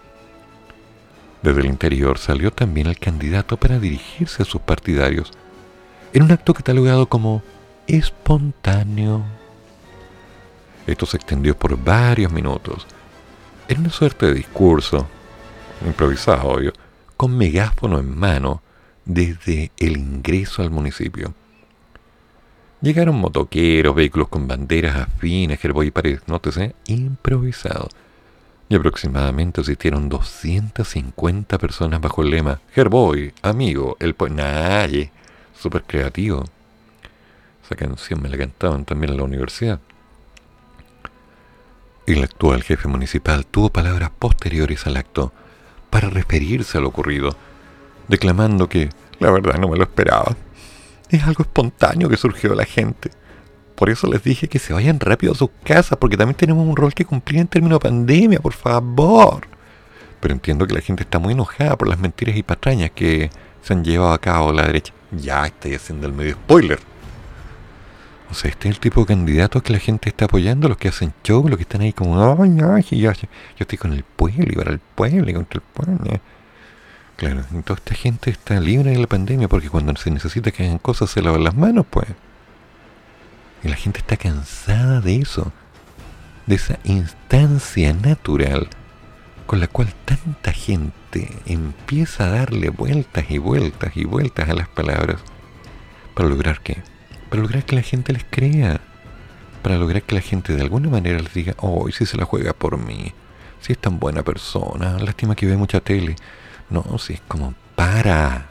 Desde 1.42 1.62
el 1.62 1.68
interior 1.68 2.18
salió 2.18 2.52
también 2.52 2.88
el 2.88 3.00
candidato 3.00 3.58
para 3.58 3.80
dirigirse 3.80 4.44
a 4.44 4.46
sus 4.46 4.62
partidarios 4.62 5.32
en 6.14 6.24
un 6.24 6.32
acto 6.32 6.54
catalogado 6.54 7.08
como 7.08 7.42
espontáneo. 7.88 9.24
Esto 10.86 11.06
se 11.06 11.18
extendió 11.18 11.58
por 11.58 11.78
varios 11.78 12.32
minutos. 12.32 12.86
Era 13.68 13.80
una 13.80 13.90
suerte 13.90 14.28
de 14.28 14.34
discurso, 14.34 15.08
improvisado, 15.86 16.50
obvio, 16.50 16.74
con 17.18 17.38
megáfono 17.38 18.00
en 18.00 18.18
mano 18.18 18.62
desde 19.06 19.72
el 19.78 19.98
ingreso 19.98 20.62
al 20.62 20.70
municipio. 20.70 21.34
Llegaron 22.82 23.16
motoqueros, 23.16 23.96
vehículos 23.96 24.28
con 24.28 24.48
banderas 24.48 24.96
afines, 24.96 25.60
gerboy 25.60 25.88
y 25.88 25.92
paredes, 25.92 26.22
nótese, 26.28 26.76
improvisado 26.88 27.90
y 28.72 28.76
aproximadamente 28.76 29.60
asistieron 29.60 30.08
250 30.08 31.58
personas 31.58 32.00
bajo 32.00 32.22
el 32.22 32.30
lema 32.30 32.62
Herboy, 32.74 33.34
amigo, 33.42 33.98
el 34.00 34.16
po 34.16 34.30
Nadie, 34.30 35.12
súper 35.54 35.84
creativo. 35.84 36.46
Esa 37.66 37.76
canción 37.76 38.22
me 38.22 38.30
la 38.30 38.38
cantaban 38.38 38.86
también 38.86 39.12
en 39.12 39.18
la 39.18 39.24
universidad. 39.26 39.82
El 42.08 42.24
actual 42.24 42.64
jefe 42.64 42.88
municipal 42.88 43.46
tuvo 43.46 43.70
palabras 43.72 44.10
posteriores 44.18 44.88
al 44.88 44.96
acto 44.96 45.34
para 45.90 46.10
referirse 46.10 46.78
a 46.78 46.82
lo 46.82 46.88
ocurrido, 46.88 47.36
declamando 48.08 48.70
que 48.70 48.88
la 49.20 49.32
verdad 49.32 49.60
no 49.60 49.68
me 49.68 49.76
lo 49.76 49.84
esperaba. 49.84 50.34
Es 51.12 51.24
algo 51.24 51.44
espontáneo 51.44 52.08
que 52.10 52.16
surgió 52.16 52.52
de 52.52 52.56
la 52.56 52.66
gente. 52.66 53.12
Por 53.76 53.90
eso 53.90 54.08
les 54.08 54.24
dije 54.24 54.48
que 54.48 54.60
se 54.60 54.74
vayan 54.74 55.00
rápido 55.00 55.34
a 55.34 55.36
sus 55.36 55.50
casas, 55.64 55.98
porque 56.00 56.16
también 56.16 56.38
tenemos 56.38 56.66
un 56.66 56.76
rol 56.76 56.94
que 56.94 57.04
cumplir 57.04 57.42
en 57.42 57.48
términos 57.48 57.80
de 57.80 57.90
pandemia, 57.90 58.40
por 58.40 58.54
favor. 58.54 59.48
Pero 60.22 60.34
entiendo 60.34 60.66
que 60.66 60.74
la 60.74 60.82
gente 60.82 61.04
está 61.04 61.20
muy 61.20 61.34
enojada 61.34 61.78
por 61.78 61.90
las 61.90 62.00
mentiras 62.00 62.38
y 62.38 62.44
patrañas 62.44 62.92
que 62.92 63.30
se 63.62 63.74
han 63.74 63.84
llevado 63.84 64.14
a 64.14 64.20
cabo 64.20 64.54
la 64.54 64.68
derecha. 64.68 64.94
Ya 65.12 65.46
estoy 65.46 65.74
haciendo 65.74 66.08
el 66.08 66.14
medio 66.14 66.34
spoiler. 66.34 66.80
O 68.30 68.34
sea, 68.34 68.50
este 68.50 68.70
es 68.70 68.76
el 68.76 68.80
tipo 68.80 69.02
de 69.02 69.08
candidatos 69.08 69.62
que 69.62 69.74
la 69.74 69.80
gente 69.80 70.08
está 70.08 70.26
apoyando, 70.26 70.70
los 70.70 70.78
que 70.78 70.88
hacen 70.88 71.14
show, 71.22 71.46
los 71.50 71.58
que 71.58 71.64
están 71.64 71.82
ahí 71.82 71.92
como, 71.92 72.42
ay, 72.42 72.58
ay, 72.64 72.84
yo, 72.98 73.12
yo 73.12 73.28
estoy 73.60 73.78
con 73.78 73.92
el 73.92 74.04
pueblo 74.04 74.46
y 74.48 74.56
para 74.56 74.72
el 74.72 74.80
pueblo 74.80 75.30
y 75.30 75.34
contra 75.34 75.60
el 75.60 75.66
pueblo. 75.74 76.22
Claro, 77.22 77.44
toda 77.64 77.78
esta 77.78 77.94
gente 77.94 78.32
está 78.32 78.60
libre 78.60 78.90
de 78.90 78.98
la 78.98 79.06
pandemia 79.06 79.48
porque 79.48 79.70
cuando 79.70 79.96
se 79.96 80.10
necesita 80.10 80.50
que 80.50 80.66
hagan 80.66 80.80
cosas 80.80 81.12
se 81.12 81.22
lavan 81.22 81.44
las 81.44 81.54
manos, 81.54 81.86
pues. 81.88 82.08
Y 83.64 83.68
la 83.68 83.76
gente 83.76 84.00
está 84.00 84.18
cansada 84.18 85.02
de 85.02 85.18
eso, 85.18 85.52
de 86.48 86.56
esa 86.56 86.80
instancia 86.84 87.94
natural 87.94 88.70
con 89.46 89.60
la 89.60 89.68
cual 89.68 89.94
tanta 90.04 90.52
gente 90.52 91.32
empieza 91.46 92.26
a 92.26 92.32
darle 92.32 92.72
vueltas 92.72 93.30
y 93.30 93.38
vueltas 93.38 93.96
y 93.96 94.04
vueltas 94.06 94.50
a 94.50 94.56
las 94.56 94.68
palabras. 94.70 95.22
¿Para 96.16 96.28
lograr 96.28 96.62
qué? 96.62 96.82
Para 97.30 97.44
lograr 97.44 97.66
que 97.66 97.76
la 97.76 97.84
gente 97.84 98.14
les 98.14 98.26
crea. 98.28 98.82
Para 99.62 99.78
lograr 99.78 100.02
que 100.02 100.16
la 100.16 100.22
gente 100.22 100.56
de 100.56 100.62
alguna 100.64 100.90
manera 100.90 101.20
les 101.20 101.36
diga, 101.36 101.54
oh, 101.60 101.88
si 101.92 102.08
se 102.08 102.18
la 102.18 102.26
juega 102.26 102.54
por 102.54 102.80
mí. 102.80 103.14
Si 103.60 103.74
es 103.74 103.78
tan 103.78 104.00
buena 104.00 104.24
persona. 104.24 104.98
Lástima 104.98 105.36
que 105.36 105.46
ve 105.46 105.56
mucha 105.56 105.82
tele. 105.82 106.16
No, 106.72 106.98
si 106.98 107.14
es 107.14 107.22
como, 107.28 107.54
para. 107.76 108.48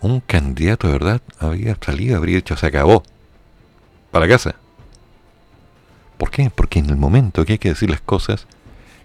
Un 0.00 0.20
candidato 0.20 0.86
de 0.86 0.94
verdad 0.94 1.20
había 1.38 1.76
salido, 1.80 2.16
habría 2.16 2.36
dicho, 2.36 2.56
se 2.56 2.66
acabó 2.66 3.02
para 4.10 4.26
casa. 4.26 4.54
¿Por 6.16 6.30
qué? 6.30 6.50
Porque 6.50 6.78
en 6.78 6.88
el 6.88 6.96
momento 6.96 7.44
que 7.44 7.52
hay 7.52 7.58
que 7.58 7.70
decir 7.70 7.90
las 7.90 8.00
cosas, 8.00 8.46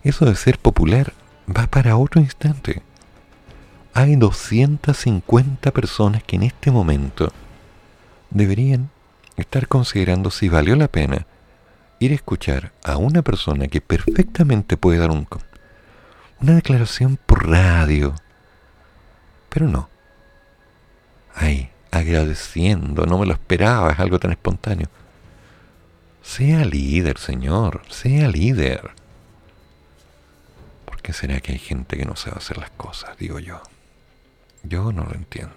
eso 0.03 0.25
de 0.25 0.35
ser 0.35 0.57
popular 0.57 1.13
va 1.47 1.67
para 1.67 1.97
otro 1.97 2.21
instante. 2.21 2.81
Hay 3.93 4.15
250 4.15 5.71
personas 5.71 6.23
que 6.23 6.37
en 6.37 6.43
este 6.43 6.71
momento 6.71 7.31
deberían 8.29 8.89
estar 9.35 9.67
considerando 9.67 10.31
si 10.31 10.47
valió 10.49 10.75
la 10.75 10.87
pena 10.87 11.27
ir 11.99 12.11
a 12.11 12.15
escuchar 12.15 12.71
a 12.83 12.97
una 12.97 13.21
persona 13.21 13.67
que 13.67 13.81
perfectamente 13.81 14.77
puede 14.77 14.99
dar 14.99 15.11
un, 15.11 15.27
una 16.43 16.55
declaración 16.55 17.17
por 17.25 17.49
radio. 17.49 18.13
Pero 19.49 19.67
no. 19.67 19.89
Ahí, 21.35 21.69
agradeciendo, 21.89 23.05
no 23.05 23.17
me 23.17 23.25
lo 23.25 23.33
esperaba, 23.33 23.91
es 23.91 23.99
algo 23.99 24.19
tan 24.19 24.31
espontáneo. 24.31 24.87
Sea 26.21 26.65
líder, 26.65 27.17
Señor, 27.17 27.81
sea 27.89 28.27
líder. 28.27 28.91
¿Por 30.85 31.01
qué 31.01 31.13
será 31.13 31.39
que 31.39 31.53
hay 31.53 31.59
gente 31.59 31.97
que 31.97 32.05
no 32.05 32.15
sabe 32.15 32.37
hacer 32.37 32.57
las 32.57 32.71
cosas? 32.71 33.17
Digo 33.17 33.39
yo. 33.39 33.61
Yo 34.63 34.91
no 34.91 35.03
lo 35.03 35.13
entiendo. 35.13 35.55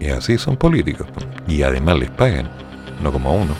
Y 0.00 0.08
así 0.08 0.38
son 0.38 0.56
políticos. 0.56 1.06
Y 1.48 1.62
además 1.62 1.98
les 1.98 2.10
pagan, 2.10 2.50
no 3.00 3.12
como 3.12 3.30
a 3.30 3.32
uno. 3.32 3.54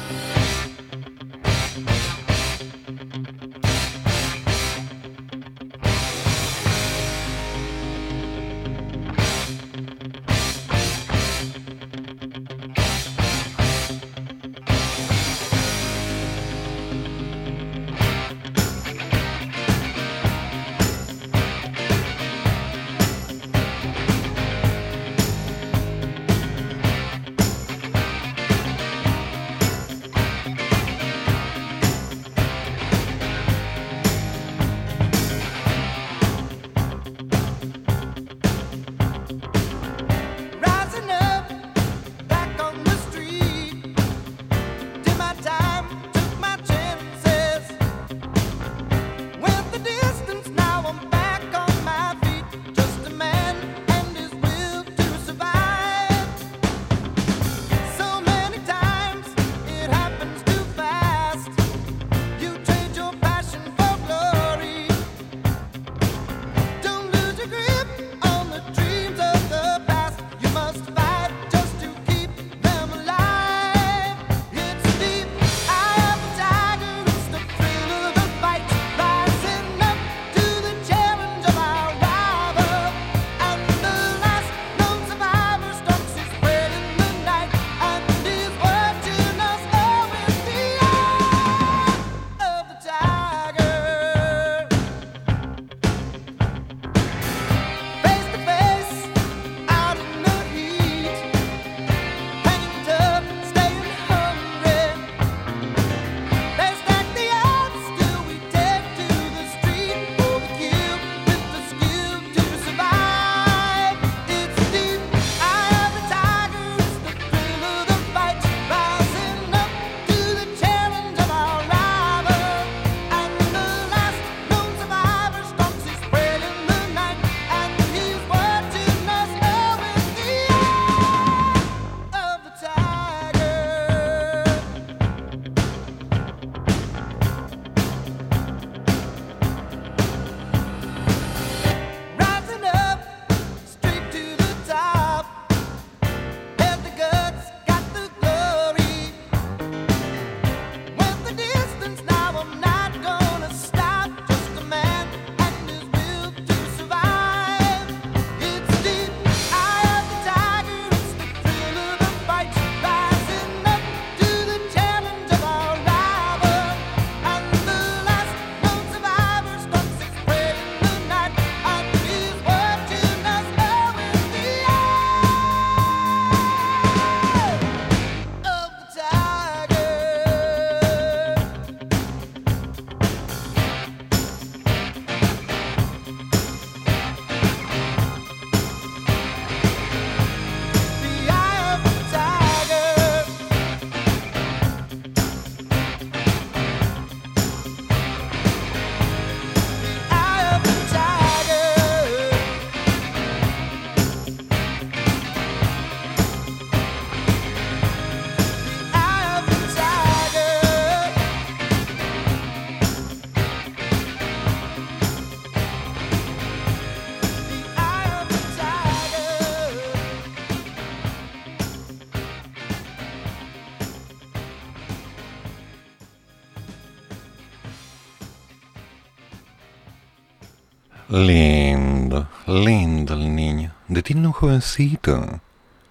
Lindo, 231.17 232.29
lindo 232.47 233.15
el 233.15 233.35
niño. 233.35 233.73
Detiene 233.89 234.27
un 234.27 234.35
jovencito. 234.35 235.41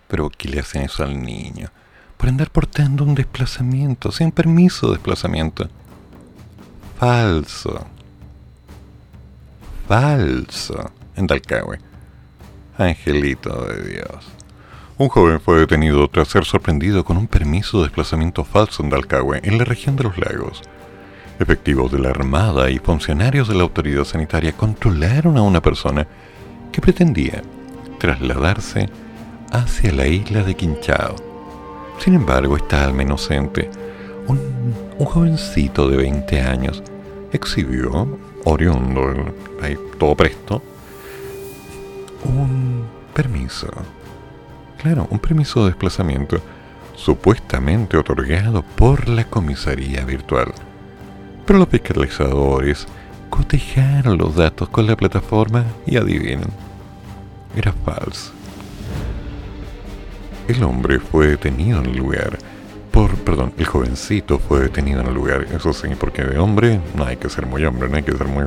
Pero 0.07 0.29
¿qué 0.29 0.47
le 0.47 0.59
hacen 0.59 0.83
eso 0.83 1.03
al 1.03 1.19
niño? 1.19 1.71
Por 2.15 2.29
andar 2.29 2.51
portando 2.51 3.03
un 3.03 3.15
desplazamiento, 3.15 4.11
sin 4.11 4.31
permiso 4.31 4.85
de 4.85 4.93
desplazamiento. 4.93 5.67
Falso. 6.99 7.87
Falso. 9.87 10.91
En 11.15 11.25
Talcahué. 11.25 11.79
Angelito 12.77 13.65
de 13.65 13.93
Dios. 13.93 14.27
Un 14.99 15.09
joven 15.09 15.41
fue 15.41 15.57
detenido 15.59 16.07
tras 16.07 16.27
ser 16.27 16.45
sorprendido 16.45 17.03
con 17.03 17.17
un 17.17 17.25
permiso 17.25 17.79
de 17.79 17.85
desplazamiento 17.85 18.43
falso 18.43 18.83
en 18.83 18.91
Dalcahue, 18.91 19.39
en 19.41 19.57
la 19.57 19.65
región 19.65 19.95
de 19.95 20.03
los 20.03 20.19
lagos. 20.19 20.61
Efectivos 21.39 21.91
de 21.91 21.99
la 21.99 22.09
Armada 22.09 22.69
y 22.69 22.79
funcionarios 22.79 23.47
de 23.47 23.55
la 23.55 23.63
autoridad 23.63 24.05
sanitaria 24.05 24.53
controlaron 24.53 25.37
a 25.37 25.41
una 25.41 25.61
persona 25.61 26.07
que 26.71 26.81
pretendía 26.81 27.41
trasladarse 27.99 28.89
hacia 29.51 29.91
la 29.91 30.07
isla 30.07 30.43
de 30.43 30.55
Quinchao. 30.55 31.15
Sin 31.99 32.13
embargo, 32.13 32.57
esta 32.57 32.83
alma 32.83 33.03
inocente, 33.03 33.69
un, 34.27 34.73
jovencito 35.05 35.89
de 35.89 35.97
20 35.97 36.41
años, 36.41 36.83
exhibió, 37.31 38.17
oriundo, 38.43 39.33
ahí 39.61 39.77
todo 39.97 40.15
presto, 40.15 40.61
un 42.23 42.85
permiso 43.13 43.67
Claro, 44.85 45.07
un 45.09 45.17
permiso 45.17 45.61
de 45.61 45.71
desplazamiento 45.71 46.39
supuestamente 46.93 47.97
otorgado 47.97 48.61
por 48.61 49.09
la 49.09 49.23
comisaría 49.23 50.05
virtual. 50.05 50.53
Pero 51.45 51.59
los 51.59 51.69
fiscalizadores 51.69 52.87
cotejaron 53.29 54.17
los 54.17 54.35
datos 54.35 54.69
con 54.69 54.87
la 54.87 54.95
plataforma 54.95 55.63
y 55.85 55.97
adivinen, 55.97 56.49
era 57.55 57.71
falso. 57.71 58.31
El 60.47 60.63
hombre 60.63 60.99
fue 60.99 61.27
detenido 61.27 61.79
en 61.79 61.87
el 61.87 61.97
lugar. 61.97 62.37
Por, 62.91 63.15
perdón, 63.15 63.53
el 63.57 63.65
jovencito 63.65 64.39
fue 64.39 64.61
detenido 64.61 65.01
en 65.01 65.07
el 65.07 65.13
lugar, 65.13 65.47
eso 65.53 65.73
sí, 65.73 65.89
porque 65.99 66.23
de 66.23 66.37
hombre 66.37 66.79
no 66.95 67.05
hay 67.05 67.17
que 67.17 67.29
ser 67.29 67.45
muy 67.45 67.65
hombre, 67.65 67.89
no 67.89 67.97
hay 67.97 68.03
que 68.03 68.15
ser 68.15 68.27
muy 68.27 68.45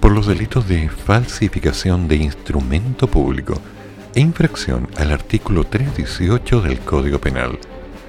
por 0.00 0.10
los 0.10 0.26
delitos 0.26 0.66
de 0.66 0.88
falsificación 0.88 2.08
de 2.08 2.16
instrumento 2.16 3.06
público 3.06 3.54
e 4.14 4.20
infracción 4.20 4.88
al 4.96 5.12
artículo 5.12 5.64
318 5.64 6.60
del 6.62 6.80
Código 6.80 7.20
Penal, 7.20 7.58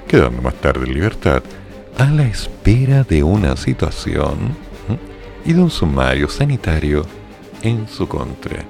quedando 0.07 0.41
más 0.41 0.55
tarde 0.55 0.87
en 0.87 0.93
libertad 0.95 1.43
a 1.97 2.05
la 2.05 2.23
espera 2.23 3.03
de 3.03 3.23
una 3.23 3.55
situación 3.55 4.55
y 5.45 5.53
de 5.53 5.61
un 5.61 5.69
sumario 5.69 6.29
sanitario 6.29 7.05
en 7.61 7.87
su 7.87 8.07
contra. 8.07 8.63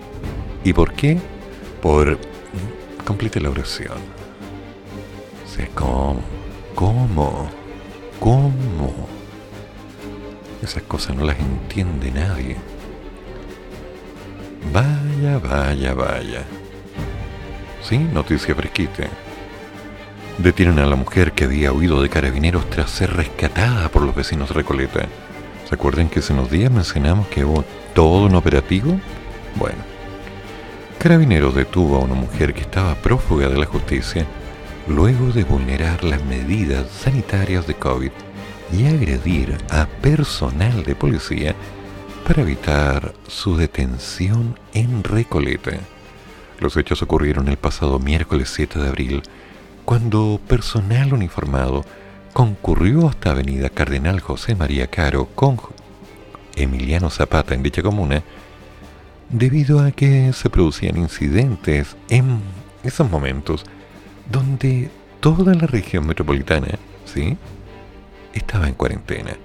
¿Y 0.63 0.73
por 0.73 0.93
qué? 0.93 1.19
Por... 1.81 2.17
Complete 3.05 3.41
la 3.41 3.49
oración. 3.49 3.97
sé 5.45 5.69
¿cómo? 5.73 6.21
¿Cómo? 6.73 7.49
¿Cómo? 8.19 9.07
Esas 10.61 10.83
cosas 10.83 11.15
no 11.15 11.25
las 11.25 11.37
entiende 11.37 12.11
nadie. 12.11 12.55
Vaya, 14.71 15.37
vaya, 15.39 15.93
vaya. 15.93 16.43
Sí, 17.81 17.97
noticia 17.97 18.55
fresquita. 18.55 19.09
Detienen 20.37 20.79
a 20.79 20.85
la 20.85 20.95
mujer 20.95 21.33
que 21.33 21.45
había 21.45 21.71
huido 21.71 22.01
de 22.01 22.09
carabineros 22.09 22.69
tras 22.69 22.89
ser 22.89 23.15
rescatada 23.15 23.89
por 23.89 24.01
los 24.01 24.15
vecinos 24.15 24.49
de 24.49 24.55
Recoleta. 24.55 25.07
¿Se 25.69 25.75
acuerdan 25.75 26.09
que 26.09 26.19
hace 26.19 26.33
unos 26.33 26.49
días 26.49 26.71
mencionamos 26.71 27.27
que 27.27 27.45
hubo 27.45 27.63
todo 27.93 28.25
un 28.25 28.35
operativo? 28.35 28.99
Bueno, 29.55 29.93
Carabineros 31.03 31.53
detuvo 31.53 31.97
a 31.97 31.99
una 31.99 32.15
mujer 32.15 32.53
que 32.53 32.61
estaba 32.61 32.95
prófuga 32.95 33.49
de 33.49 33.57
la 33.57 33.65
justicia 33.65 34.25
luego 34.87 35.33
de 35.33 35.43
vulnerar 35.43 36.01
las 36.01 36.23
medidas 36.23 36.89
sanitarias 36.89 37.67
de 37.67 37.73
COVID 37.73 38.11
y 38.71 38.85
agredir 38.85 39.57
a 39.69 39.85
personal 39.85 40.83
de 40.83 40.95
policía 40.95 41.55
para 42.25 42.43
evitar 42.43 43.13
su 43.27 43.57
detención 43.57 44.57
en 44.73 45.03
Recoleta. 45.03 45.77
Los 46.59 46.77
hechos 46.77 47.01
ocurrieron 47.01 47.49
el 47.49 47.57
pasado 47.57 47.99
miércoles 47.99 48.49
7 48.53 48.79
de 48.79 48.87
abril, 48.87 49.23
cuando 49.85 50.39
personal 50.47 51.13
uniformado 51.13 51.85
concurrió 52.33 53.07
hasta 53.07 53.31
Avenida 53.31 53.69
Cardenal 53.69 54.19
José 54.19 54.55
María 54.55 54.87
Caro 54.87 55.27
con 55.35 55.59
Emiliano 56.55 57.09
Zapata 57.09 57.53
en 57.53 57.63
dicha 57.63 57.81
comuna, 57.81 58.23
debido 59.29 59.79
a 59.79 59.91
que 59.91 60.33
se 60.33 60.49
producían 60.49 60.97
incidentes 60.97 61.95
en 62.09 62.41
esos 62.83 63.09
momentos 63.09 63.63
donde 64.31 64.89
toda 65.19 65.53
la 65.53 65.67
región 65.67 66.05
metropolitana, 66.07 66.79
¿sí? 67.05 67.37
estaba 68.33 68.67
en 68.67 68.75
cuarentena. 68.75 69.37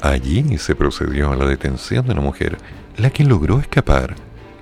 Allí 0.00 0.58
se 0.58 0.74
procedió 0.74 1.32
a 1.32 1.36
la 1.36 1.46
detención 1.46 2.06
de 2.06 2.12
una 2.12 2.22
mujer, 2.22 2.58
la 2.96 3.10
que 3.10 3.24
logró 3.24 3.60
escapar 3.60 4.16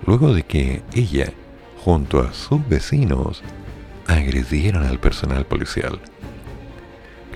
luego 0.07 0.35
de 0.35 0.43
que 0.43 0.83
ella 0.95 1.33
junto 1.85 2.21
a 2.21 2.33
sus 2.33 2.67
vecinos, 2.69 3.43
agredieron 4.15 4.85
al 4.85 4.99
personal 4.99 5.47
policial. 5.47 6.01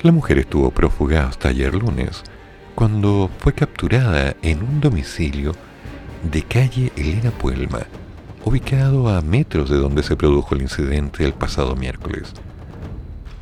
La 0.02 0.12
mujer 0.12 0.38
estuvo 0.38 0.70
prófuga 0.70 1.26
hasta 1.26 1.48
ayer 1.48 1.74
lunes, 1.74 2.22
cuando 2.74 3.30
fue 3.38 3.52
capturada 3.52 4.36
en 4.42 4.62
un 4.62 4.80
domicilio 4.80 5.52
de 6.22 6.42
calle 6.42 6.92
Elena 6.96 7.30
Puelma, 7.30 7.80
ubicado 8.44 9.09
a 9.09 9.22
metros 9.22 9.70
de 9.70 9.76
donde 9.76 10.02
se 10.02 10.16
produjo 10.16 10.55
el 10.55 10.62
incidente 10.62 11.24
el 11.24 11.32
pasado 11.32 11.76
miércoles. 11.76 12.32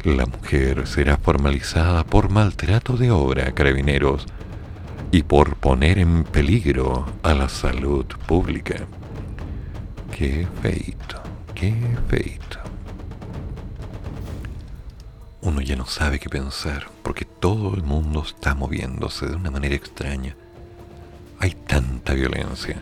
La 0.04 0.26
mujer 0.26 0.86
será 0.86 1.16
formalizada 1.16 2.04
por 2.04 2.30
maltrato 2.30 2.96
de 2.96 3.10
obra 3.10 3.48
a 3.48 3.52
carabineros 3.52 4.26
y 5.10 5.22
por 5.22 5.56
poner 5.56 5.98
en 5.98 6.24
peligro 6.24 7.06
a 7.22 7.34
la 7.34 7.48
salud 7.48 8.06
pública. 8.26 8.76
Qué 10.16 10.46
feito, 10.62 11.20
qué 11.54 11.74
feito. 12.08 12.61
Uno 15.42 15.60
ya 15.60 15.76
no 15.76 15.86
sabe 15.86 16.18
qué 16.18 16.28
pensar 16.28 16.88
porque 17.02 17.24
todo 17.24 17.74
el 17.74 17.82
mundo 17.82 18.22
está 18.24 18.54
moviéndose 18.54 19.26
de 19.26 19.36
una 19.36 19.50
manera 19.50 19.74
extraña. 19.74 20.34
Hay 21.38 21.50
tanta 21.50 22.14
violencia. 22.14 22.80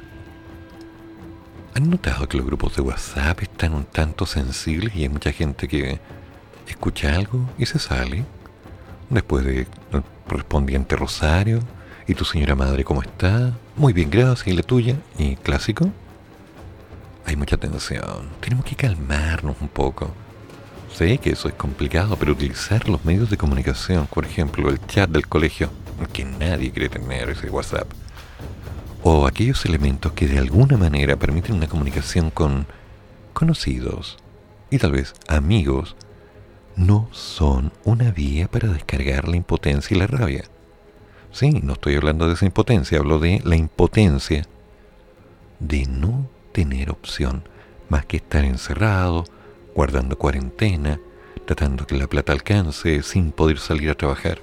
¿Han 1.75 1.91
notado 1.91 2.29
que 2.29 2.37
los 2.37 2.47
grupos 2.47 2.77
de 2.77 2.83
WhatsApp 2.83 3.43
están 3.43 3.75
un 3.75 3.85
tanto 3.85 4.27
sensibles 4.27 4.95
y 4.95 5.03
hay 5.03 5.09
mucha 5.09 5.33
gente 5.33 5.67
que 5.67 5.99
escucha 6.69 7.15
algo 7.15 7.49
y 7.59 7.67
se 7.67 7.79
sale? 7.79 8.25
Después 9.09 9.45
de 9.45 9.67
el 9.93 10.03
correspondiente 10.29 10.95
rosario, 10.95 11.61
¿y 12.07 12.15
tu 12.15 12.25
señora 12.25 12.55
madre 12.55 12.85
cómo 12.85 13.03
está? 13.03 13.57
Muy 13.77 13.93
bien, 13.93 14.11
gracias, 14.11 14.47
¿y 14.47 14.53
la 14.53 14.63
tuya? 14.63 14.97
¿Y 15.19 15.37
clásico? 15.37 15.91
hay 17.31 17.37
mucha 17.37 17.57
tensión. 17.57 18.29
Tenemos 18.41 18.65
que 18.65 18.75
calmarnos 18.75 19.57
un 19.61 19.69
poco. 19.69 20.11
Sé 20.95 21.19
que 21.19 21.31
eso 21.31 21.49
es 21.49 21.55
complicado, 21.55 22.17
pero 22.17 22.33
utilizar 22.33 22.89
los 22.89 23.05
medios 23.05 23.31
de 23.31 23.37
comunicación, 23.37 24.07
por 24.07 24.25
ejemplo, 24.25 24.69
el 24.69 24.85
chat 24.87 25.09
del 25.09 25.27
colegio, 25.27 25.71
que 26.13 26.25
nadie 26.25 26.71
quiere 26.73 26.89
tener 26.89 27.31
ese 27.31 27.49
WhatsApp, 27.49 27.89
o 29.03 29.27
aquellos 29.27 29.65
elementos 29.65 30.13
que 30.13 30.27
de 30.27 30.39
alguna 30.39 30.77
manera 30.77 31.17
permiten 31.17 31.57
una 31.57 31.69
comunicación 31.69 32.31
con 32.31 32.67
conocidos 33.33 34.19
y 34.71 34.79
tal 34.79 34.93
vez 34.93 35.15
amigos, 35.29 35.97
no 36.77 37.09
son 37.11 37.73
una 37.85 38.11
vía 38.11 38.49
para 38.49 38.69
descargar 38.69 39.29
la 39.29 39.37
impotencia 39.37 39.95
y 39.97 39.99
la 39.99 40.07
rabia. 40.07 40.45
Sí, 41.33 41.61
no 41.63 41.75
estoy 41.75 41.97
hablando 41.97 42.27
de 42.27 42.35
esa 42.35 42.47
impotencia, 42.47 42.99
hablo 42.99 43.19
de 43.19 43.41
la 43.45 43.57
impotencia 43.57 44.47
de 45.59 45.87
no 45.87 46.29
tener 46.53 46.91
opción 46.91 47.45
más 47.89 48.07
que 48.07 48.19
estar 48.19 48.45
encerrado, 48.45 49.25
guardando 49.75 50.19
cuarentena, 50.19 51.01
tratando 51.47 51.87
que 51.87 51.97
la 51.97 52.07
plata 52.07 52.33
alcance 52.33 53.03
sin 53.03 53.33
poder 53.33 53.59
salir 53.59 53.91
a 53.91 53.95
trabajar. 53.95 54.41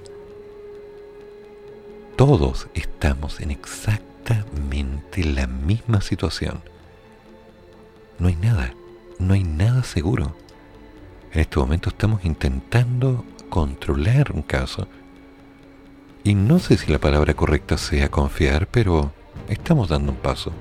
Todos 2.15 2.67
estamos 2.73 3.39
en 3.41 3.51
exactamente 3.51 5.23
la 5.23 5.47
misma 5.47 6.01
situación. 6.01 6.61
No 8.19 8.27
hay 8.27 8.35
nada, 8.35 8.73
no 9.19 9.33
hay 9.33 9.43
nada 9.43 9.83
seguro. 9.83 10.35
En 11.31 11.41
este 11.41 11.59
momento 11.59 11.89
estamos 11.89 12.25
intentando 12.25 13.23
controlar 13.49 14.31
un 14.31 14.41
caso. 14.41 14.87
Y 16.23 16.33
no 16.33 16.59
sé 16.59 16.77
si 16.77 16.91
la 16.91 16.99
palabra 16.99 17.35
correcta 17.35 17.77
sea 17.77 18.09
confiar, 18.09 18.67
pero 18.67 19.13
estamos 19.47 19.89
dando 19.89 20.11
un 20.11 20.17
paso. 20.17 20.51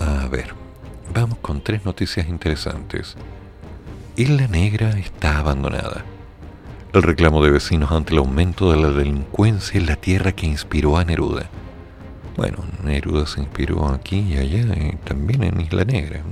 A 0.00 0.26
ver, 0.28 0.52
vamos 1.12 1.38
con 1.38 1.60
tres 1.60 1.84
noticias 1.84 2.28
interesantes. 2.28 3.16
Isla 4.16 4.46
Negra 4.48 4.90
está 4.90 5.38
abandonada. 5.38 6.04
El 6.92 7.02
reclamo 7.02 7.42
de 7.44 7.50
vecinos 7.50 7.92
ante 7.92 8.12
el 8.12 8.18
aumento 8.18 8.70
de 8.70 8.80
la 8.80 8.90
delincuencia 8.90 9.78
en 9.78 9.86
la 9.86 9.96
tierra 9.96 10.32
que 10.32 10.46
inspiró 10.46 10.96
a 10.96 11.04
Neruda. 11.04 11.48
Bueno, 12.36 12.58
Neruda 12.82 13.26
se 13.26 13.40
inspiró 13.40 13.88
aquí 13.88 14.20
y 14.20 14.36
allá, 14.36 14.74
y 14.76 14.96
también 15.04 15.42
en 15.44 15.60
Isla 15.60 15.84
Negra. 15.84 16.22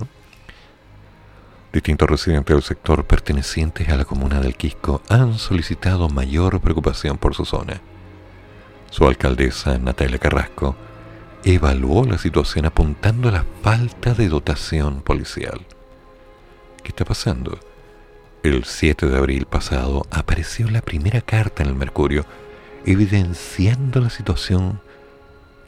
Distintos 1.72 2.08
residentes 2.08 2.56
del 2.56 2.62
sector 2.62 3.04
pertenecientes 3.04 3.88
a 3.88 3.96
la 3.96 4.04
comuna 4.04 4.40
del 4.40 4.56
Quisco 4.56 5.02
han 5.08 5.38
solicitado 5.38 6.08
mayor 6.08 6.60
preocupación 6.60 7.18
por 7.18 7.34
su 7.34 7.44
zona. 7.44 7.80
Su 8.90 9.06
alcaldesa, 9.06 9.78
Natalia 9.78 10.18
Carrasco, 10.18 10.74
evaluó 11.54 12.04
la 12.04 12.18
situación 12.18 12.66
apuntando 12.66 13.30
a 13.30 13.32
la 13.32 13.44
falta 13.62 14.12
de 14.12 14.28
dotación 14.28 15.00
policial. 15.00 15.60
¿Qué 16.82 16.88
está 16.88 17.06
pasando? 17.06 17.58
El 18.42 18.64
7 18.64 19.06
de 19.08 19.16
abril 19.16 19.46
pasado 19.46 20.06
apareció 20.10 20.68
la 20.70 20.82
primera 20.82 21.22
carta 21.22 21.62
en 21.62 21.70
el 21.70 21.74
Mercurio 21.74 22.26
evidenciando 22.84 24.00
la 24.00 24.10
situación 24.10 24.80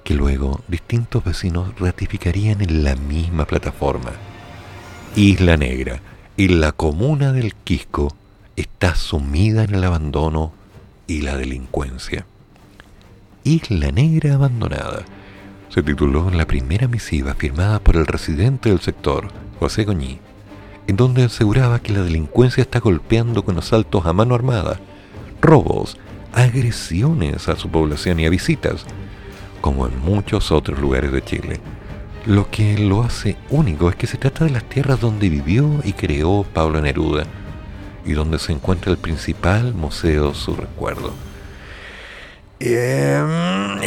que 0.05 0.15
luego 0.15 0.61
distintos 0.69 1.25
vecinos 1.25 1.79
ratificarían 1.79 2.61
en 2.61 2.85
la 2.85 2.95
misma 2.97 3.47
plataforma. 3.47 4.13
Isla 5.17 5.57
Negra 5.57 6.01
y 6.37 6.49
la 6.49 6.73
comuna 6.73 7.33
del 7.33 7.55
Quisco 7.55 8.15
está 8.55 8.95
sumida 8.95 9.65
en 9.65 9.75
el 9.75 9.85
abandono 9.85 10.53
y 11.07 11.23
la 11.23 11.39
delincuencia. 11.39 12.27
Isla 13.45 13.91
Negra 13.93 14.35
abandonada 14.35 15.05
se 15.71 15.83
tituló 15.83 16.29
en 16.29 16.37
la 16.37 16.47
primera 16.47 16.89
misiva 16.89 17.35
firmada 17.35 17.79
por 17.79 17.97
el 17.97 18.07
residente 18.07 18.69
del 18.69 18.81
sector, 18.81 19.29
José 19.61 19.85
Goñí, 19.85 20.19
en 20.89 20.97
donde 20.97 21.25
aseguraba 21.25 21.79
que 21.79 21.93
la 21.93 22.03
delincuencia 22.03 22.63
está 22.63 22.81
golpeando 22.81 23.45
con 23.45 23.57
asaltos 23.57 24.05
a 24.05 24.13
mano 24.13 24.35
armada, 24.35 24.81
robos, 25.41 25.97
agresiones 26.33 27.49
a 27.49 27.57
su 27.57 27.71
población 27.71 28.19
y 28.19 28.27
a 28.27 28.31
visitas, 28.31 28.85
como 29.61 29.87
en 29.87 29.99
muchos 30.01 30.51
otros 30.51 30.81
lugares 30.81 31.13
de 31.13 31.23
Chile. 31.23 31.61
Lo 32.27 32.51
que 32.51 32.77
lo 32.77 33.03
hace 33.03 33.37
único 33.49 33.89
es 33.89 33.97
que 33.97 34.09
se 34.09 34.19
trata 34.19 34.45
de 34.45 34.51
las 34.51 34.65
tierras 34.65 35.01
donde 35.01 35.29
vivió 35.29 35.81
y 35.85 35.93
creó 35.93 36.45
Pablo 36.53 36.81
Neruda 36.81 37.25
y 38.05 38.13
donde 38.13 38.39
se 38.39 38.53
encuentra 38.53 38.91
el 38.91 38.99
principal 38.99 39.73
museo 39.73 40.35
su 40.35 40.57
recuerdo. 40.57 41.15
Em, 42.59 43.81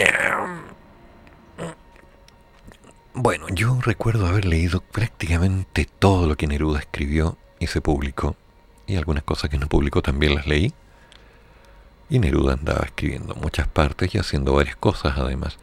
bueno, 3.13 3.47
yo 3.49 3.79
recuerdo 3.81 4.27
haber 4.27 4.45
leído 4.45 4.81
prácticamente 4.81 5.87
todo 5.99 6.27
lo 6.27 6.35
que 6.35 6.47
Neruda 6.47 6.79
escribió 6.79 7.37
y 7.59 7.67
se 7.67 7.81
publicó, 7.81 8.35
y 8.87 8.95
algunas 8.95 9.23
cosas 9.23 9.49
que 9.49 9.57
no 9.57 9.67
publicó 9.67 10.01
también 10.01 10.35
las 10.35 10.47
leí. 10.47 10.73
Y 12.09 12.19
Neruda 12.19 12.53
andaba 12.53 12.85
escribiendo 12.85 13.35
muchas 13.35 13.67
partes 13.67 14.13
y 14.13 14.17
haciendo 14.17 14.53
varias 14.53 14.75
cosas 14.75 15.17
además. 15.17 15.57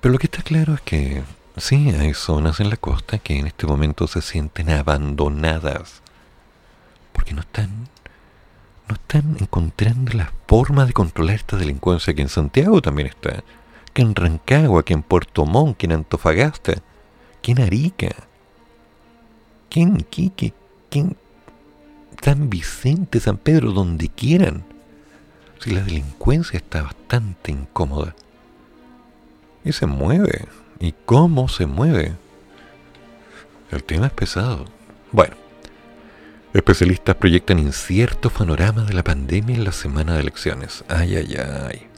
Pero 0.00 0.12
lo 0.12 0.18
que 0.18 0.26
está 0.26 0.42
claro 0.42 0.74
es 0.74 0.80
que 0.82 1.22
sí, 1.56 1.90
hay 1.90 2.14
zonas 2.14 2.60
en 2.60 2.70
la 2.70 2.76
costa 2.76 3.18
que 3.18 3.38
en 3.38 3.46
este 3.46 3.66
momento 3.66 4.06
se 4.06 4.22
sienten 4.22 4.70
abandonadas, 4.70 6.02
porque 7.12 7.34
no 7.34 7.40
están 7.40 7.88
no 8.86 8.96
están 8.96 9.36
encontrando 9.40 10.12
la 10.12 10.30
forma 10.46 10.84
de 10.84 10.92
controlar 10.92 11.36
esta 11.36 11.56
delincuencia 11.56 12.12
que 12.12 12.20
en 12.20 12.28
Santiago 12.28 12.82
también 12.82 13.08
está 13.08 13.42
que 13.94 14.02
en 14.02 14.14
Rancagua, 14.14 14.84
que 14.84 14.92
en 14.92 15.02
Puerto 15.02 15.46
Montt, 15.46 15.78
que 15.78 15.86
en 15.86 15.92
Antofagasta, 15.92 16.74
que 17.40 17.52
en 17.52 17.60
Arica, 17.60 18.10
que 19.70 19.80
en 19.80 19.98
Quique, 19.98 20.52
que 20.90 20.98
en 20.98 21.16
San 22.22 22.50
Vicente, 22.50 23.20
San 23.20 23.36
Pedro, 23.36 23.72
donde 23.72 24.08
quieran. 24.08 24.64
Si 25.60 25.70
la 25.70 25.82
delincuencia 25.82 26.56
está 26.56 26.82
bastante 26.82 27.52
incómoda. 27.52 28.14
Y 29.64 29.72
se 29.72 29.86
mueve. 29.86 30.46
¿Y 30.80 30.92
cómo 31.06 31.48
se 31.48 31.66
mueve? 31.66 32.14
El 33.70 33.84
tema 33.84 34.06
es 34.06 34.12
pesado. 34.12 34.66
Bueno, 35.12 35.34
especialistas 36.52 37.16
proyectan 37.16 37.58
incierto 37.58 38.30
panorama 38.30 38.84
de 38.84 38.94
la 38.94 39.04
pandemia 39.04 39.56
en 39.56 39.64
la 39.64 39.72
semana 39.72 40.14
de 40.14 40.20
elecciones. 40.20 40.84
Ay, 40.88 41.16
ay, 41.16 41.36
ay. 41.36 41.93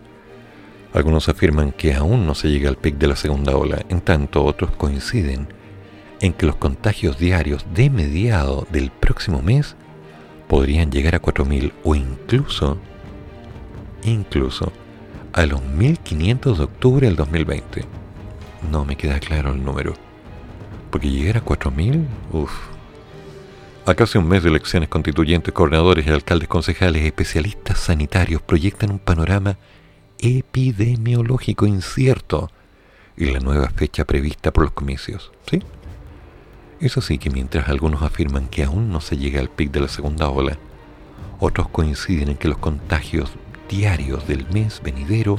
Algunos 0.96 1.28
afirman 1.28 1.72
que 1.72 1.92
aún 1.92 2.26
no 2.26 2.34
se 2.34 2.48
llega 2.48 2.70
al 2.70 2.78
pic 2.78 2.96
de 2.96 3.06
la 3.06 3.16
segunda 3.16 3.54
ola, 3.54 3.84
en 3.90 4.00
tanto 4.00 4.42
otros 4.42 4.70
coinciden 4.70 5.46
en 6.22 6.32
que 6.32 6.46
los 6.46 6.56
contagios 6.56 7.18
diarios 7.18 7.66
de 7.74 7.90
mediado 7.90 8.66
del 8.70 8.90
próximo 8.90 9.42
mes 9.42 9.76
podrían 10.48 10.90
llegar 10.90 11.14
a 11.14 11.20
4.000 11.20 11.74
o 11.84 11.94
incluso, 11.94 12.78
incluso 14.04 14.72
a 15.34 15.44
los 15.44 15.60
1.500 15.60 16.56
de 16.56 16.64
octubre 16.64 17.06
del 17.06 17.16
2020. 17.16 17.84
No 18.70 18.86
me 18.86 18.96
queda 18.96 19.20
claro 19.20 19.52
el 19.52 19.62
número. 19.62 19.92
Porque 20.90 21.10
llegar 21.10 21.36
a 21.36 21.44
4.000, 21.44 22.06
uff. 22.32 22.52
A 23.84 23.94
casi 23.94 24.16
un 24.16 24.28
mes 24.28 24.42
de 24.42 24.48
elecciones 24.48 24.88
constituyentes, 24.88 25.52
coordinadores 25.52 26.06
y 26.06 26.10
alcaldes 26.10 26.48
concejales 26.48 27.04
especialistas 27.04 27.80
sanitarios 27.80 28.40
proyectan 28.40 28.92
un 28.92 28.98
panorama 28.98 29.58
epidemiológico 30.18 31.66
incierto 31.66 32.50
y 33.16 33.26
la 33.26 33.40
nueva 33.40 33.70
fecha 33.70 34.04
prevista 34.04 34.52
por 34.52 34.64
los 34.64 34.72
comicios. 34.72 35.32
¿Sí? 35.50 35.62
Es 36.80 36.96
así 36.98 37.18
que 37.18 37.30
mientras 37.30 37.68
algunos 37.68 38.02
afirman 38.02 38.48
que 38.48 38.64
aún 38.64 38.90
no 38.90 39.00
se 39.00 39.16
llega 39.16 39.40
al 39.40 39.48
pic 39.48 39.70
de 39.70 39.80
la 39.80 39.88
segunda 39.88 40.28
ola, 40.28 40.58
otros 41.40 41.68
coinciden 41.68 42.28
en 42.28 42.36
que 42.36 42.48
los 42.48 42.58
contagios 42.58 43.30
diarios 43.68 44.26
del 44.28 44.46
mes 44.48 44.80
venidero 44.82 45.38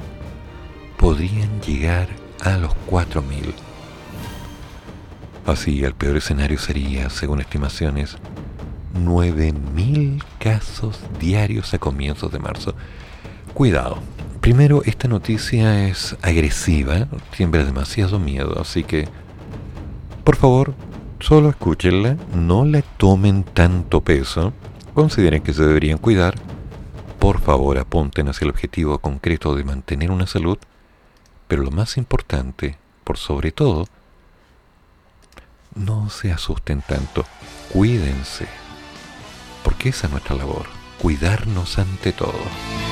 podrían 0.97 1.61
llegar 1.61 2.07
a 2.41 2.57
los 2.57 2.71
4.000. 2.89 3.53
Así, 5.45 5.83
el 5.83 5.93
peor 5.93 6.17
escenario 6.17 6.57
sería, 6.57 7.09
según 7.09 7.39
estimaciones, 7.39 8.17
9.000 8.95 10.23
casos 10.39 10.99
diarios 11.19 11.73
a 11.73 11.79
comienzos 11.79 12.31
de 12.31 12.39
marzo. 12.39 12.75
Cuidado, 13.53 13.99
Primero, 14.47 14.81
esta 14.85 15.09
noticia 15.09 15.89
es 15.89 16.15
agresiva, 16.21 17.09
siembra 17.33 17.65
demasiado 17.65 18.17
miedo, 18.17 18.61
así 18.61 18.85
que, 18.85 19.05
por 20.23 20.37
favor, 20.37 20.73
solo 21.19 21.49
escúchenla, 21.49 22.15
no 22.33 22.63
le 22.63 22.81
tomen 22.81 23.43
tanto 23.43 23.99
peso, 23.99 24.53
consideren 24.93 25.43
que 25.43 25.51
se 25.51 25.65
deberían 25.65 25.97
cuidar, 25.97 26.35
por 27.19 27.41
favor 27.41 27.77
apunten 27.77 28.29
hacia 28.29 28.45
el 28.45 28.51
objetivo 28.51 28.99
concreto 28.99 29.53
de 29.53 29.65
mantener 29.65 30.11
una 30.11 30.27
salud, 30.27 30.57
pero 31.49 31.61
lo 31.61 31.71
más 31.71 31.97
importante, 31.97 32.77
por 33.03 33.17
sobre 33.17 33.51
todo, 33.51 33.85
no 35.75 36.09
se 36.09 36.31
asusten 36.31 36.81
tanto, 36.87 37.25
cuídense, 37.73 38.47
porque 39.65 39.89
esa 39.89 40.07
es 40.07 40.11
nuestra 40.11 40.37
labor, 40.37 40.67
cuidarnos 41.01 41.77
ante 41.79 42.13
todo. 42.13 42.86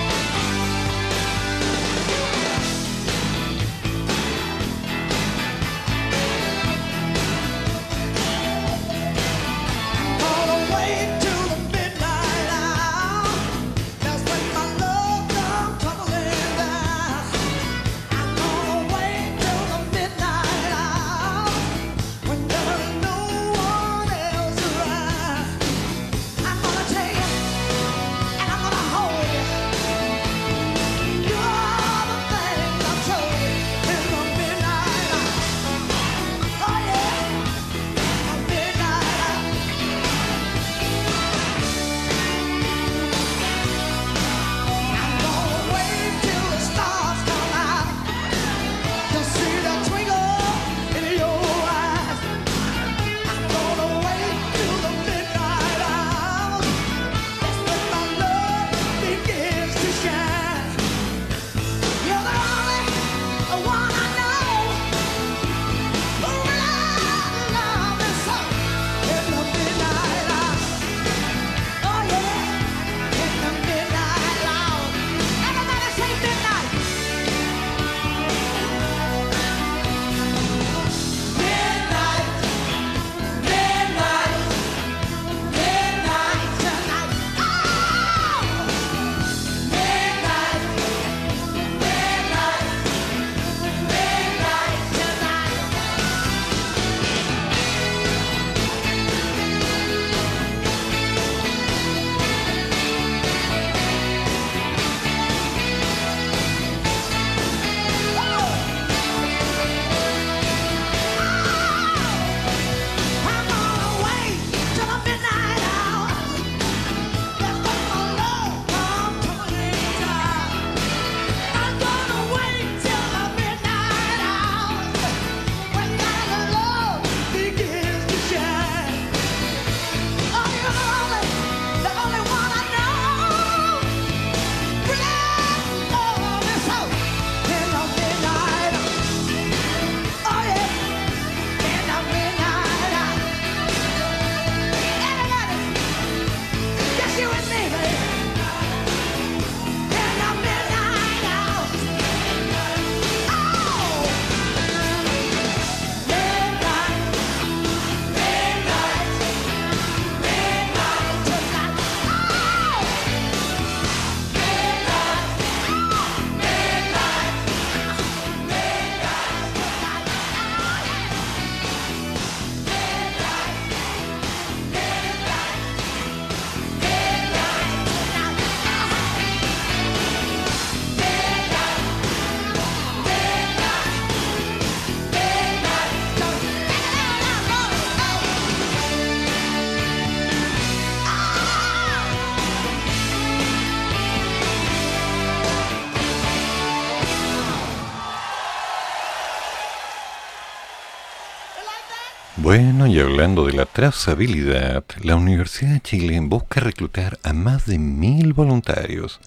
Bueno, 202.57 202.87
y 202.87 202.97
hablando 203.01 203.45
de 203.45 203.51
la 203.51 203.65
trazabilidad, 203.65 204.85
la 205.03 205.17
Universidad 205.17 205.73
de 205.73 205.81
Chile 205.81 206.17
busca 206.21 206.61
reclutar 206.61 207.19
a 207.21 207.33
más 207.33 207.65
de 207.65 207.77
mil 207.77 208.31
voluntarios, 208.31 209.19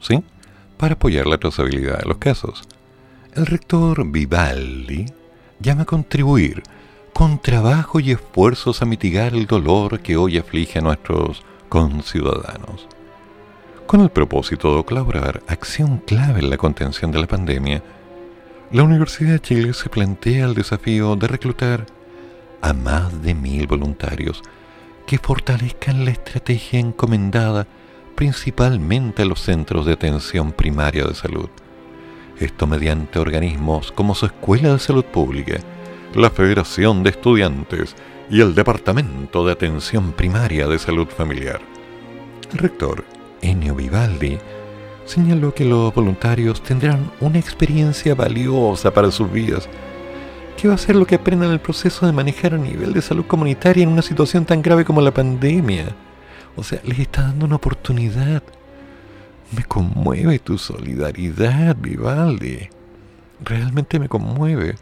¿sí? 0.00 0.24
Para 0.78 0.94
apoyar 0.94 1.26
la 1.26 1.36
trazabilidad 1.36 1.98
de 1.98 2.08
los 2.08 2.16
casos. 2.16 2.62
El 3.34 3.44
rector 3.44 4.10
Vivaldi 4.10 5.04
llama 5.60 5.82
a 5.82 5.84
contribuir 5.84 6.62
con 7.12 7.42
trabajo 7.42 8.00
y 8.00 8.12
esfuerzos 8.12 8.80
a 8.80 8.86
mitigar 8.86 9.34
el 9.34 9.44
dolor 9.46 10.00
que 10.00 10.16
hoy 10.16 10.38
aflige 10.38 10.78
a 10.78 10.82
nuestros 10.82 11.42
conciudadanos. 11.68 12.88
Con 13.86 14.00
el 14.00 14.08
propósito 14.08 14.78
de 14.78 14.84
colaborar 14.84 15.42
acción 15.46 15.98
clave 15.98 16.40
en 16.40 16.48
la 16.48 16.56
contención 16.56 17.12
de 17.12 17.20
la 17.20 17.26
pandemia, 17.26 17.82
la 18.70 18.82
Universidad 18.82 19.32
de 19.32 19.40
Chile 19.40 19.74
se 19.74 19.90
plantea 19.90 20.46
el 20.46 20.54
desafío 20.54 21.16
de 21.16 21.26
reclutar 21.28 21.84
a 22.62 22.72
más 22.72 23.22
de 23.22 23.34
mil 23.34 23.66
voluntarios 23.66 24.42
que 25.06 25.18
fortalezcan 25.18 26.04
la 26.04 26.12
estrategia 26.12 26.80
encomendada 26.80 27.66
principalmente 28.14 29.22
a 29.22 29.24
los 29.26 29.40
centros 29.40 29.84
de 29.84 29.92
atención 29.92 30.52
primaria 30.52 31.04
de 31.04 31.14
salud. 31.14 31.48
Esto 32.38 32.66
mediante 32.66 33.18
organismos 33.18 33.92
como 33.92 34.14
su 34.14 34.26
Escuela 34.26 34.72
de 34.72 34.78
Salud 34.78 35.04
Pública, 35.04 35.58
la 36.14 36.30
Federación 36.30 37.02
de 37.02 37.10
Estudiantes 37.10 37.94
y 38.30 38.40
el 38.40 38.54
Departamento 38.54 39.44
de 39.44 39.52
Atención 39.52 40.12
Primaria 40.12 40.66
de 40.66 40.78
Salud 40.78 41.08
Familiar. 41.08 41.60
El 42.52 42.58
rector, 42.58 43.04
Ennio 43.40 43.74
Vivaldi, 43.74 44.38
señaló 45.04 45.52
que 45.52 45.64
los 45.64 45.92
voluntarios 45.94 46.62
tendrán 46.62 47.10
una 47.20 47.38
experiencia 47.38 48.14
valiosa 48.14 48.92
para 48.92 49.10
sus 49.10 49.30
vidas 49.30 49.68
¿Qué 50.56 50.68
va 50.68 50.74
a 50.74 50.78
ser 50.78 50.94
lo 50.94 51.06
que 51.06 51.16
aprendan 51.16 51.48
en 51.48 51.54
el 51.54 51.60
proceso 51.60 52.06
de 52.06 52.12
manejar 52.12 52.54
a 52.54 52.58
nivel 52.58 52.92
de 52.92 53.02
salud 53.02 53.26
comunitaria 53.26 53.82
en 53.82 53.88
una 53.88 54.02
situación 54.02 54.44
tan 54.44 54.62
grave 54.62 54.84
como 54.84 55.00
la 55.00 55.12
pandemia? 55.12 55.94
O 56.56 56.62
sea, 56.62 56.80
les 56.84 56.98
está 56.98 57.22
dando 57.22 57.46
una 57.46 57.56
oportunidad. 57.56 58.42
Me 59.56 59.64
conmueve 59.64 60.38
tu 60.38 60.58
solidaridad, 60.58 61.76
Vivaldi. 61.76 62.68
Realmente 63.44 63.98
me 63.98 64.08
conmueve. 64.08 64.76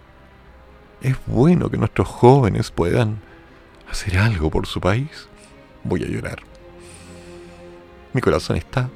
Es 1.01 1.17
bueno 1.27 1.71
que 1.71 1.79
nuestros 1.79 2.09
jóvenes 2.09 2.71
puedan 2.71 3.21
hacer 3.91 4.19
algo 4.19 4.51
por 4.51 4.67
su 4.67 4.81
país. 4.81 5.29
Voy 5.83 6.03
a 6.03 6.07
llorar. 6.07 6.41
Mi 8.13 8.21
corazón 8.21 8.57
está 8.57 8.91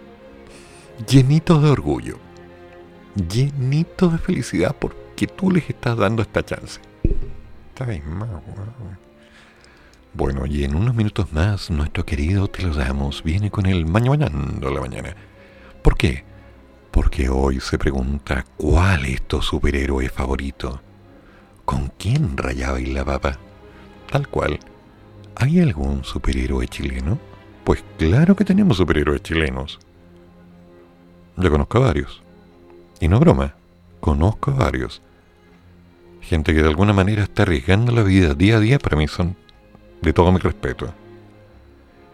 llenito 1.08 1.60
de 1.60 1.70
orgullo, 1.70 2.18
llenito 3.14 4.08
de 4.08 4.18
felicidad 4.18 4.74
por 4.74 5.03
que 5.14 5.26
tú 5.26 5.50
les 5.50 5.68
estás 5.70 5.96
dando 5.96 6.22
esta 6.22 6.44
chance. 6.44 6.80
Bueno, 10.12 10.46
y 10.46 10.64
en 10.64 10.76
unos 10.76 10.94
minutos 10.94 11.32
más, 11.32 11.70
nuestro 11.70 12.04
querido 12.04 12.48
Te 12.48 12.62
lo 12.62 12.74
damos 12.74 13.22
viene 13.24 13.50
con 13.50 13.66
el 13.66 13.86
mañanando 13.86 14.70
la 14.70 14.80
mañana. 14.80 15.14
¿Por 15.82 15.96
qué? 15.96 16.24
Porque 16.90 17.28
hoy 17.28 17.58
se 17.60 17.78
pregunta 17.78 18.44
cuál 18.56 19.06
es 19.06 19.22
tu 19.22 19.42
superhéroe 19.42 20.08
favorito. 20.08 20.80
¿Con 21.64 21.88
quién 21.98 22.36
rayaba 22.36 22.80
y 22.80 22.86
la 22.86 23.04
papa? 23.04 23.38
Tal 24.10 24.28
cual. 24.28 24.60
¿Hay 25.34 25.60
algún 25.60 26.04
superhéroe 26.04 26.68
chileno? 26.68 27.18
Pues 27.64 27.84
claro 27.98 28.36
que 28.36 28.44
tenemos 28.44 28.76
superhéroes 28.76 29.22
chilenos. 29.22 29.80
Yo 31.36 31.50
conozco 31.50 31.78
a 31.78 31.86
varios. 31.86 32.22
Y 33.00 33.08
no 33.08 33.18
broma 33.18 33.56
conozco 34.04 34.50
a 34.50 34.54
varios. 34.54 35.00
Gente 36.20 36.52
que 36.52 36.60
de 36.60 36.68
alguna 36.68 36.92
manera 36.92 37.22
está 37.22 37.44
arriesgando 37.44 37.90
la 37.90 38.02
vida 38.02 38.34
día 38.34 38.58
a 38.58 38.60
día, 38.60 38.78
para 38.78 38.98
mí 38.98 39.08
son 39.08 39.34
de 40.02 40.12
todo 40.12 40.30
mi 40.30 40.40
respeto. 40.40 40.92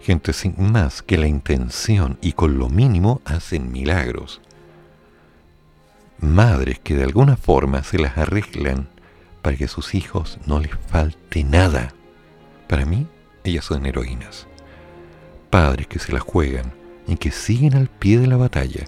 Gente 0.01 0.33
sin 0.33 0.55
más 0.71 1.03
que 1.03 1.19
la 1.19 1.27
intención 1.27 2.17
y 2.23 2.35
con 2.35 2.61
lo 2.61 2.69
mínimo 2.69 3.21
hacen 3.25 3.73
milagros. 3.73 4.41
Madres 6.21 6.79
que 6.79 6.95
de 6.95 7.03
alguna 7.03 7.37
forma 7.37 7.83
se 7.83 7.99
las 7.99 8.17
arreglan 8.17 8.89
para 9.43 9.57
que 9.57 9.65
a 9.65 9.69
sus 9.69 9.97
hijos 9.97 10.39
no 10.47 10.61
les 10.61 10.71
falte 10.87 11.43
nada. 11.43 11.93
Para 12.69 12.87
mí, 12.87 13.09
ellas 13.43 13.65
son 13.65 13.85
heroínas. 13.85 14.47
Padres 15.51 15.89
que 15.89 15.99
se 15.99 16.13
las 16.13 16.23
juegan 16.23 16.73
y 17.09 17.17
que 17.17 17.33
siguen 17.33 17.75
al 17.75 17.89
pie 17.89 18.21
de 18.21 18.29
la 18.29 18.37
batalla 18.37 18.85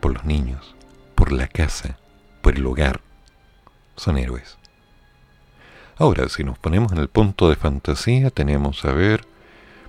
por 0.00 0.14
los 0.14 0.24
niños, 0.24 0.71
por 1.22 1.30
la 1.30 1.46
casa, 1.46 1.98
por 2.40 2.56
el 2.56 2.66
hogar. 2.66 3.00
Son 3.94 4.18
héroes. 4.18 4.58
Ahora, 5.96 6.28
si 6.28 6.42
nos 6.42 6.58
ponemos 6.58 6.90
en 6.90 6.98
el 6.98 7.06
punto 7.06 7.48
de 7.48 7.54
fantasía, 7.54 8.30
tenemos 8.30 8.84
a 8.84 8.90
ver, 8.90 9.24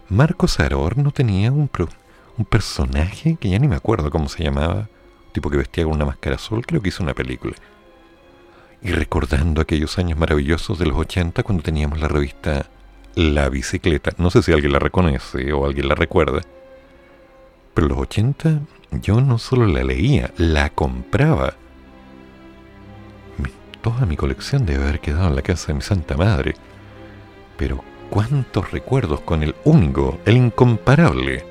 Marcos 0.10 0.60
no 0.96 1.10
tenía 1.10 1.52
un, 1.52 1.72
un 2.38 2.46
personaje 2.46 3.36
que 3.42 3.50
ya 3.50 3.58
ni 3.58 3.68
me 3.68 3.76
acuerdo 3.76 4.12
cómo 4.12 4.30
se 4.30 4.44
llamaba, 4.44 4.90
tipo 5.32 5.50
que 5.50 5.58
vestía 5.58 5.86
con 5.86 5.94
una 5.94 6.06
máscara 6.06 6.36
azul, 6.36 6.68
creo 6.68 6.84
que 6.84 6.90
hizo 6.90 7.02
una 7.02 7.16
película. 7.16 7.56
Y 8.84 8.92
recordando 8.92 9.60
aquellos 9.60 9.98
años 9.98 10.20
maravillosos 10.20 10.78
de 10.78 10.86
los 10.86 11.00
80 11.00 11.42
cuando 11.42 11.64
teníamos 11.64 12.00
la 12.00 12.10
revista 12.10 12.68
La 13.16 13.50
Bicicleta, 13.50 14.12
no 14.20 14.30
sé 14.30 14.44
si 14.44 14.54
alguien 14.54 14.74
la 14.74 14.78
reconoce 14.78 15.52
o 15.52 15.66
alguien 15.66 15.88
la 15.88 15.96
recuerda, 15.96 16.42
pero 17.74 17.88
los 17.88 17.98
80 17.98 18.60
yo 19.02 19.22
no 19.22 19.38
solo 19.38 19.66
la 19.66 19.84
leía, 19.84 20.32
la 20.38 20.70
compraba. 20.70 21.56
toda 23.82 24.06
mi 24.06 24.16
colección 24.16 24.66
debe 24.66 24.84
haber 24.84 25.02
quedado 25.02 25.28
en 25.28 25.36
la 25.36 25.42
casa 25.42 25.68
de 25.68 25.74
mi 25.74 25.82
santa 25.82 26.16
madre. 26.16 26.56
Pero 27.58 27.84
cuántos 28.10 28.72
recuerdos 28.72 29.20
con 29.22 29.44
el 29.44 29.56
único, 29.66 30.20
el 30.26 30.38
incomparable, 30.38 31.46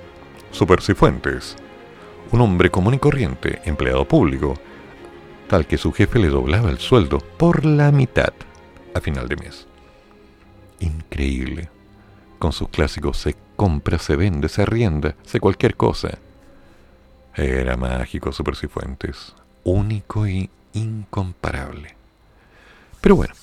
Super 0.50 0.80
Cifuentes. 0.80 1.56
Un 2.30 2.40
hombre 2.40 2.70
común 2.70 2.94
y 2.94 2.98
corriente, 2.98 3.60
empleado 3.66 4.08
público, 4.08 4.54
tal 5.48 5.66
que 5.66 5.76
su 5.76 5.92
jefe 5.92 6.18
le 6.18 6.28
doblaba 6.28 6.70
el 6.70 6.78
sueldo 6.78 7.18
por 7.18 7.66
la 7.66 7.92
mitad 7.92 8.32
a 8.94 9.00
final 9.00 9.28
de 9.28 9.36
mes. 9.36 9.66
Increíble. 10.80 11.68
Con 12.38 12.52
sus 12.52 12.68
clásicos 12.68 13.18
se 13.18 13.36
compra, 13.56 13.98
se 13.98 14.16
vende, 14.16 14.48
se 14.48 14.62
arrienda, 14.62 15.14
se 15.22 15.38
cualquier 15.38 15.76
cosa 15.76 16.18
era 17.34 17.76
mágico 17.76 18.32
Super 18.32 18.56
Cifuentes, 18.56 19.34
único 19.64 20.26
y 20.26 20.50
incomparable. 20.72 21.94
Pero 23.00 23.16
bueno, 23.16 23.34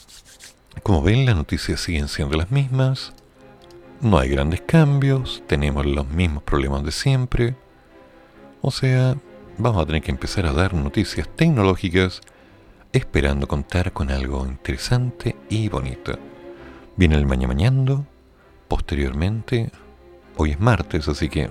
como 0.84 1.02
ven 1.02 1.26
las 1.26 1.36
noticias 1.36 1.80
siguen 1.80 2.08
siendo 2.08 2.38
las 2.38 2.52
mismas, 2.52 3.14
no 4.02 4.18
hay 4.18 4.30
grandes 4.30 4.62
cambios, 4.62 5.44
tenemos 5.48 5.86
los 5.86 6.08
mismos 6.08 6.44
problemas 6.44 6.84
de 6.84 6.92
siempre, 6.92 7.56
o 8.62 8.72
sea, 8.72 9.16
vamos 9.58 9.82
a 9.82 9.86
tener 9.86 10.02
que 10.02 10.12
empezar 10.12 10.46
a 10.46 10.54
dar 10.54 10.74
noticias 10.74 11.28
tecnológicas 11.36 12.22
esperando 12.94 13.48
contar 13.48 13.94
con 13.94 14.10
algo 14.10 14.46
interesante 14.46 15.36
y 15.50 15.70
bonito. 15.70 16.18
Viene 16.96 17.16
el 17.16 17.26
mañana 17.26 18.04
posteriormente, 18.68 19.72
hoy 20.38 20.52
es 20.52 20.60
martes, 20.60 21.08
así 21.08 21.30
que 21.30 21.50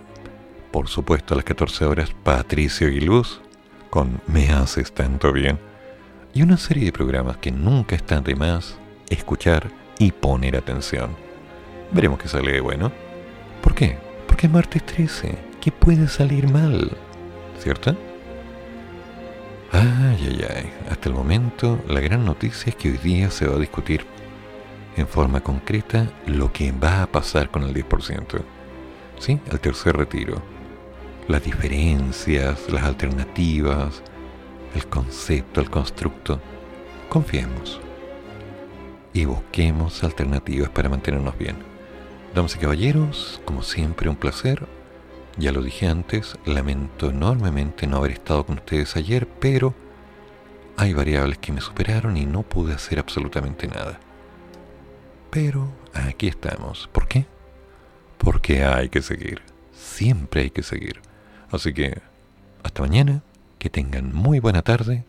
por 0.71 0.89
supuesto 0.89 1.35
a 1.35 1.37
las 1.37 1.45
14 1.45 1.85
horas 1.85 2.15
Patricio 2.23 2.89
y 2.89 3.01
Luz 3.01 3.41
con 3.91 4.21
Me 4.27 4.51
haces 4.51 4.93
tanto 4.93 5.33
bien 5.33 5.59
y 6.35 6.43
una 6.43 6.57
serie 6.57 6.85
de 6.85 6.93
programas 6.93 7.39
que 7.39 7.51
nunca 7.51 7.97
están 7.97 8.23
de 8.23 8.37
más 8.37 8.79
escuchar 9.09 9.71
y 9.99 10.13
poner 10.13 10.57
atención. 10.57 11.17
Veremos 11.91 12.19
qué 12.19 12.29
sale 12.29 12.53
de 12.53 12.61
bueno. 12.61 12.93
¿Por 13.63 13.75
qué? 13.75 13.99
Porque 14.27 14.47
es 14.47 14.53
martes 14.53 14.85
13. 14.85 15.37
¿Qué 15.61 15.73
puede 15.73 16.07
salir 16.07 16.53
mal? 16.53 16.97
¿Cierto? 17.59 17.97
Ay, 19.73 20.19
ay, 20.21 20.47
ay. 20.55 20.73
Hasta 20.91 21.09
el 21.09 21.15
momento, 21.15 21.81
la 21.89 22.01
gran 22.01 22.25
noticia 22.25 22.71
es 22.71 22.77
que 22.77 22.91
hoy 22.91 22.99
día 22.99 23.31
se 23.31 23.47
va 23.47 23.57
a 23.57 23.59
discutir 23.61 24.05
en 24.97 25.09
forma 25.09 25.41
concreta 25.41 26.11
lo 26.27 26.53
que 26.53 26.73
va 26.73 27.03
a 27.03 27.07
pasar 27.07 27.51
con 27.51 27.63
el 27.65 27.75
10%. 27.75 28.43
¿Sí? 29.19 29.41
El 29.51 29.59
tercer 29.59 29.97
retiro 29.97 30.58
las 31.29 31.45
diferencias, 31.45 32.71
las 32.71 32.85
alternativas, 32.85 34.03
el 34.75 34.87
concepto, 34.87 35.61
el 35.61 35.71
constructo. 35.71 36.41
Confiemos 37.09 37.81
y 39.13 39.27
busquemos 39.27 40.03
alternativas 40.03 40.71
para 40.71 40.89
mantenernos 40.89 41.37
bien. 41.39 41.57
Damas 42.35 42.57
y 42.57 42.59
caballeros, 42.59 43.41
como 43.45 43.63
siempre 43.63 44.09
un 44.09 44.17
placer. 44.17 44.67
Ya 45.37 45.53
lo 45.53 45.63
dije 45.63 45.87
antes, 45.87 46.37
lamento 46.45 47.11
enormemente 47.11 47.87
no 47.87 47.99
haber 47.99 48.13
estado 48.13 48.45
con 48.45 48.57
ustedes 48.57 48.97
ayer, 48.97 49.29
pero 49.29 49.75
hay 50.77 50.95
variables 50.95 51.39
que 51.39 51.53
me 51.53 51.61
superaron 51.61 52.17
y 52.17 52.25
no 52.25 52.43
pude 52.43 52.75
hacer 52.75 52.99
absolutamente 52.99 53.69
nada. 53.69 54.01
Pero 55.31 55.69
aquí 55.93 56.27
estamos. 56.27 56.89
¿Por 56.91 57.07
qué? 57.07 57.27
Porque 58.17 58.65
hay 58.65 58.89
que 58.89 59.03
seguir. 59.03 59.43
Siempre 59.73 60.43
hay 60.43 60.51
que 60.51 60.63
seguir. 60.63 61.08
Así 61.51 61.73
que 61.73 62.01
hasta 62.63 62.83
mañana, 62.83 63.23
que 63.59 63.71
tengan 63.71 64.15
muy 64.15 64.41
buena 64.41 64.63
tarde 64.63 65.05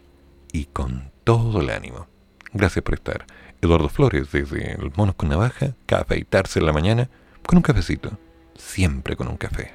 y 0.52 0.66
con 0.66 1.12
todo 1.24 1.62
el 1.62 1.70
ánimo. 1.70 2.08
Gracias 2.54 2.84
por 2.84 2.96
estar 2.96 3.26
Eduardo 3.62 3.90
Flores, 3.90 4.32
desde 4.32 4.72
el 4.74 4.92
Monos 4.96 5.16
con 5.16 5.30
Navaja, 5.30 5.76
afeitarse 5.92 6.60
en 6.60 6.66
la 6.66 6.74
mañana 6.74 7.10
con 7.46 7.58
un 7.58 7.64
cafecito. 7.64 8.18
Siempre 8.56 9.16
con 9.16 9.28
un 9.28 9.38
café. 9.38 9.72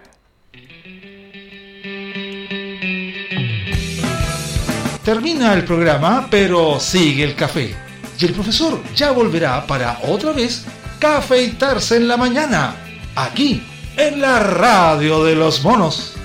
Termina 5.05 5.53
el 5.53 5.65
programa, 5.65 6.29
pero 6.31 6.81
sigue 6.81 7.25
el 7.25 7.35
café. 7.35 7.75
Y 8.19 8.25
el 8.25 8.33
profesor 8.33 8.81
ya 8.95 9.11
volverá 9.11 9.67
para 9.67 9.99
otra 10.05 10.33
vez 10.33 10.65
cafeitarse 10.99 11.97
en 11.97 12.09
la 12.09 12.17
mañana, 12.17 12.77
aquí, 13.15 13.63
en 13.97 14.21
la 14.21 14.41
radio 14.41 15.25
de 15.25 15.35
los 15.35 15.63
monos. 15.63 16.17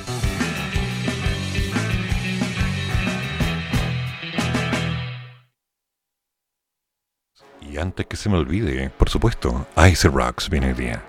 Antes 7.80 8.06
que 8.06 8.18
se 8.18 8.30
me 8.30 8.38
olvide, 8.38 8.89
por 8.89 9.10
supuesto, 9.10 9.68
Ice 9.89 10.07
Rocks 10.07 10.49
viene 10.49 10.72
el 10.72 10.76
día. 10.76 11.03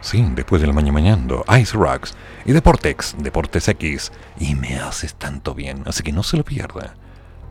Sí, 0.00 0.24
después 0.34 0.62
del 0.62 0.72
mañana 0.72 0.92
mañando, 0.92 1.44
Ice 1.60 1.76
Rocks 1.76 2.14
y 2.44 2.52
Deportex, 2.52 3.16
Deportes 3.18 3.68
X. 3.68 4.12
Y 4.38 4.54
me 4.54 4.78
haces 4.78 5.14
tanto 5.14 5.54
bien, 5.54 5.82
así 5.86 6.02
que 6.02 6.12
no 6.12 6.22
se 6.22 6.36
lo 6.36 6.44
pierda 6.44 6.94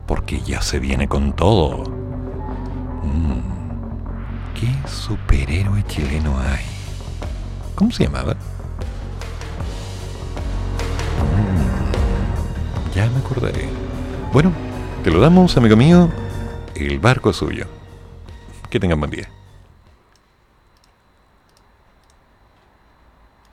porque 0.08 0.40
ya 0.40 0.60
se 0.62 0.80
viene 0.80 1.06
con 1.06 1.36
todo. 1.36 1.84
Mm. 3.04 3.40
¿Qué 4.58 4.88
superhéroe 4.88 5.84
chileno 5.86 6.36
hay? 6.40 6.64
¿Cómo 7.76 7.92
se 7.92 8.04
llamaba? 8.04 8.32
Mm. 11.34 12.94
Ya 12.94 13.08
me 13.10 13.18
acordaré. 13.18 13.68
Bueno, 14.32 14.50
te 15.04 15.10
lo 15.10 15.20
damos, 15.20 15.56
amigo 15.58 15.76
mío. 15.76 16.10
El 16.74 16.98
barco 16.98 17.32
suyo. 17.32 17.66
Que 18.70 18.78
tengan 18.78 19.00
buen 19.00 19.10
día. 19.10 19.37